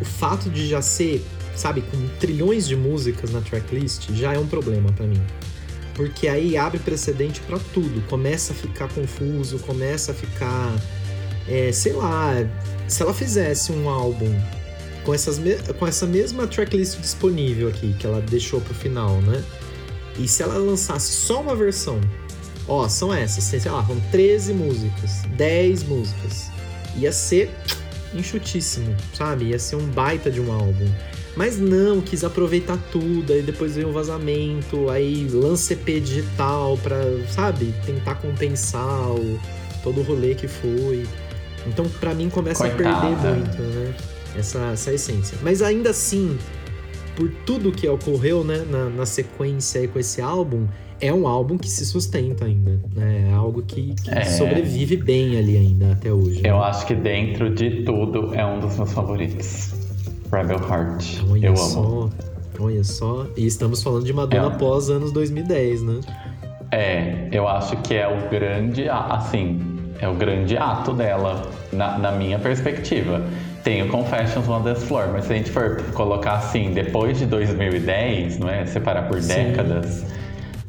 o 0.00 0.04
fato 0.06 0.48
de 0.48 0.66
já 0.66 0.80
ser, 0.80 1.22
sabe, 1.54 1.82
com 1.82 2.08
trilhões 2.18 2.66
de 2.66 2.74
músicas 2.74 3.30
na 3.30 3.42
tracklist, 3.42 4.10
já 4.12 4.32
é 4.32 4.38
um 4.38 4.46
problema 4.46 4.90
pra 4.92 5.06
mim. 5.06 5.20
Porque 5.94 6.26
aí 6.26 6.56
abre 6.56 6.78
precedente 6.78 7.40
pra 7.42 7.58
tudo. 7.74 8.00
Começa 8.08 8.54
a 8.54 8.56
ficar 8.56 8.88
confuso, 8.88 9.58
começa 9.58 10.12
a 10.12 10.14
ficar. 10.14 10.72
É, 11.48 11.72
sei 11.72 11.92
lá, 11.92 12.34
se 12.86 13.02
ela 13.02 13.14
fizesse 13.14 13.72
um 13.72 13.88
álbum 13.88 14.34
com, 15.04 15.14
essas 15.14 15.40
com 15.78 15.86
essa 15.86 16.06
mesma 16.06 16.46
tracklist 16.46 16.98
disponível 17.00 17.68
aqui, 17.68 17.94
que 17.98 18.06
ela 18.06 18.20
deixou 18.20 18.60
pro 18.60 18.74
final, 18.74 19.20
né? 19.22 19.42
E 20.18 20.26
se 20.26 20.42
ela 20.42 20.58
lançasse 20.58 21.12
só 21.12 21.40
uma 21.40 21.54
versão, 21.54 22.00
ó, 22.66 22.88
são 22.88 23.14
essas, 23.14 23.44
sei 23.44 23.60
lá, 23.70 23.84
são 23.86 23.98
13 24.10 24.52
músicas, 24.52 25.22
10 25.36 25.84
músicas. 25.84 26.50
Ia 26.96 27.12
ser 27.12 27.50
enxutíssimo, 28.12 28.94
sabe? 29.14 29.46
Ia 29.46 29.58
ser 29.58 29.76
um 29.76 29.86
baita 29.86 30.30
de 30.30 30.40
um 30.40 30.52
álbum. 30.52 30.90
Mas 31.36 31.56
não, 31.56 32.00
quis 32.00 32.24
aproveitar 32.24 32.76
tudo, 32.90 33.32
aí 33.32 33.42
depois 33.42 33.76
veio 33.76 33.88
um 33.88 33.92
vazamento, 33.92 34.90
aí 34.90 35.28
lança 35.28 35.72
EP 35.72 36.00
digital 36.02 36.76
pra, 36.82 36.98
sabe, 37.30 37.72
tentar 37.86 38.16
compensar 38.16 39.12
o, 39.12 39.38
todo 39.84 40.00
o 40.00 40.02
rolê 40.02 40.34
que 40.34 40.48
foi. 40.48 41.06
Então, 41.66 41.86
pra 42.00 42.14
mim, 42.14 42.28
começa 42.30 42.66
a 42.66 42.70
Coitada. 42.70 43.00
perder 43.20 43.36
muito, 43.40 43.62
né? 43.62 43.94
Essa, 44.36 44.58
essa 44.72 44.92
essência. 44.92 45.36
Mas 45.42 45.60
ainda 45.62 45.90
assim, 45.90 46.38
por 47.16 47.28
tudo 47.44 47.72
que 47.72 47.88
ocorreu, 47.88 48.44
né, 48.44 48.64
na, 48.70 48.88
na 48.88 49.06
sequência 49.06 49.86
com 49.88 49.98
esse 49.98 50.20
álbum, 50.20 50.66
é 51.00 51.12
um 51.12 51.26
álbum 51.28 51.56
que 51.58 51.68
se 51.68 51.84
sustenta 51.86 52.44
ainda, 52.44 52.80
né? 52.94 53.28
É 53.30 53.32
algo 53.32 53.62
que, 53.62 53.94
que 54.02 54.10
É. 54.10 54.24
sobrevive 54.24 54.96
bem 54.96 55.36
ali 55.38 55.56
ainda 55.56 55.92
até 55.92 56.12
hoje. 56.12 56.40
Eu 56.44 56.58
né? 56.58 56.64
acho 56.64 56.86
que 56.86 56.94
dentro 56.94 57.52
de 57.54 57.82
tudo 57.84 58.34
é 58.34 58.44
um 58.44 58.60
dos 58.60 58.76
meus 58.76 58.92
favoritos. 58.92 59.72
Rebel 60.32 60.58
Heart. 60.58 61.20
Olha 61.30 61.46
eu 61.46 61.56
só, 61.56 61.80
amo. 61.80 62.10
olha 62.60 62.84
só. 62.84 63.26
E 63.36 63.46
estamos 63.46 63.82
falando 63.82 64.04
de 64.04 64.12
Madonna 64.12 64.54
É. 64.54 64.58
pós 64.58 64.90
anos 64.90 65.10
2010, 65.12 65.82
né? 65.82 66.00
É, 66.70 67.28
eu 67.32 67.48
acho 67.48 67.76
que 67.78 67.94
é 67.94 68.06
o 68.06 68.28
grande, 68.28 68.88
a- 68.88 69.06
assim, 69.14 69.77
é 70.00 70.08
o 70.08 70.14
grande 70.14 70.56
ato 70.56 70.92
dela, 70.92 71.50
na, 71.72 71.98
na 71.98 72.12
minha 72.12 72.38
perspectiva. 72.38 73.22
Tem 73.64 73.82
o 73.82 73.88
Confessions 73.88 74.48
on 74.48 74.62
the 74.62 74.74
Floor, 74.74 75.08
mas 75.12 75.24
se 75.26 75.32
a 75.32 75.36
gente 75.36 75.50
for 75.50 75.82
colocar 75.92 76.34
assim, 76.34 76.72
depois 76.72 77.18
de 77.18 77.26
2010, 77.26 78.38
não 78.38 78.48
é? 78.48 78.64
Separar 78.66 79.08
por 79.08 79.20
Sim. 79.20 79.34
décadas, 79.34 80.04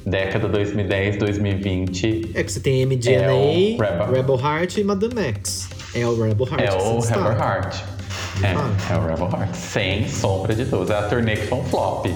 década 0.05 0.47
2010, 0.49 1.17
2020, 1.17 2.31
É 2.33 2.43
que 2.43 2.51
você 2.51 2.59
tem 2.59 2.85
MDNA, 2.85 3.11
É 3.11 3.31
o 3.31 3.77
Rebel. 3.81 4.11
Rebel. 4.11 4.39
Heart 4.39 4.77
e 4.77 4.83
Madame 4.83 5.19
X. 5.21 5.69
É 5.93 6.05
o 6.05 6.21
Rebel 6.21 6.47
Heart. 6.47 6.61
é 6.61 6.73
o 6.77 6.99
Rebel. 6.99 7.31
Heart. 7.37 7.83
É, 8.41 8.53
fato. 8.53 8.93
é 8.93 8.97
o 8.97 9.07
Rebel 9.07 9.29
Heart, 9.39 9.55
sem 9.55 10.07
sombra 10.09 10.55
de 10.55 10.65
dúvida. 10.65 10.95
É 10.95 10.99
a 10.99 11.03
turnê 11.03 11.35
que 11.35 11.47
foi 11.47 11.57
um 11.59 11.63
flop. 11.65 12.07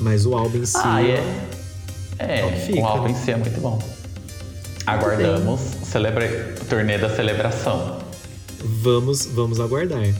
Mas 0.00 0.24
o 0.26 0.34
álbum 0.36 0.58
em 0.58 0.66
si. 0.66 0.76
Ah, 0.78 0.96
ó, 0.96 1.00
é. 1.00 1.22
É, 2.18 2.38
Então 2.38 2.52
fica, 2.52 2.80
o 2.80 2.86
álbum 2.86 3.04
né? 3.04 3.10
em 3.10 3.14
si 3.14 3.30
é 3.32 3.36
muito 3.36 3.60
bom. 3.60 3.78
Aguardamos 4.86 5.60
celebra... 5.84 6.54
turnê 6.68 6.96
da 6.96 7.14
celebração. 7.14 7.98
Vamos, 8.62 9.26
vamos 9.26 9.58
aguardar. 9.58 10.14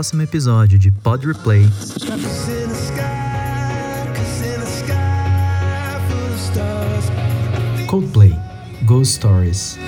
Próximo 0.04 0.20
episódio 0.20 0.78
de 0.78 0.90
Pod 0.90 1.24
Replay. 1.24 1.66
Coldplay, 7.88 8.36
Ghost 8.84 9.12
Stories. 9.12 9.78